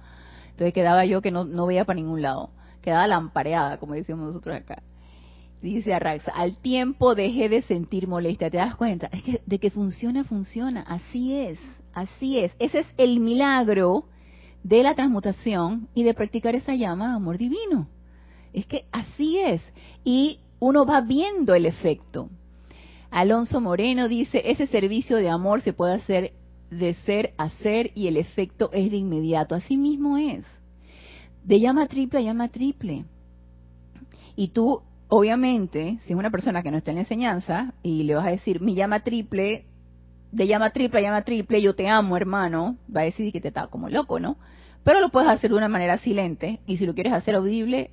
Entonces 0.50 0.72
quedaba 0.72 1.04
yo 1.04 1.22
que 1.22 1.30
no, 1.30 1.44
no 1.44 1.66
veía 1.66 1.84
para 1.84 1.96
ningún 1.96 2.22
lado 2.22 2.50
quedaba 2.84 3.06
lampareada, 3.06 3.78
como 3.78 3.94
decimos 3.94 4.26
nosotros 4.26 4.54
acá. 4.54 4.82
Dice 5.62 5.94
Arraxa, 5.94 6.30
al 6.32 6.58
tiempo 6.58 7.14
dejé 7.14 7.48
de 7.48 7.62
sentir 7.62 8.06
molestia, 8.06 8.50
¿te 8.50 8.58
das 8.58 8.76
cuenta? 8.76 9.06
Es 9.10 9.22
que 9.22 9.40
de 9.46 9.58
que 9.58 9.70
funciona, 9.70 10.24
funciona, 10.24 10.82
así 10.82 11.34
es, 11.34 11.58
así 11.94 12.38
es. 12.38 12.52
Ese 12.58 12.80
es 12.80 12.86
el 12.98 13.20
milagro 13.20 14.04
de 14.62 14.82
la 14.82 14.94
transmutación 14.94 15.88
y 15.94 16.02
de 16.02 16.12
practicar 16.12 16.54
esa 16.54 16.74
llama 16.74 17.08
de 17.08 17.14
amor 17.14 17.38
divino. 17.38 17.88
Es 18.52 18.66
que 18.66 18.84
así 18.92 19.38
es. 19.38 19.62
Y 20.04 20.40
uno 20.64 20.86
va 20.86 21.02
viendo 21.02 21.54
el 21.54 21.66
efecto. 21.66 22.30
Alonso 23.10 23.60
Moreno 23.60 24.08
dice, 24.08 24.42
ese 24.44 24.66
servicio 24.66 25.18
de 25.18 25.28
amor 25.28 25.60
se 25.60 25.72
puede 25.72 25.94
hacer 25.94 26.32
de 26.70 26.94
ser 27.06 27.34
a 27.36 27.50
ser 27.50 27.92
y 27.94 28.08
el 28.08 28.16
efecto 28.16 28.70
es 28.72 28.90
de 28.90 28.96
inmediato. 28.96 29.54
Así 29.54 29.76
mismo 29.76 30.16
es 30.16 30.44
de 31.44 31.60
llama 31.60 31.86
triple 31.86 32.20
a 32.20 32.22
llama 32.22 32.48
triple. 32.48 33.04
Y 34.34 34.48
tú, 34.48 34.80
obviamente, 35.08 35.98
si 36.04 36.12
es 36.12 36.18
una 36.18 36.30
persona 36.30 36.62
que 36.62 36.70
no 36.70 36.78
está 36.78 36.90
en 36.90 36.96
la 36.96 37.02
enseñanza 37.02 37.74
y 37.82 38.02
le 38.04 38.14
vas 38.14 38.26
a 38.26 38.30
decir, 38.30 38.62
mi 38.62 38.74
llama 38.74 39.00
triple, 39.00 39.66
de 40.32 40.46
llama 40.46 40.70
triple 40.70 41.00
a 41.00 41.02
llama 41.02 41.22
triple, 41.22 41.60
yo 41.60 41.74
te 41.74 41.88
amo, 41.88 42.16
hermano, 42.16 42.78
va 42.94 43.02
a 43.02 43.04
decir 43.04 43.30
que 43.32 43.40
te 43.42 43.48
está 43.48 43.66
como 43.66 43.90
loco, 43.90 44.18
¿no? 44.18 44.38
Pero 44.82 45.00
lo 45.00 45.10
puedes 45.10 45.28
hacer 45.28 45.50
de 45.50 45.56
una 45.58 45.68
manera 45.68 45.98
silente 45.98 46.60
y 46.66 46.78
si 46.78 46.86
lo 46.86 46.94
quieres 46.94 47.12
hacer 47.12 47.34
audible 47.34 47.90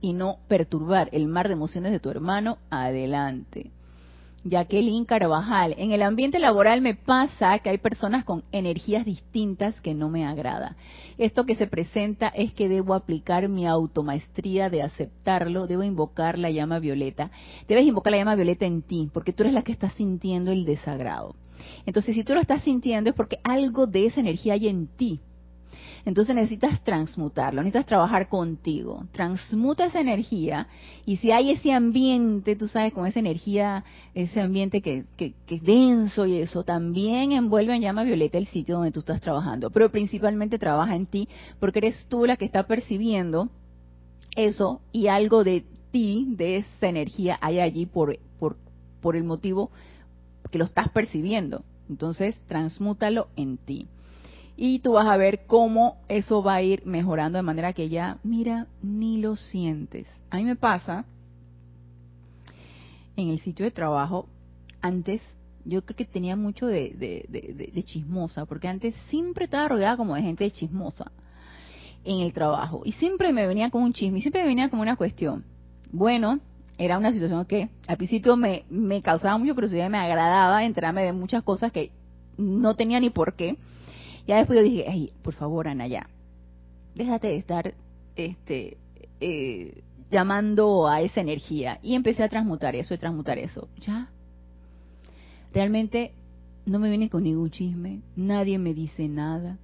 y 0.00 0.12
no 0.12 0.38
perturbar 0.48 1.08
el 1.12 1.26
mar 1.26 1.48
de 1.48 1.54
emociones 1.54 1.92
de 1.92 2.00
tu 2.00 2.10
hermano, 2.10 2.58
adelante. 2.70 3.70
Jacqueline 4.44 5.04
Carvajal. 5.04 5.74
En 5.76 5.92
el 5.92 6.02
ambiente 6.02 6.38
laboral 6.38 6.80
me 6.80 6.94
pasa 6.94 7.58
que 7.58 7.68
hay 7.68 7.78
personas 7.78 8.24
con 8.24 8.42
energías 8.52 9.04
distintas 9.04 9.78
que 9.82 9.94
no 9.94 10.08
me 10.08 10.24
agrada. 10.24 10.76
Esto 11.18 11.44
que 11.44 11.54
se 11.54 11.66
presenta 11.66 12.28
es 12.28 12.52
que 12.54 12.68
debo 12.68 12.94
aplicar 12.94 13.48
mi 13.48 13.66
automaestría 13.66 14.70
de 14.70 14.82
aceptarlo, 14.82 15.66
debo 15.66 15.82
invocar 15.82 16.38
la 16.38 16.50
llama 16.50 16.78
violeta. 16.78 17.30
Debes 17.68 17.84
invocar 17.84 18.12
la 18.12 18.18
llama 18.18 18.36
violeta 18.36 18.64
en 18.64 18.82
ti, 18.82 19.10
porque 19.12 19.32
tú 19.32 19.42
eres 19.42 19.52
la 19.52 19.62
que 19.62 19.72
está 19.72 19.90
sintiendo 19.90 20.50
el 20.50 20.64
desagrado. 20.64 21.34
Entonces, 21.84 22.14
si 22.14 22.24
tú 22.24 22.32
lo 22.32 22.40
estás 22.40 22.62
sintiendo 22.62 23.10
es 23.10 23.16
porque 23.16 23.38
algo 23.44 23.86
de 23.86 24.06
esa 24.06 24.20
energía 24.20 24.54
hay 24.54 24.68
en 24.68 24.86
ti 24.86 25.20
entonces 26.04 26.34
necesitas 26.34 26.82
transmutarlo, 26.82 27.62
necesitas 27.62 27.86
trabajar 27.86 28.28
contigo. 28.28 29.04
Transmuta 29.12 29.86
esa 29.86 30.00
energía 30.00 30.66
y 31.04 31.16
si 31.16 31.30
hay 31.30 31.50
ese 31.50 31.72
ambiente, 31.72 32.56
tú 32.56 32.68
sabes, 32.68 32.92
con 32.92 33.06
esa 33.06 33.20
energía, 33.20 33.84
ese 34.14 34.40
ambiente 34.40 34.80
que, 34.80 35.04
que, 35.16 35.34
es 35.48 35.62
denso 35.62 36.26
y 36.26 36.38
eso, 36.38 36.64
también 36.64 37.32
envuelve 37.32 37.74
en 37.74 37.82
llama 37.82 38.02
violeta 38.02 38.38
el 38.38 38.46
sitio 38.46 38.76
donde 38.76 38.92
tú 38.92 39.00
estás 39.00 39.20
trabajando. 39.20 39.70
Pero 39.70 39.90
principalmente 39.90 40.58
trabaja 40.58 40.96
en 40.96 41.06
ti 41.06 41.28
porque 41.58 41.80
eres 41.80 42.06
tú 42.08 42.26
la 42.26 42.36
que 42.36 42.46
está 42.46 42.66
percibiendo 42.66 43.50
eso 44.36 44.80
y 44.92 45.08
algo 45.08 45.44
de 45.44 45.64
ti, 45.90 46.26
de 46.36 46.58
esa 46.58 46.88
energía, 46.88 47.38
hay 47.40 47.60
allí 47.60 47.84
por, 47.86 48.16
por, 48.38 48.56
por 49.00 49.16
el 49.16 49.24
motivo 49.24 49.70
que 50.50 50.58
lo 50.58 50.64
estás 50.64 50.88
percibiendo. 50.90 51.62
Entonces, 51.88 52.36
transmútalo 52.46 53.28
en 53.36 53.58
ti 53.58 53.88
y 54.62 54.80
tú 54.80 54.92
vas 54.92 55.06
a 55.06 55.16
ver 55.16 55.46
cómo 55.46 55.96
eso 56.06 56.42
va 56.42 56.56
a 56.56 56.62
ir 56.62 56.84
mejorando 56.84 57.38
de 57.38 57.42
manera 57.42 57.72
que 57.72 57.88
ya, 57.88 58.18
mira, 58.22 58.66
ni 58.82 59.16
lo 59.16 59.34
sientes. 59.34 60.06
A 60.28 60.36
mí 60.36 60.44
me 60.44 60.54
pasa 60.54 61.06
en 63.16 63.30
el 63.30 63.40
sitio 63.40 63.64
de 63.64 63.70
trabajo, 63.70 64.28
antes 64.82 65.22
yo 65.64 65.82
creo 65.82 65.96
que 65.96 66.04
tenía 66.04 66.36
mucho 66.36 66.66
de, 66.66 66.94
de, 66.94 67.82
chismosa, 67.84 68.44
porque 68.44 68.68
antes 68.68 68.94
siempre 69.08 69.46
estaba 69.46 69.66
rodeada 69.66 69.96
como 69.96 70.14
de 70.14 70.20
gente 70.20 70.50
chismosa 70.50 71.10
en 72.04 72.20
el 72.20 72.34
trabajo. 72.34 72.82
Y 72.84 72.92
siempre 72.92 73.32
me 73.32 73.46
venía 73.46 73.70
con 73.70 73.82
un 73.82 73.94
chisme, 73.94 74.20
siempre 74.20 74.42
me 74.42 74.48
venía 74.48 74.68
como 74.68 74.82
una 74.82 74.96
cuestión. 74.96 75.42
Bueno, 75.90 76.38
era 76.76 76.98
una 76.98 77.14
situación 77.14 77.46
que 77.46 77.70
al 77.86 77.96
principio 77.96 78.36
me, 78.36 78.64
me 78.68 79.00
causaba 79.00 79.38
mucha 79.38 79.54
curiosidad 79.54 79.88
me 79.88 79.96
agradaba 79.96 80.64
enterarme 80.64 81.02
de 81.02 81.14
muchas 81.14 81.42
cosas 81.42 81.72
que 81.72 81.92
no 82.36 82.76
tenía 82.76 83.00
ni 83.00 83.08
por 83.08 83.36
qué 83.36 83.56
ya 84.30 84.36
después 84.36 84.60
yo 84.60 84.62
dije, 84.62 84.84
ay, 84.88 85.12
por 85.22 85.34
favor, 85.34 85.66
Ana, 85.66 85.88
ya, 85.88 86.08
déjate 86.94 87.26
de 87.26 87.36
estar 87.36 87.74
este, 88.14 88.76
eh, 89.20 89.82
llamando 90.08 90.86
a 90.86 91.00
esa 91.00 91.20
energía. 91.20 91.80
Y 91.82 91.96
empecé 91.96 92.22
a 92.22 92.28
transmutar 92.28 92.76
eso, 92.76 92.94
a 92.94 92.96
transmutar 92.96 93.38
eso. 93.38 93.66
Ya. 93.80 94.08
Realmente 95.52 96.12
no 96.64 96.78
me 96.78 96.90
viene 96.90 97.10
con 97.10 97.24
ningún 97.24 97.50
chisme, 97.50 98.02
nadie 98.14 98.56
me 98.60 98.72
dice 98.72 99.08
nada, 99.08 99.58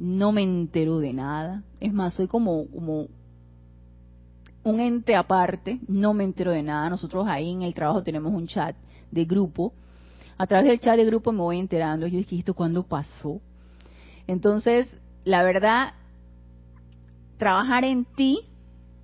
no 0.00 0.32
me 0.32 0.42
entero 0.42 0.98
de 0.98 1.12
nada. 1.12 1.62
Es 1.78 1.92
más, 1.92 2.14
soy 2.14 2.26
como, 2.26 2.66
como 2.72 3.06
un 4.64 4.80
ente 4.80 5.14
aparte, 5.14 5.78
no 5.86 6.12
me 6.12 6.24
entero 6.24 6.50
de 6.50 6.64
nada. 6.64 6.90
Nosotros 6.90 7.28
ahí 7.28 7.52
en 7.52 7.62
el 7.62 7.72
trabajo 7.72 8.02
tenemos 8.02 8.32
un 8.32 8.48
chat 8.48 8.74
de 9.12 9.24
grupo. 9.26 9.72
A 10.38 10.48
través 10.48 10.66
del 10.66 10.80
chat 10.80 10.96
de 10.96 11.04
grupo 11.04 11.30
me 11.30 11.38
voy 11.38 11.60
enterando. 11.60 12.08
Yo 12.08 12.18
dije, 12.18 12.36
¿esto 12.36 12.52
cuándo 12.52 12.82
pasó? 12.82 13.40
Entonces, 14.26 14.88
la 15.24 15.42
verdad, 15.42 15.94
trabajar 17.38 17.84
en 17.84 18.04
ti, 18.04 18.40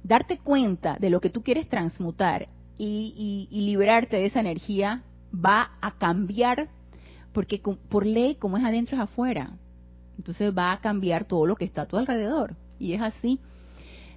darte 0.03 0.39
cuenta 0.39 0.97
de 0.99 1.11
lo 1.11 1.21
que 1.21 1.31
tú 1.31 1.43
quieres 1.43 1.69
transmutar 1.69 2.49
y, 2.79 3.49
liberarte 3.51 4.17
de 4.17 4.27
esa 4.27 4.41
energía 4.41 5.03
va 5.35 5.73
a 5.81 5.99
cambiar, 5.99 6.69
porque 7.33 7.61
por 7.89 8.07
ley, 8.07 8.37
como 8.37 8.57
es 8.57 8.65
adentro 8.65 8.97
es 8.97 9.03
afuera. 9.03 9.51
Entonces 10.17 10.57
va 10.57 10.73
a 10.73 10.81
cambiar 10.81 11.25
todo 11.25 11.47
lo 11.47 11.57
que 11.57 11.65
está 11.65 11.83
a 11.83 11.87
tu 11.87 11.97
alrededor. 11.97 12.57
Y 12.79 12.93
es 12.93 13.03
así. 13.03 13.41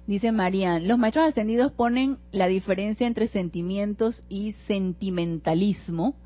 Dice 0.06 0.32
Marian, 0.32 0.88
los 0.88 0.98
maestros 0.98 1.28
ascendidos 1.28 1.72
ponen 1.72 2.18
la 2.32 2.48
diferencia 2.48 3.06
entre 3.06 3.28
sentimientos 3.28 4.20
y 4.28 4.54
sentimentalismo. 4.66 6.16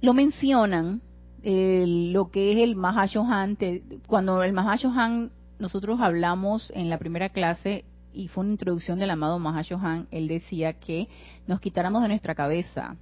Lo 0.00 0.14
mencionan, 0.14 1.00
lo 1.44 2.30
que 2.30 2.52
es 2.52 2.58
el 2.58 2.74
Mahashohan, 2.74 3.58
cuando 4.06 4.42
el 4.42 4.52
Mahashohan, 4.52 5.30
nosotros 5.58 6.00
hablamos 6.00 6.72
en 6.74 6.88
la 6.88 6.98
primera 6.98 7.28
clase 7.28 7.84
y 8.14 8.28
fue 8.28 8.44
una 8.44 8.52
introducción 8.52 8.98
del 8.98 9.10
amado 9.10 9.38
Mahashohan, 9.38 10.08
él 10.10 10.26
decía 10.28 10.74
que 10.74 11.08
nos 11.46 11.60
quitáramos 11.60 12.02
de 12.02 12.08
nuestra 12.08 12.34
cabeza 12.34 12.96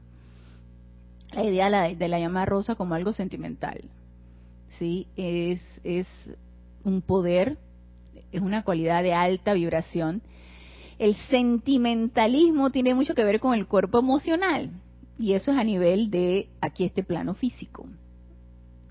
la 1.33 1.45
idea 1.45 1.95
de 1.95 2.09
la, 2.09 2.19
llama 2.19 2.45
rosa 2.45 2.75
como 2.75 2.95
algo 2.95 3.13
sentimental. 3.13 3.81
¿sí? 4.79 5.07
Es, 5.17 5.63
es 5.85 6.07
un 6.85 7.01
poder, 7.01 7.59
es 8.33 8.43
una 8.43 8.65
cualidad 8.65 9.03
de 9.03 9.15
alta 9.15 9.55
vibración. 9.55 10.21
El 10.99 11.15
sentimentalismo 11.31 12.71
tiene 12.71 12.95
mucho 12.95 13.15
que 13.15 13.25
ver 13.25 13.41
con 13.41 13.55
el 13.55 13.67
cuerpo 13.67 14.01
emocional 14.01 14.71
y 15.19 15.35
eso 15.35 15.53
es 15.53 15.59
a 15.59 15.65
nivel 15.65 16.11
de 16.11 16.49
aquí 16.61 16.85
este 16.85 17.03
plano 17.03 17.35
físico 17.35 17.87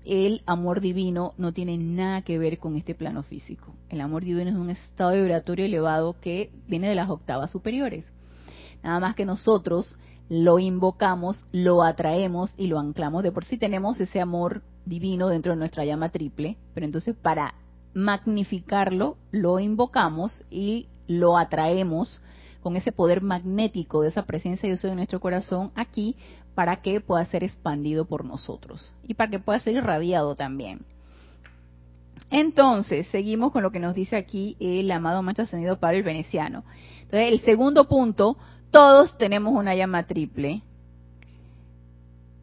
el 0.04 0.42
amor 0.46 0.80
divino 0.80 1.34
no 1.38 1.52
tiene 1.52 1.78
nada 1.78 2.22
que 2.22 2.38
ver 2.38 2.58
con 2.58 2.76
este 2.76 2.94
plano 2.94 3.22
físico. 3.22 3.74
El 3.88 4.00
amor 4.00 4.24
divino 4.24 4.50
es 4.50 4.56
un 4.56 4.70
estado 4.70 5.12
vibratorio 5.12 5.64
elevado 5.64 6.16
que 6.20 6.50
viene 6.66 6.88
de 6.88 6.94
las 6.94 7.10
octavas 7.10 7.50
superiores. 7.50 8.12
Nada 8.82 9.00
más 9.00 9.14
que 9.14 9.24
nosotros 9.24 9.98
lo 10.28 10.58
invocamos, 10.58 11.44
lo 11.52 11.82
atraemos 11.82 12.54
y 12.56 12.66
lo 12.66 12.78
anclamos. 12.78 13.22
De 13.22 13.32
por 13.32 13.44
sí 13.44 13.58
tenemos 13.58 14.00
ese 14.00 14.20
amor 14.20 14.62
divino 14.84 15.28
dentro 15.28 15.52
de 15.52 15.58
nuestra 15.58 15.84
llama 15.84 16.08
triple, 16.08 16.56
pero 16.74 16.86
entonces 16.86 17.14
para 17.14 17.54
magnificarlo 17.94 19.16
lo 19.30 19.60
invocamos 19.60 20.44
y 20.50 20.88
lo 21.06 21.36
atraemos 21.36 22.22
con 22.62 22.76
ese 22.76 22.92
poder 22.92 23.22
magnético 23.22 24.02
de 24.02 24.08
esa 24.08 24.24
presencia 24.24 24.68
de 24.68 24.76
Dios 24.76 24.84
en 24.84 24.96
nuestro 24.96 25.20
corazón 25.20 25.72
aquí 25.74 26.16
para 26.54 26.82
que 26.82 27.00
pueda 27.00 27.24
ser 27.26 27.44
expandido 27.44 28.04
por 28.04 28.24
nosotros 28.24 28.92
y 29.04 29.14
para 29.14 29.30
que 29.30 29.38
pueda 29.38 29.60
ser 29.60 29.74
irradiado 29.74 30.34
también. 30.34 30.80
Entonces, 32.30 33.06
seguimos 33.08 33.52
con 33.52 33.62
lo 33.62 33.70
que 33.72 33.78
nos 33.78 33.94
dice 33.94 34.16
aquí 34.16 34.56
el 34.58 34.90
amado 34.90 35.22
Maestro 35.22 35.44
Ascendido 35.44 35.78
Pablo 35.78 35.98
el 35.98 36.02
Veneciano. 36.02 36.64
Entonces, 37.02 37.32
el 37.32 37.40
segundo 37.40 37.88
punto, 37.88 38.38
todos 38.70 39.16
tenemos 39.18 39.52
una 39.52 39.74
llama 39.74 40.06
triple. 40.06 40.62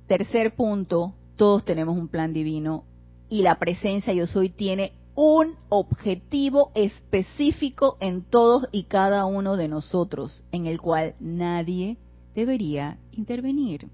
Tercer 0.07 0.55
punto, 0.55 1.13
todos 1.35 1.65
tenemos 1.65 1.97
un 1.97 2.07
plan 2.07 2.33
divino 2.33 2.83
y 3.29 3.41
la 3.41 3.57
presencia 3.59 4.13
yo 4.13 4.27
soy 4.27 4.49
tiene 4.49 4.93
un 5.15 5.55
objetivo 5.69 6.71
específico 6.75 7.97
en 7.99 8.23
todos 8.23 8.67
y 8.71 8.83
cada 8.83 9.25
uno 9.25 9.57
de 9.57 9.67
nosotros, 9.67 10.43
en 10.51 10.65
el 10.65 10.79
cual 10.79 11.15
nadie 11.19 11.97
debería 12.35 12.97
intervenir. 13.11 13.87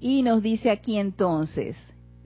Y 0.00 0.22
nos 0.22 0.42
dice 0.42 0.70
aquí 0.70 0.98
entonces, 0.98 1.76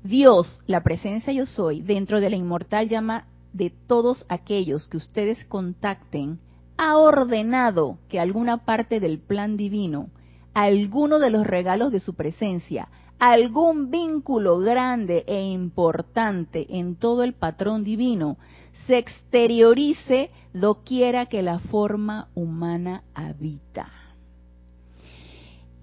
Dios, 0.03 0.61
la 0.67 0.83
presencia 0.83 1.33
yo 1.33 1.47
soy, 1.47 1.83
dentro 1.83 2.21
de 2.21 2.31
la 2.31 2.37
inmortal 2.37 2.89
llama 2.89 3.27
de 3.53 3.71
todos 3.87 4.25
aquellos 4.29 4.89
que 4.89 4.97
ustedes 4.97 5.45
contacten, 5.45 6.39
ha 6.79 6.97
ordenado 6.97 7.99
que 8.09 8.19
alguna 8.19 8.65
parte 8.65 9.01
del 9.01 9.19
plan 9.19 9.57
divino, 9.57 10.09
alguno 10.55 11.19
de 11.19 11.31
los 11.31 11.47
regalos 11.47 11.93
de 11.93 12.01
su 12.01 12.15
presencia, 12.15 12.89
algún 13.19 13.91
vínculo 13.91 14.59
grande 14.61 15.25
e 15.27 15.43
importante 15.43 16.67
en 16.71 16.97
todo 16.97 17.23
el 17.23 17.35
patrón 17.35 17.85
divino, 17.85 18.39
se 18.87 18.97
exteriorice 18.97 20.31
doquiera 20.55 21.27
que 21.27 21.43
la 21.43 21.59
forma 21.59 22.29
humana 22.35 23.03
habita. 23.15 24.00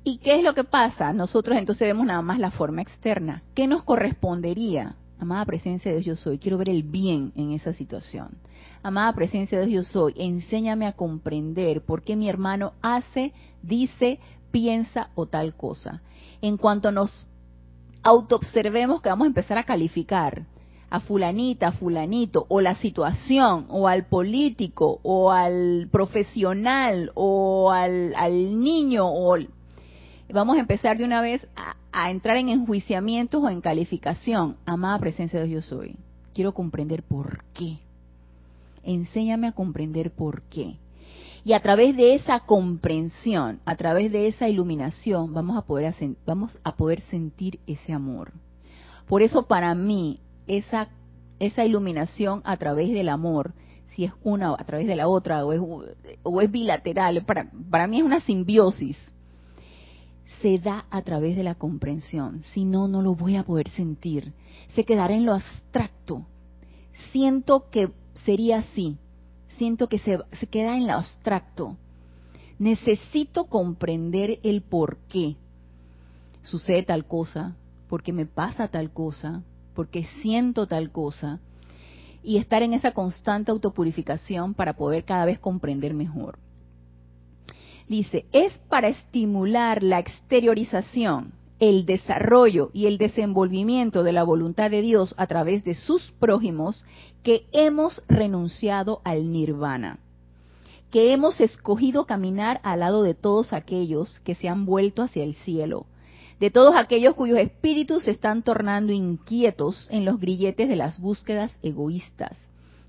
¿Y 0.07 0.19
qué 0.19 0.37
es 0.37 0.41
lo 0.41 0.53
que 0.53 0.63
pasa? 0.63 1.11
Nosotros 1.11 1.57
entonces 1.57 1.85
vemos 1.85 2.05
nada 2.05 2.21
más 2.21 2.39
la 2.39 2.49
forma 2.49 2.81
externa. 2.81 3.43
¿Qué 3.53 3.67
nos 3.67 3.83
correspondería? 3.83 4.95
Amada 5.19 5.43
presencia 5.43 5.91
de 5.91 5.99
Dios 5.99 6.05
yo 6.05 6.23
soy, 6.23 6.39
quiero 6.39 6.57
ver 6.57 6.69
el 6.69 6.83
bien 6.83 7.33
en 7.35 7.51
esa 7.51 7.73
situación. 7.73 8.37
Amada 8.83 9.11
presencia 9.11 9.59
de 9.59 9.65
Dios 9.65 9.85
yo 9.85 9.91
soy, 9.91 10.13
enséñame 10.15 10.87
a 10.87 10.93
comprender 10.93 11.81
por 11.81 12.03
qué 12.03 12.15
mi 12.15 12.29
hermano 12.29 12.71
hace, 12.81 13.33
dice, 13.61 14.21
piensa 14.49 15.09
o 15.13 15.25
tal 15.25 15.55
cosa. 15.55 16.01
En 16.41 16.55
cuanto 16.55 16.89
nos 16.93 17.27
autoobservemos 18.01 19.01
que 19.01 19.09
vamos 19.09 19.25
a 19.25 19.27
empezar 19.27 19.57
a 19.57 19.65
calificar 19.65 20.45
a 20.89 21.01
fulanita, 21.01 21.67
a 21.67 21.71
fulanito, 21.73 22.45
o 22.47 22.61
la 22.61 22.75
situación, 22.75 23.65
o 23.67 23.89
al 23.89 24.05
político, 24.05 25.01
o 25.03 25.31
al 25.31 25.89
profesional, 25.91 27.11
o 27.13 27.71
al, 27.71 28.15
al 28.15 28.61
niño, 28.61 29.05
o 29.05 29.35
vamos 30.33 30.57
a 30.57 30.59
empezar 30.59 30.97
de 30.97 31.05
una 31.05 31.21
vez 31.21 31.47
a, 31.55 32.11
entrar 32.11 32.37
en 32.37 32.49
enjuiciamientos 32.49 33.43
o 33.43 33.49
en 33.49 33.61
calificación. 33.61 34.57
Amada 34.65 34.99
presencia 34.99 35.39
de 35.39 35.47
Dios 35.47 35.65
soy. 35.65 35.95
Quiero 36.33 36.53
comprender 36.53 37.03
por 37.03 37.43
qué. 37.53 37.79
Enséñame 38.83 39.47
a 39.47 39.53
comprender 39.53 40.11
por 40.11 40.43
qué. 40.43 40.75
Y 41.43 41.53
a 41.53 41.61
través 41.61 41.95
de 41.95 42.13
esa 42.13 42.41
comprensión, 42.41 43.59
a 43.65 43.75
través 43.75 44.11
de 44.11 44.27
esa 44.27 44.47
iluminación, 44.47 45.33
vamos 45.33 45.57
a 45.57 45.61
poder, 45.61 45.93
vamos 46.25 46.57
a 46.63 46.75
poder 46.75 47.01
sentir 47.09 47.59
ese 47.65 47.93
amor. 47.93 48.33
Por 49.07 49.21
eso 49.21 49.47
para 49.47 49.73
mí, 49.73 50.19
esa, 50.45 50.89
esa 51.39 51.65
iluminación 51.65 52.41
a 52.43 52.57
través 52.57 52.89
del 52.89 53.09
amor, 53.09 53.53
si 53.95 54.03
es 54.03 54.11
una 54.23 54.53
a 54.53 54.63
través 54.65 54.85
de 54.87 54.95
la 54.95 55.07
otra 55.07 55.45
o 55.45 55.53
es, 55.53 55.61
o 56.23 56.41
es 56.41 56.51
bilateral, 56.51 57.23
para, 57.23 57.49
para 57.71 57.87
mí 57.87 57.99
es 57.99 58.03
una 58.03 58.19
simbiosis, 58.19 58.97
se 60.41 60.59
da 60.59 60.85
a 60.89 61.01
través 61.01 61.35
de 61.35 61.43
la 61.43 61.55
comprensión. 61.55 62.43
Si 62.53 62.65
no, 62.65 62.87
no 62.87 63.01
lo 63.01 63.15
voy 63.15 63.35
a 63.35 63.43
poder 63.43 63.69
sentir. 63.69 64.33
Se 64.75 64.83
quedará 64.83 65.15
en 65.15 65.25
lo 65.25 65.33
abstracto. 65.33 66.25
Siento 67.11 67.69
que 67.69 67.89
sería 68.25 68.59
así. 68.59 68.97
Siento 69.57 69.87
que 69.87 69.99
se, 69.99 70.19
queda 70.47 70.77
en 70.77 70.87
lo 70.87 70.93
abstracto. 70.93 71.77
Necesito 72.59 73.45
comprender 73.45 74.39
el 74.43 74.61
por 74.61 74.97
qué 75.09 75.35
sucede 76.43 76.83
tal 76.83 77.05
cosa, 77.05 77.55
porque 77.89 78.13
me 78.13 78.25
pasa 78.25 78.67
tal 78.67 78.91
cosa, 78.91 79.43
porque 79.73 80.07
siento 80.21 80.65
tal 80.65 80.91
cosa, 80.91 81.39
y 82.23 82.37
estar 82.37 82.63
en 82.63 82.73
esa 82.73 82.93
constante 82.93 83.51
autopurificación 83.51 84.53
para 84.53 84.73
poder 84.73 85.03
cada 85.03 85.25
vez 85.25 85.39
comprender 85.39 85.93
mejor. 85.93 86.39
Dice, 87.87 88.25
es 88.33 88.53
para 88.69 88.89
estimular 88.89 89.81
la 89.81 89.99
exteriorización, 89.99 91.31
el 91.59 91.85
desarrollo 91.85 92.69
y 92.73 92.85
el 92.85 92.97
desenvolvimiento 92.97 94.03
de 94.03 94.11
la 94.11 94.23
voluntad 94.23 94.69
de 94.69 94.81
Dios 94.81 95.15
a 95.17 95.25
través 95.25 95.63
de 95.63 95.73
sus 95.73 96.11
prójimos 96.19 96.85
que 97.23 97.45
hemos 97.51 98.03
renunciado 98.07 99.01
al 99.03 99.31
nirvana, 99.31 99.99
que 100.91 101.13
hemos 101.13 101.39
escogido 101.39 102.05
caminar 102.05 102.59
al 102.63 102.81
lado 102.81 103.03
de 103.03 103.15
todos 103.15 103.53
aquellos 103.53 104.19
que 104.19 104.35
se 104.35 104.49
han 104.49 104.65
vuelto 104.65 105.01
hacia 105.01 105.23
el 105.23 105.33
cielo, 105.33 105.85
de 106.39 106.51
todos 106.51 106.75
aquellos 106.75 107.15
cuyos 107.15 107.39
espíritus 107.39 108.03
se 108.03 108.11
están 108.11 108.43
tornando 108.43 108.91
inquietos 108.91 109.87
en 109.91 110.05
los 110.05 110.19
grilletes 110.19 110.69
de 110.69 110.75
las 110.75 110.99
búsquedas 110.99 111.57
egoístas, 111.63 112.37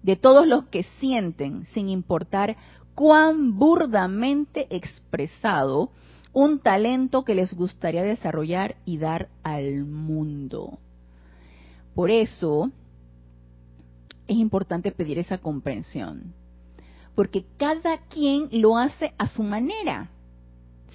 de 0.02 0.16
todos 0.16 0.46
los 0.46 0.66
que 0.66 0.82
sienten, 1.00 1.64
sin 1.72 1.88
importar 1.88 2.56
cuán 2.98 3.56
burdamente 3.56 4.66
expresado, 4.74 5.92
un 6.32 6.58
talento 6.58 7.24
que 7.24 7.36
les 7.36 7.54
gustaría 7.54 8.02
desarrollar 8.02 8.74
y 8.84 8.98
dar 8.98 9.28
al 9.44 9.84
mundo. 9.84 10.80
Por 11.94 12.10
eso 12.10 12.72
es 14.26 14.36
importante 14.36 14.90
pedir 14.90 15.20
esa 15.20 15.38
comprensión, 15.38 16.34
porque 17.14 17.44
cada 17.56 17.98
quien 17.98 18.48
lo 18.50 18.76
hace 18.76 19.14
a 19.16 19.28
su 19.28 19.44
manera 19.44 20.10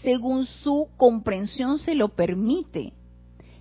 según 0.01 0.45
su 0.45 0.89
comprensión 0.97 1.79
se 1.79 1.95
lo 1.95 2.09
permite. 2.09 2.91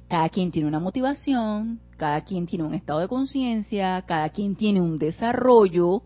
Cada 0.09 0.29
quien 0.31 0.51
tiene 0.51 0.67
una 0.67 0.81
motivación, 0.81 1.79
cada 1.97 2.23
quien 2.25 2.47
tiene 2.47 2.65
un 2.65 2.75
estado 2.75 2.99
de 2.99 3.07
conciencia, 3.07 4.03
cada 4.03 4.31
quien 4.31 4.57
tiene 4.57 4.81
un 4.81 4.99
desarrollo. 4.99 6.03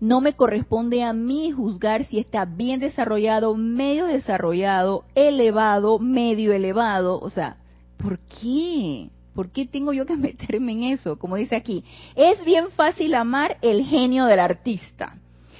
No 0.00 0.20
me 0.20 0.32
corresponde 0.32 1.02
a 1.02 1.12
mí 1.12 1.52
juzgar 1.52 2.04
si 2.06 2.18
está 2.18 2.46
bien 2.46 2.80
desarrollado, 2.80 3.54
medio 3.54 4.06
desarrollado, 4.06 5.04
elevado, 5.14 5.98
medio 5.98 6.52
elevado. 6.52 7.20
O 7.20 7.28
sea, 7.30 7.58
¿por 7.98 8.18
qué? 8.18 9.10
¿Por 9.34 9.50
qué 9.50 9.66
tengo 9.66 9.92
yo 9.92 10.06
que 10.06 10.16
meterme 10.18 10.72
en 10.72 10.84
eso? 10.84 11.18
Como 11.18 11.36
dice 11.36 11.56
aquí, 11.56 11.84
es 12.16 12.44
bien 12.44 12.70
fácil 12.70 13.14
amar 13.14 13.58
el 13.60 13.84
genio 13.84 14.24
del 14.24 14.40
artista, 14.40 15.16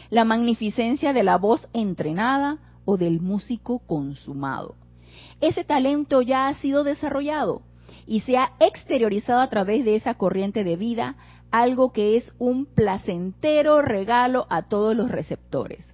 la 0.08 0.24
magnificencia 0.24 1.12
de 1.12 1.22
la 1.22 1.36
voz 1.36 1.68
entrenada, 1.72 2.58
o 2.84 2.96
del 2.96 3.20
músico 3.20 3.80
consumado. 3.86 4.74
Ese 5.40 5.64
talento 5.64 6.22
ya 6.22 6.48
ha 6.48 6.54
sido 6.54 6.84
desarrollado 6.84 7.62
y 8.06 8.20
se 8.20 8.36
ha 8.36 8.52
exteriorizado 8.58 9.40
a 9.40 9.48
través 9.48 9.84
de 9.84 9.94
esa 9.94 10.14
corriente 10.14 10.64
de 10.64 10.76
vida, 10.76 11.16
algo 11.50 11.92
que 11.92 12.16
es 12.16 12.32
un 12.38 12.66
placentero 12.66 13.82
regalo 13.82 14.46
a 14.50 14.62
todos 14.62 14.96
los 14.96 15.10
receptores. 15.10 15.84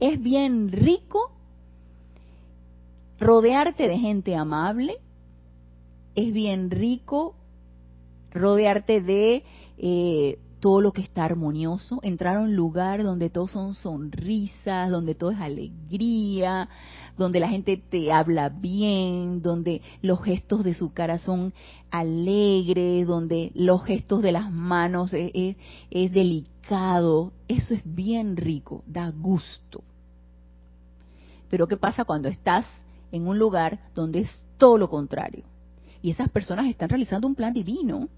Es 0.00 0.20
bien 0.20 0.72
rico 0.72 1.32
rodearte 3.18 3.86
de 3.86 3.98
gente 3.98 4.34
amable, 4.34 4.96
es 6.14 6.32
bien 6.32 6.70
rico 6.70 7.36
rodearte 8.32 9.00
de 9.00 9.44
eh, 9.78 10.38
todo 10.60 10.80
lo 10.80 10.92
que 10.92 11.00
está 11.00 11.24
armonioso, 11.24 12.00
entrar 12.02 12.36
a 12.36 12.40
un 12.40 12.54
lugar 12.54 13.02
donde 13.02 13.30
todo 13.30 13.48
son 13.48 13.74
sonrisas, 13.74 14.90
donde 14.90 15.14
todo 15.14 15.30
es 15.30 15.40
alegría, 15.40 16.68
donde 17.16 17.40
la 17.40 17.48
gente 17.48 17.76
te 17.76 18.12
habla 18.12 18.50
bien, 18.50 19.42
donde 19.42 19.80
los 20.02 20.22
gestos 20.22 20.62
de 20.62 20.74
su 20.74 20.92
cara 20.92 21.18
son 21.18 21.52
alegres, 21.90 23.06
donde 23.06 23.50
los 23.54 23.82
gestos 23.84 24.22
de 24.22 24.32
las 24.32 24.52
manos 24.52 25.12
es, 25.14 25.56
es 25.90 26.12
delicado. 26.12 27.32
Eso 27.48 27.74
es 27.74 27.80
bien 27.84 28.36
rico, 28.36 28.84
da 28.86 29.10
gusto. 29.10 29.82
Pero 31.48 31.66
¿qué 31.66 31.76
pasa 31.76 32.04
cuando 32.04 32.28
estás 32.28 32.64
en 33.10 33.26
un 33.26 33.38
lugar 33.38 33.80
donde 33.94 34.20
es 34.20 34.44
todo 34.58 34.78
lo 34.78 34.88
contrario? 34.88 35.44
Y 36.02 36.10
esas 36.10 36.28
personas 36.28 36.66
están 36.66 36.88
realizando 36.88 37.26
un 37.26 37.34
plan 37.34 37.52
divino 37.52 38.08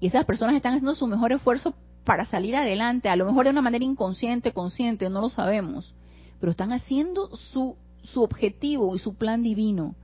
y 0.00 0.06
esas 0.06 0.24
personas 0.24 0.54
están 0.54 0.74
haciendo 0.74 0.94
su 0.94 1.06
mejor 1.06 1.32
esfuerzo 1.32 1.74
para 2.04 2.24
salir 2.24 2.56
adelante, 2.56 3.08
a 3.08 3.16
lo 3.16 3.26
mejor 3.26 3.44
de 3.44 3.50
una 3.50 3.62
manera 3.62 3.84
inconsciente, 3.84 4.52
consciente, 4.52 5.10
no 5.10 5.20
lo 5.20 5.28
sabemos, 5.28 5.94
pero 6.40 6.50
están 6.50 6.72
haciendo 6.72 7.34
su, 7.36 7.76
su 8.02 8.22
objetivo 8.22 8.94
y 8.94 8.98
su 8.98 9.14
plan 9.14 9.42
divino, 9.42 9.94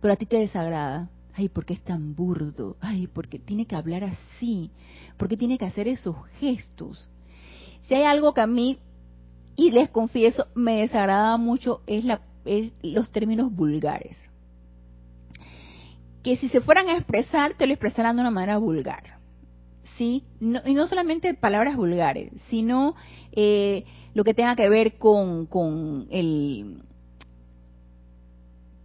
pero 0.00 0.14
a 0.14 0.16
ti 0.16 0.26
te 0.26 0.38
desagrada. 0.38 1.10
Ay, 1.34 1.48
¿por 1.48 1.64
qué 1.64 1.74
es 1.74 1.82
tan 1.82 2.14
burdo? 2.14 2.76
Ay, 2.80 3.06
¿por 3.06 3.28
qué 3.28 3.38
tiene 3.38 3.66
que 3.66 3.74
hablar 3.74 4.04
así? 4.04 4.70
¿Por 5.16 5.28
qué 5.28 5.36
tiene 5.36 5.56
que 5.56 5.64
hacer 5.64 5.88
esos 5.88 6.14
gestos? 6.38 7.08
Si 7.82 7.94
hay 7.94 8.04
algo 8.04 8.34
que 8.34 8.42
a 8.42 8.46
mí, 8.46 8.78
y 9.56 9.70
les 9.70 9.90
confieso, 9.90 10.46
me 10.54 10.80
desagrada 10.80 11.36
mucho, 11.38 11.80
es, 11.86 12.04
la, 12.04 12.20
es 12.44 12.72
los 12.82 13.10
términos 13.10 13.54
vulgares. 13.54 14.16
Que 16.22 16.36
si 16.36 16.48
se 16.48 16.60
fueran 16.60 16.88
a 16.88 16.96
expresar, 16.96 17.54
te 17.56 17.66
lo 17.66 17.72
expresarán 17.72 18.16
de 18.16 18.22
una 18.22 18.30
manera 18.30 18.58
vulgar 18.58 19.21
y 20.02 20.74
no 20.74 20.86
solamente 20.88 21.34
palabras 21.34 21.76
vulgares, 21.76 22.32
sino 22.48 22.94
eh, 23.32 23.84
lo 24.14 24.24
que 24.24 24.34
tenga 24.34 24.56
que 24.56 24.68
ver 24.68 24.98
con, 24.98 25.46
con 25.46 26.06
el... 26.10 26.82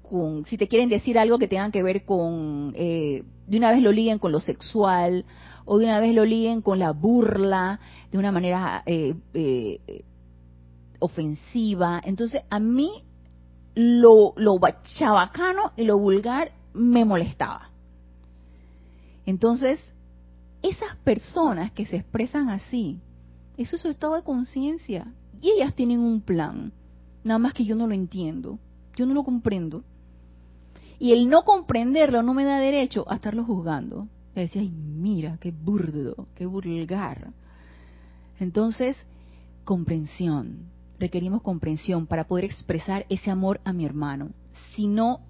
Con, 0.03 0.45
si 0.45 0.57
te 0.57 0.69
quieren 0.69 0.87
decir 0.87 1.19
algo 1.19 1.37
que 1.37 1.49
tenga 1.49 1.69
que 1.69 1.83
ver 1.83 2.05
con, 2.05 2.73
eh, 2.75 3.23
de 3.45 3.57
una 3.57 3.71
vez 3.71 3.81
lo 3.81 3.91
liguen 3.91 4.19
con 4.19 4.31
lo 4.31 4.39
sexual, 4.39 5.25
o 5.65 5.77
de 5.77 5.85
una 5.85 5.99
vez 5.99 6.15
lo 6.15 6.23
liguen 6.23 6.61
con 6.61 6.79
la 6.79 6.91
burla, 6.91 7.81
de 8.09 8.17
una 8.17 8.31
manera 8.31 8.83
eh, 8.85 9.15
ofensiva. 10.99 12.01
Entonces, 12.05 12.43
a 12.49 12.59
mí 12.59 12.89
lo, 13.75 14.33
lo 14.37 14.59
chabacano 14.97 15.73
y 15.75 15.83
lo 15.83 15.97
vulgar 15.97 16.51
me 16.73 17.03
molestaba. 17.03 17.69
Entonces, 19.25 19.79
esas 20.69 20.95
personas 20.97 21.71
que 21.71 21.85
se 21.85 21.97
expresan 21.97 22.49
así, 22.49 22.99
eso 23.57 23.75
es 23.75 23.81
su 23.81 23.89
estado 23.89 24.15
de 24.15 24.23
conciencia. 24.23 25.13
Y 25.41 25.49
ellas 25.49 25.73
tienen 25.73 25.99
un 25.99 26.21
plan. 26.21 26.71
Nada 27.23 27.39
más 27.39 27.53
que 27.53 27.65
yo 27.65 27.75
no 27.75 27.87
lo 27.87 27.93
entiendo. 27.93 28.59
Yo 28.95 29.05
no 29.05 29.13
lo 29.13 29.23
comprendo. 29.23 29.83
Y 30.99 31.11
el 31.11 31.29
no 31.29 31.43
comprenderlo 31.43 32.23
no 32.23 32.33
me 32.33 32.43
da 32.43 32.59
derecho 32.59 33.05
a 33.09 33.15
estarlo 33.15 33.43
juzgando. 33.43 34.07
Y 34.35 34.41
decía, 34.41 34.61
ay, 34.61 34.69
mira, 34.69 35.37
qué 35.39 35.51
burdo, 35.51 36.27
qué 36.35 36.45
vulgar. 36.45 37.31
Entonces, 38.39 38.95
comprensión. 39.63 40.69
Requerimos 40.99 41.41
comprensión 41.41 42.07
para 42.07 42.27
poder 42.27 42.45
expresar 42.45 43.05
ese 43.09 43.29
amor 43.29 43.59
a 43.63 43.73
mi 43.73 43.85
hermano. 43.85 44.29
Si 44.75 44.87
no, 44.87 45.21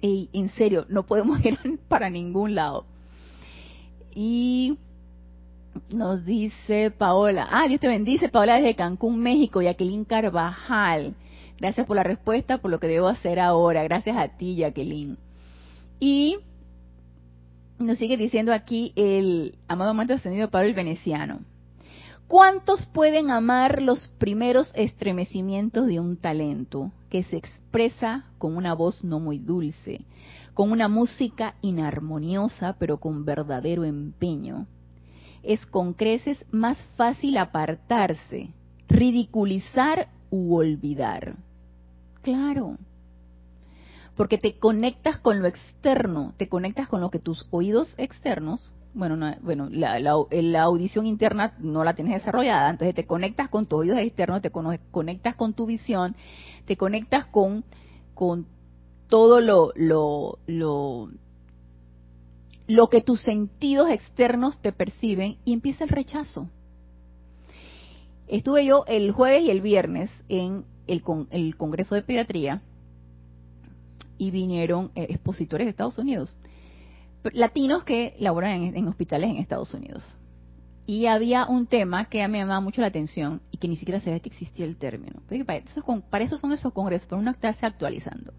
en 0.00 0.50
serio, 0.50 0.86
no 0.88 1.06
podemos 1.06 1.38
ir 1.44 1.58
para 1.88 2.10
ningún 2.10 2.54
lado. 2.54 2.86
Y 4.18 4.78
nos 5.90 6.24
dice 6.24 6.90
Paola, 6.90 7.48
ah, 7.50 7.68
Dios 7.68 7.80
te 7.80 7.86
bendice, 7.86 8.30
Paola 8.30 8.56
desde 8.56 8.74
Cancún, 8.74 9.18
México, 9.18 9.60
Jacqueline 9.60 10.06
Carvajal. 10.06 11.14
Gracias 11.60 11.86
por 11.86 11.96
la 11.96 12.02
respuesta, 12.02 12.56
por 12.56 12.70
lo 12.70 12.80
que 12.80 12.86
debo 12.86 13.08
hacer 13.08 13.38
ahora. 13.38 13.82
Gracias 13.82 14.16
a 14.16 14.28
ti, 14.28 14.56
Jacqueline. 14.56 15.18
Y 16.00 16.38
nos 17.78 17.98
sigue 17.98 18.16
diciendo 18.16 18.54
aquí 18.54 18.94
el 18.96 19.58
amado 19.68 19.90
amante 19.90 20.14
ascendido 20.14 20.48
Pablo 20.48 20.68
el 20.68 20.74
Veneciano. 20.74 21.40
¿Cuántos 22.26 22.86
pueden 22.86 23.30
amar 23.30 23.82
los 23.82 24.08
primeros 24.18 24.72
estremecimientos 24.74 25.88
de 25.88 26.00
un 26.00 26.16
talento 26.16 26.90
que 27.10 27.22
se 27.22 27.36
expresa 27.36 28.24
con 28.38 28.56
una 28.56 28.72
voz 28.72 29.04
no 29.04 29.20
muy 29.20 29.38
dulce, 29.38 30.00
con 30.56 30.72
una 30.72 30.88
música 30.88 31.56
inarmoniosa 31.60 32.76
pero 32.78 32.96
con 32.96 33.26
verdadero 33.26 33.84
empeño. 33.84 34.66
Es 35.42 35.66
con 35.66 35.92
creces 35.92 36.42
más 36.50 36.78
fácil 36.96 37.36
apartarse, 37.36 38.54
ridiculizar 38.88 40.08
u 40.30 40.56
olvidar. 40.56 41.36
Claro, 42.22 42.78
porque 44.16 44.38
te 44.38 44.58
conectas 44.58 45.18
con 45.18 45.40
lo 45.40 45.46
externo, 45.46 46.32
te 46.38 46.48
conectas 46.48 46.88
con 46.88 47.02
lo 47.02 47.10
que 47.10 47.18
tus 47.18 47.46
oídos 47.50 47.94
externos, 47.98 48.72
bueno, 48.94 49.18
bueno 49.42 49.68
la, 49.70 50.00
la, 50.00 50.62
audición 50.62 51.04
interna 51.04 51.52
no 51.58 51.84
la 51.84 51.94
tienes 51.94 52.14
desarrollada, 52.14 52.70
entonces 52.70 52.94
te 52.94 53.04
conectas 53.04 53.50
con 53.50 53.66
tus 53.66 53.80
oídos 53.80 53.98
externos, 53.98 54.40
te 54.40 54.50
conectas 54.50 55.34
con 55.34 55.52
tu 55.52 55.66
visión, 55.66 56.16
te 56.64 56.78
conectas 56.78 57.26
con, 57.26 57.62
con 58.14 58.46
todo 59.08 59.40
lo, 59.40 59.72
lo, 59.76 60.38
lo, 60.46 61.10
lo 62.66 62.88
que 62.88 63.00
tus 63.00 63.20
sentidos 63.20 63.90
externos 63.90 64.60
te 64.60 64.72
perciben 64.72 65.36
y 65.44 65.52
empieza 65.52 65.84
el 65.84 65.90
rechazo. 65.90 66.48
Estuve 68.28 68.66
yo 68.66 68.84
el 68.86 69.12
jueves 69.12 69.42
y 69.44 69.50
el 69.50 69.60
viernes 69.60 70.10
en 70.28 70.64
el, 70.86 71.02
el 71.30 71.56
Congreso 71.56 71.94
de 71.94 72.02
Pediatría 72.02 72.62
y 74.18 74.30
vinieron 74.30 74.90
eh, 74.94 75.06
expositores 75.10 75.66
de 75.66 75.70
Estados 75.70 75.98
Unidos, 75.98 76.36
latinos 77.32 77.84
que 77.84 78.14
laboran 78.18 78.74
en, 78.74 78.88
hospitales 78.88 79.30
en 79.30 79.36
Estados 79.36 79.72
Unidos. 79.74 80.04
Y 80.86 81.06
había 81.06 81.46
un 81.46 81.66
tema 81.66 82.04
que 82.08 82.22
a 82.22 82.28
mí 82.28 82.32
me 82.32 82.38
llamaba 82.38 82.60
mucho 82.60 82.80
la 82.80 82.86
atención 82.86 83.42
y 83.50 83.58
que 83.58 83.66
ni 83.66 83.76
siquiera 83.76 84.00
sabía 84.00 84.20
que 84.20 84.28
existía 84.28 84.64
el 84.64 84.76
término. 84.76 85.20
Para 85.44 85.58
eso, 85.58 85.82
para 86.08 86.24
eso 86.24 86.38
son 86.38 86.52
esos 86.52 86.72
congresos, 86.72 87.08
para 87.08 87.20
uno 87.20 87.32
estarse 87.32 87.66
actualizando. 87.66 88.32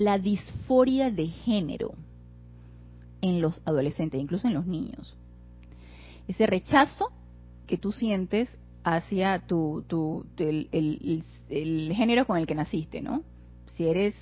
La 0.00 0.18
disforia 0.18 1.10
de 1.10 1.26
género 1.26 1.92
en 3.20 3.42
los 3.42 3.60
adolescentes, 3.66 4.18
incluso 4.18 4.48
en 4.48 4.54
los 4.54 4.66
niños. 4.66 5.14
Ese 6.26 6.46
rechazo 6.46 7.10
que 7.66 7.76
tú 7.76 7.92
sientes 7.92 8.48
hacia 8.82 9.46
tu, 9.46 9.84
tu 9.88 10.24
el, 10.38 10.70
el, 11.50 11.92
género 11.92 12.26
con 12.26 12.38
el 12.38 12.46
que 12.46 12.54
naciste, 12.54 13.02
¿no? 13.02 13.22
Si 13.74 13.86
eres 13.86 14.14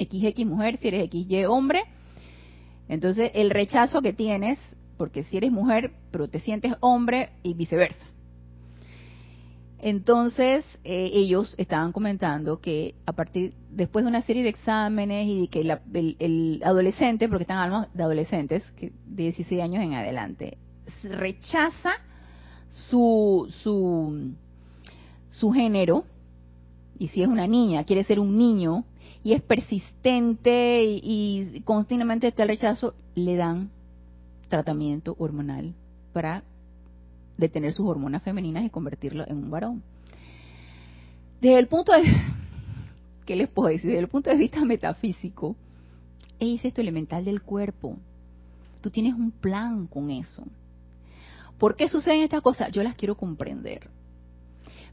XX 0.00 0.46
mujer, 0.46 0.78
si 0.78 0.88
eres 0.88 1.08
XY 1.08 1.44
hombre. 1.44 1.84
Entonces, 2.88 3.30
el 3.34 3.50
rechazo 3.50 4.02
que 4.02 4.12
tienes, 4.12 4.58
porque 4.98 5.22
si 5.22 5.36
eres 5.36 5.52
mujer, 5.52 5.92
pero 6.10 6.26
te 6.26 6.40
sientes 6.40 6.74
hombre 6.80 7.30
y 7.44 7.54
viceversa. 7.54 8.04
Entonces, 9.86 10.64
eh, 10.82 11.10
ellos 11.12 11.54
estaban 11.58 11.92
comentando 11.92 12.58
que 12.58 12.94
a 13.04 13.12
partir, 13.12 13.52
después 13.68 14.02
de 14.02 14.08
una 14.08 14.22
serie 14.22 14.42
de 14.42 14.48
exámenes 14.48 15.26
y 15.28 15.46
que 15.48 15.60
el, 15.60 16.62
adolescente, 16.64 17.28
porque 17.28 17.42
están 17.42 17.58
hablando 17.58 17.88
de 17.92 18.02
adolescentes, 18.02 18.62
que 18.78 18.92
de 19.04 19.24
16 19.24 19.60
años 19.60 19.84
en 19.84 19.92
adelante, 19.92 20.56
rechaza 21.02 21.90
su, 22.70 23.46
su, 23.62 24.32
su 25.28 25.52
género, 25.52 26.06
y 26.98 27.08
si 27.08 27.20
es 27.20 27.28
una 27.28 27.46
niña, 27.46 27.84
quiere 27.84 28.04
ser 28.04 28.20
un 28.20 28.38
niño, 28.38 28.86
y 29.22 29.34
es 29.34 29.42
persistente 29.42 30.82
y, 30.82 31.60
continuamente 31.66 32.28
está 32.28 32.44
el 32.44 32.48
rechazo, 32.48 32.94
le 33.14 33.36
dan 33.36 33.68
tratamiento 34.48 35.14
hormonal 35.18 35.74
para 36.14 36.42
detener 37.36 37.72
sus 37.72 37.86
hormonas 37.86 38.22
femeninas 38.22 38.64
y 38.64 38.70
convertirlo 38.70 39.24
en 39.26 39.38
un 39.38 39.50
varón. 39.50 39.82
Desde 41.40 41.58
el 41.58 41.68
punto 41.68 41.92
de 41.92 42.02
¿qué 43.26 43.36
les 43.36 43.48
puedo 43.48 43.68
decir? 43.68 43.90
Desde 43.90 44.00
el 44.00 44.08
punto 44.08 44.30
de 44.30 44.36
vista 44.36 44.64
metafísico, 44.64 45.56
es 46.38 46.64
esto 46.64 46.80
elemental 46.80 47.24
del 47.24 47.42
cuerpo. 47.42 47.96
Tú 48.80 48.90
tienes 48.90 49.14
un 49.14 49.30
plan 49.30 49.86
con 49.86 50.10
eso. 50.10 50.44
¿Por 51.58 51.76
qué 51.76 51.88
suceden 51.88 52.22
estas 52.22 52.42
cosas? 52.42 52.70
Yo 52.72 52.82
las 52.82 52.96
quiero 52.96 53.16
comprender. 53.16 53.88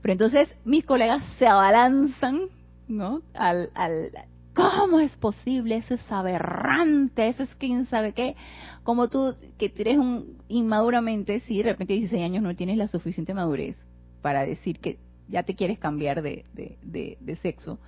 Pero 0.01 0.13
entonces 0.13 0.49
mis 0.63 0.85
colegas 0.85 1.23
se 1.37 1.47
abalanzan 1.47 2.49
¿no? 2.91 3.21
Al, 3.33 3.71
al, 3.73 4.11
¿Cómo 4.53 4.99
es 4.99 5.15
posible? 5.17 5.77
Eso 5.77 5.93
es 5.93 6.11
aberrante, 6.11 7.27
eso 7.27 7.43
es 7.43 7.55
quién 7.55 7.85
sabe 7.85 8.13
qué. 8.13 8.35
Como 8.83 9.07
tú, 9.07 9.35
que 9.57 9.71
eres 9.77 9.97
un 9.97 10.37
inmaduramente, 10.49 11.39
si 11.41 11.57
de 11.57 11.63
repente 11.63 11.93
16 11.93 12.23
años 12.23 12.43
no 12.43 12.55
tienes 12.55 12.77
la 12.77 12.87
suficiente 12.87 13.33
madurez 13.33 13.77
para 14.21 14.45
decir 14.45 14.79
que 14.79 14.99
ya 15.29 15.43
te 15.43 15.55
quieres 15.55 15.79
cambiar 15.79 16.21
de, 16.21 16.45
de, 16.53 17.35
sexo. 17.41 17.79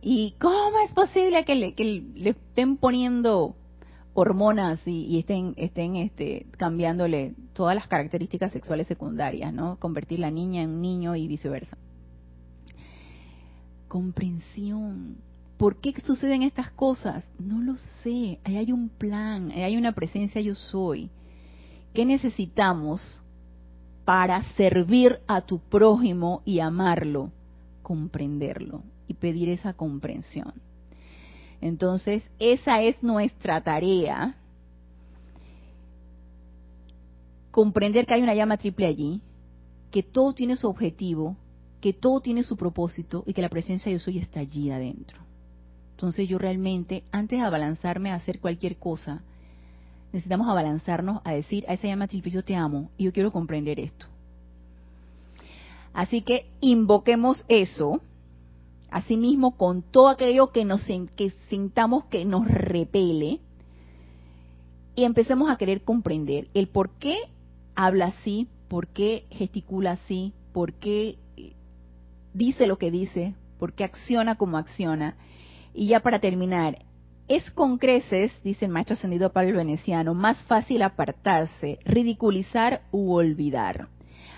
¿Y 0.00 0.34
cómo 0.38 0.78
es 0.86 0.92
posible 0.92 1.44
que 1.44 1.56
le, 1.56 1.74
que 1.74 1.84
le 1.84 2.30
estén 2.30 2.76
poniendo 2.76 3.56
hormonas 4.14 4.80
y, 4.86 5.06
y, 5.06 5.18
estén, 5.18 5.54
estén 5.56 5.96
este, 5.96 6.46
cambiándole 6.56 7.34
todas 7.52 7.74
las 7.74 7.88
características 7.88 8.52
sexuales 8.52 8.86
secundarias, 8.86 9.52
¿no? 9.52 9.78
Convertir 9.80 10.20
la 10.20 10.30
niña 10.30 10.62
en 10.62 10.70
un 10.70 10.82
niño 10.82 11.16
y 11.16 11.26
viceversa 11.26 11.76
comprensión. 13.92 15.18
¿Por 15.56 15.80
qué 15.80 15.94
suceden 16.04 16.42
estas 16.42 16.70
cosas? 16.72 17.24
No 17.38 17.60
lo 17.60 17.76
sé. 18.02 18.40
Ahí 18.44 18.56
hay 18.56 18.72
un 18.72 18.88
plan, 18.88 19.50
ahí 19.52 19.62
hay 19.62 19.76
una 19.76 19.92
presencia 19.92 20.40
yo 20.40 20.54
soy. 20.54 21.10
¿Qué 21.94 22.04
necesitamos 22.04 23.22
para 24.04 24.42
servir 24.54 25.20
a 25.26 25.42
tu 25.42 25.58
prójimo 25.60 26.42
y 26.44 26.60
amarlo? 26.60 27.30
Comprenderlo 27.82 28.82
y 29.06 29.14
pedir 29.14 29.50
esa 29.50 29.74
comprensión. 29.74 30.54
Entonces, 31.60 32.28
esa 32.38 32.82
es 32.82 33.02
nuestra 33.02 33.62
tarea. 33.62 34.34
Comprender 37.50 38.06
que 38.06 38.14
hay 38.14 38.22
una 38.22 38.34
llama 38.34 38.56
triple 38.56 38.86
allí, 38.86 39.20
que 39.90 40.02
todo 40.02 40.32
tiene 40.32 40.56
su 40.56 40.66
objetivo, 40.66 41.36
que 41.80 41.92
todo 41.92 42.20
tiene 42.20 42.42
su 42.42 42.56
propósito 42.56 43.22
y 43.26 43.34
que 43.34 43.42
la 43.42 43.48
presencia 43.48 43.90
de 43.90 43.98
yo 43.98 44.04
soy 44.04 44.18
está 44.18 44.40
allí 44.40 44.70
adentro. 44.70 45.18
Entonces 46.02 46.28
yo 46.28 46.36
realmente, 46.36 47.04
antes 47.12 47.38
de 47.38 47.44
abalanzarme 47.44 48.10
a 48.10 48.16
hacer 48.16 48.40
cualquier 48.40 48.76
cosa, 48.76 49.22
necesitamos 50.12 50.48
abalanzarnos 50.48 51.20
a 51.22 51.30
decir 51.30 51.64
a 51.68 51.74
esa 51.74 51.86
llama 51.86 52.08
yo 52.08 52.42
te 52.42 52.56
amo 52.56 52.90
y 52.98 53.04
yo 53.04 53.12
quiero 53.12 53.30
comprender 53.30 53.78
esto. 53.78 54.06
Así 55.92 56.22
que 56.22 56.46
invoquemos 56.60 57.44
eso, 57.46 58.00
asimismo 58.90 59.56
con 59.56 59.82
todo 59.82 60.08
aquello 60.08 60.50
que 60.50 60.64
nos 60.64 60.82
que 60.82 61.30
sintamos 61.48 62.06
que 62.06 62.24
nos 62.24 62.48
repele 62.48 63.38
y 64.96 65.04
empecemos 65.04 65.52
a 65.52 65.56
querer 65.56 65.82
comprender 65.82 66.48
el 66.52 66.66
por 66.66 66.90
qué 66.98 67.16
habla 67.76 68.06
así, 68.06 68.48
por 68.66 68.88
qué 68.88 69.24
gesticula 69.30 69.92
así, 69.92 70.32
por 70.52 70.72
qué 70.72 71.16
dice 72.34 72.66
lo 72.66 72.76
que 72.76 72.90
dice, 72.90 73.36
porque 73.60 73.84
acciona 73.84 74.34
como 74.34 74.58
acciona. 74.58 75.14
Y 75.74 75.88
ya 75.88 76.00
para 76.00 76.20
terminar, 76.20 76.78
es 77.28 77.50
con 77.50 77.78
creces, 77.78 78.32
dice 78.42 78.66
el 78.66 78.70
maestro 78.70 78.94
ascendido 78.94 79.32
Pablo 79.32 79.56
Veneciano, 79.56 80.14
más 80.14 80.42
fácil 80.44 80.82
apartarse, 80.82 81.78
ridiculizar 81.84 82.82
u 82.90 83.12
olvidar. 83.12 83.88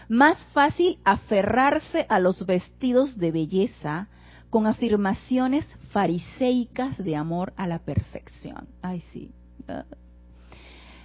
Más 0.08 0.38
fácil 0.52 0.98
aferrarse 1.04 2.06
a 2.08 2.20
los 2.20 2.44
vestidos 2.46 3.18
de 3.18 3.32
belleza 3.32 4.08
con 4.50 4.66
afirmaciones 4.66 5.66
fariseicas 5.90 6.96
de 7.02 7.16
amor 7.16 7.52
a 7.56 7.66
la 7.66 7.80
perfección. 7.80 8.68
Ay, 8.82 9.00
sí. 9.12 9.32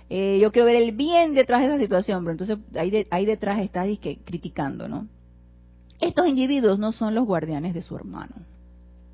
Eh, 0.10 0.40
yo 0.42 0.52
quiero 0.52 0.66
ver 0.66 0.76
el 0.76 0.92
bien 0.92 1.34
detrás 1.34 1.62
de 1.62 1.68
esa 1.68 1.80
situación, 1.80 2.24
pero 2.24 2.32
entonces 2.34 2.58
ahí, 2.76 3.08
ahí 3.10 3.26
detrás 3.26 3.60
está 3.60 3.86
criticando, 4.26 4.88
¿no? 4.88 5.08
Estos 6.00 6.28
individuos 6.28 6.80
no 6.80 6.92
son 6.92 7.16
los 7.16 7.26
guardianes 7.26 7.74
de 7.74 7.82
su 7.82 7.96
hermano, 7.96 8.36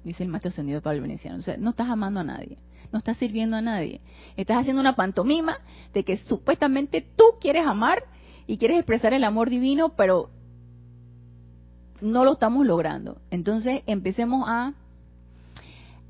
dice 0.06 0.24
el 0.24 0.30
maestro 0.30 0.50
ascendido 0.50 0.82
Pablo 0.82 1.02
Veneciano. 1.02 1.40
O 1.40 1.42
sea, 1.42 1.58
no 1.58 1.72
estás 1.72 1.90
amando 1.90 2.20
a 2.20 2.24
nadie, 2.24 2.58
no 2.92 3.00
estás 3.00 3.18
sirviendo 3.18 3.58
a 3.58 3.62
nadie. 3.62 4.02
Estás 4.38 4.58
haciendo 4.58 4.82
una 4.82 4.96
pantomima 4.96 5.58
de 5.94 6.04
que 6.04 6.18
supuestamente 6.18 7.06
tú 7.16 7.24
quieres 7.42 7.66
amar 7.66 8.04
y 8.48 8.58
quieres 8.58 8.78
expresar 8.78 9.14
el 9.14 9.24
amor 9.24 9.50
divino, 9.50 9.90
pero 9.90 10.30
no 12.02 12.24
lo 12.24 12.34
estamos 12.34 12.66
logrando. 12.66 13.18
Entonces 13.32 13.82
empecemos 13.88 14.46
a, 14.48 14.74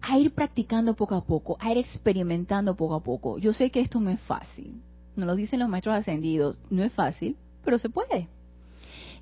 a 0.01 0.19
ir 0.19 0.33
practicando 0.33 0.95
poco 0.95 1.15
a 1.15 1.23
poco, 1.23 1.57
a 1.59 1.71
ir 1.71 1.77
experimentando 1.77 2.75
poco 2.75 2.95
a 2.95 3.03
poco. 3.03 3.37
Yo 3.37 3.53
sé 3.53 3.71
que 3.71 3.79
esto 3.79 3.99
no 3.99 4.09
es 4.09 4.19
fácil, 4.21 4.81
nos 5.15 5.25
lo 5.25 5.35
dicen 5.35 5.59
los 5.59 5.69
maestros 5.69 5.95
ascendidos, 5.95 6.59
no 6.69 6.83
es 6.83 6.91
fácil, 6.93 7.37
pero 7.63 7.77
se 7.77 7.89
puede. 7.89 8.27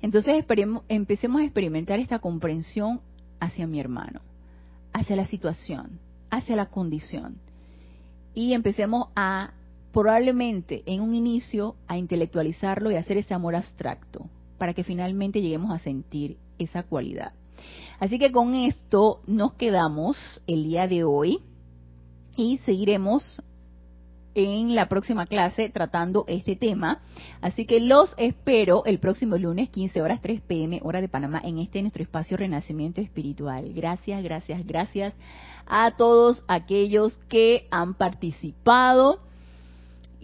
Entonces 0.02 0.44
empecemos 0.88 1.40
a 1.40 1.44
experimentar 1.44 1.98
esta 1.98 2.18
comprensión 2.18 3.00
hacia 3.40 3.66
mi 3.66 3.80
hermano, 3.80 4.20
hacia 4.94 5.16
la 5.16 5.26
situación, 5.26 6.00
hacia 6.30 6.56
la 6.56 6.70
condición. 6.70 7.36
Y 8.32 8.54
empecemos 8.54 9.08
a, 9.14 9.52
probablemente 9.92 10.82
en 10.86 11.02
un 11.02 11.14
inicio, 11.14 11.76
a 11.86 11.98
intelectualizarlo 11.98 12.90
y 12.90 12.94
hacer 12.94 13.18
ese 13.18 13.34
amor 13.34 13.54
abstracto, 13.54 14.30
para 14.56 14.72
que 14.72 14.84
finalmente 14.84 15.42
lleguemos 15.42 15.70
a 15.72 15.80
sentir 15.80 16.38
esa 16.58 16.84
cualidad. 16.84 17.32
Así 18.00 18.18
que 18.18 18.32
con 18.32 18.54
esto 18.54 19.20
nos 19.26 19.54
quedamos 19.54 20.16
el 20.46 20.64
día 20.64 20.88
de 20.88 21.04
hoy 21.04 21.40
y 22.36 22.58
seguiremos 22.58 23.42
en 24.34 24.74
la 24.74 24.88
próxima 24.88 25.26
clase 25.26 25.68
tratando 25.70 26.24
este 26.28 26.56
tema. 26.56 27.00
Así 27.40 27.66
que 27.66 27.80
los 27.80 28.14
espero 28.16 28.84
el 28.84 28.98
próximo 28.98 29.36
lunes, 29.36 29.70
15 29.70 30.02
horas 30.02 30.20
3 30.22 30.40
pm, 30.42 30.80
hora 30.82 31.00
de 31.00 31.08
Panamá, 31.08 31.40
en 31.44 31.58
este 31.58 31.80
nuestro 31.80 32.02
espacio 32.02 32.36
Renacimiento 32.36 33.00
Espiritual. 33.00 33.72
Gracias, 33.74 34.22
gracias, 34.22 34.66
gracias 34.66 35.14
a 35.66 35.92
todos 35.92 36.44
aquellos 36.48 37.16
que 37.28 37.66
han 37.70 37.94
participado. 37.94 39.20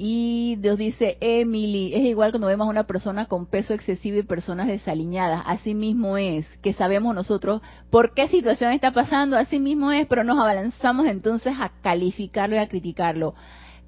Y 0.02 0.56
Dios 0.61 0.78
dice, 0.78 1.18
Emily, 1.20 1.92
es 1.94 2.00
igual 2.04 2.30
cuando 2.30 2.46
vemos 2.46 2.66
a 2.66 2.70
una 2.70 2.86
persona 2.86 3.26
con 3.26 3.44
peso 3.44 3.74
excesivo 3.74 4.16
y 4.16 4.22
personas 4.22 4.66
desaliñadas. 4.66 5.42
Así 5.44 5.74
mismo 5.74 6.16
es, 6.16 6.46
que 6.62 6.72
sabemos 6.72 7.14
nosotros 7.14 7.61
por 7.90 8.14
qué 8.14 8.26
situación 8.28 8.72
está 8.72 8.92
pasando, 8.92 9.36
así 9.36 9.61
mismo 9.61 9.92
es, 9.92 10.06
pero 10.06 10.24
nos 10.24 10.38
abalanzamos 10.38 11.06
entonces 11.06 11.52
a 11.61 11.72
calificarlo 11.82 12.56
y 12.56 12.61
a 12.61 12.68
criticarlo 12.68 13.34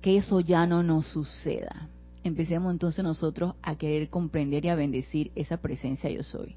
que 0.03 0.19
eso 0.19 0.41
ya 0.41 0.67
no 0.67 0.83
nos 0.83 1.07
suceda. 1.07 1.89
Empecemos 2.25 2.73
entonces 2.73 3.03
nosotros 3.03 3.55
a 3.63 3.77
querer 3.77 4.11
comprender 4.11 4.65
y 4.65 4.69
a 4.69 4.75
bendecir 4.75 5.33
esa 5.35 5.57
presencia 5.57 6.11
yo 6.11 6.23
soy. 6.23 6.57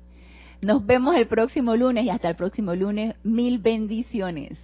Nos 0.62 0.86
vemos 0.86 1.16
el 1.16 1.28
próximo 1.28 1.76
lunes 1.76 2.06
y 2.06 2.10
hasta 2.10 2.30
el 2.30 2.36
próximo 2.36 2.76
lunes. 2.76 3.16
Mil 3.24 3.60
bendiciones. 3.60 4.58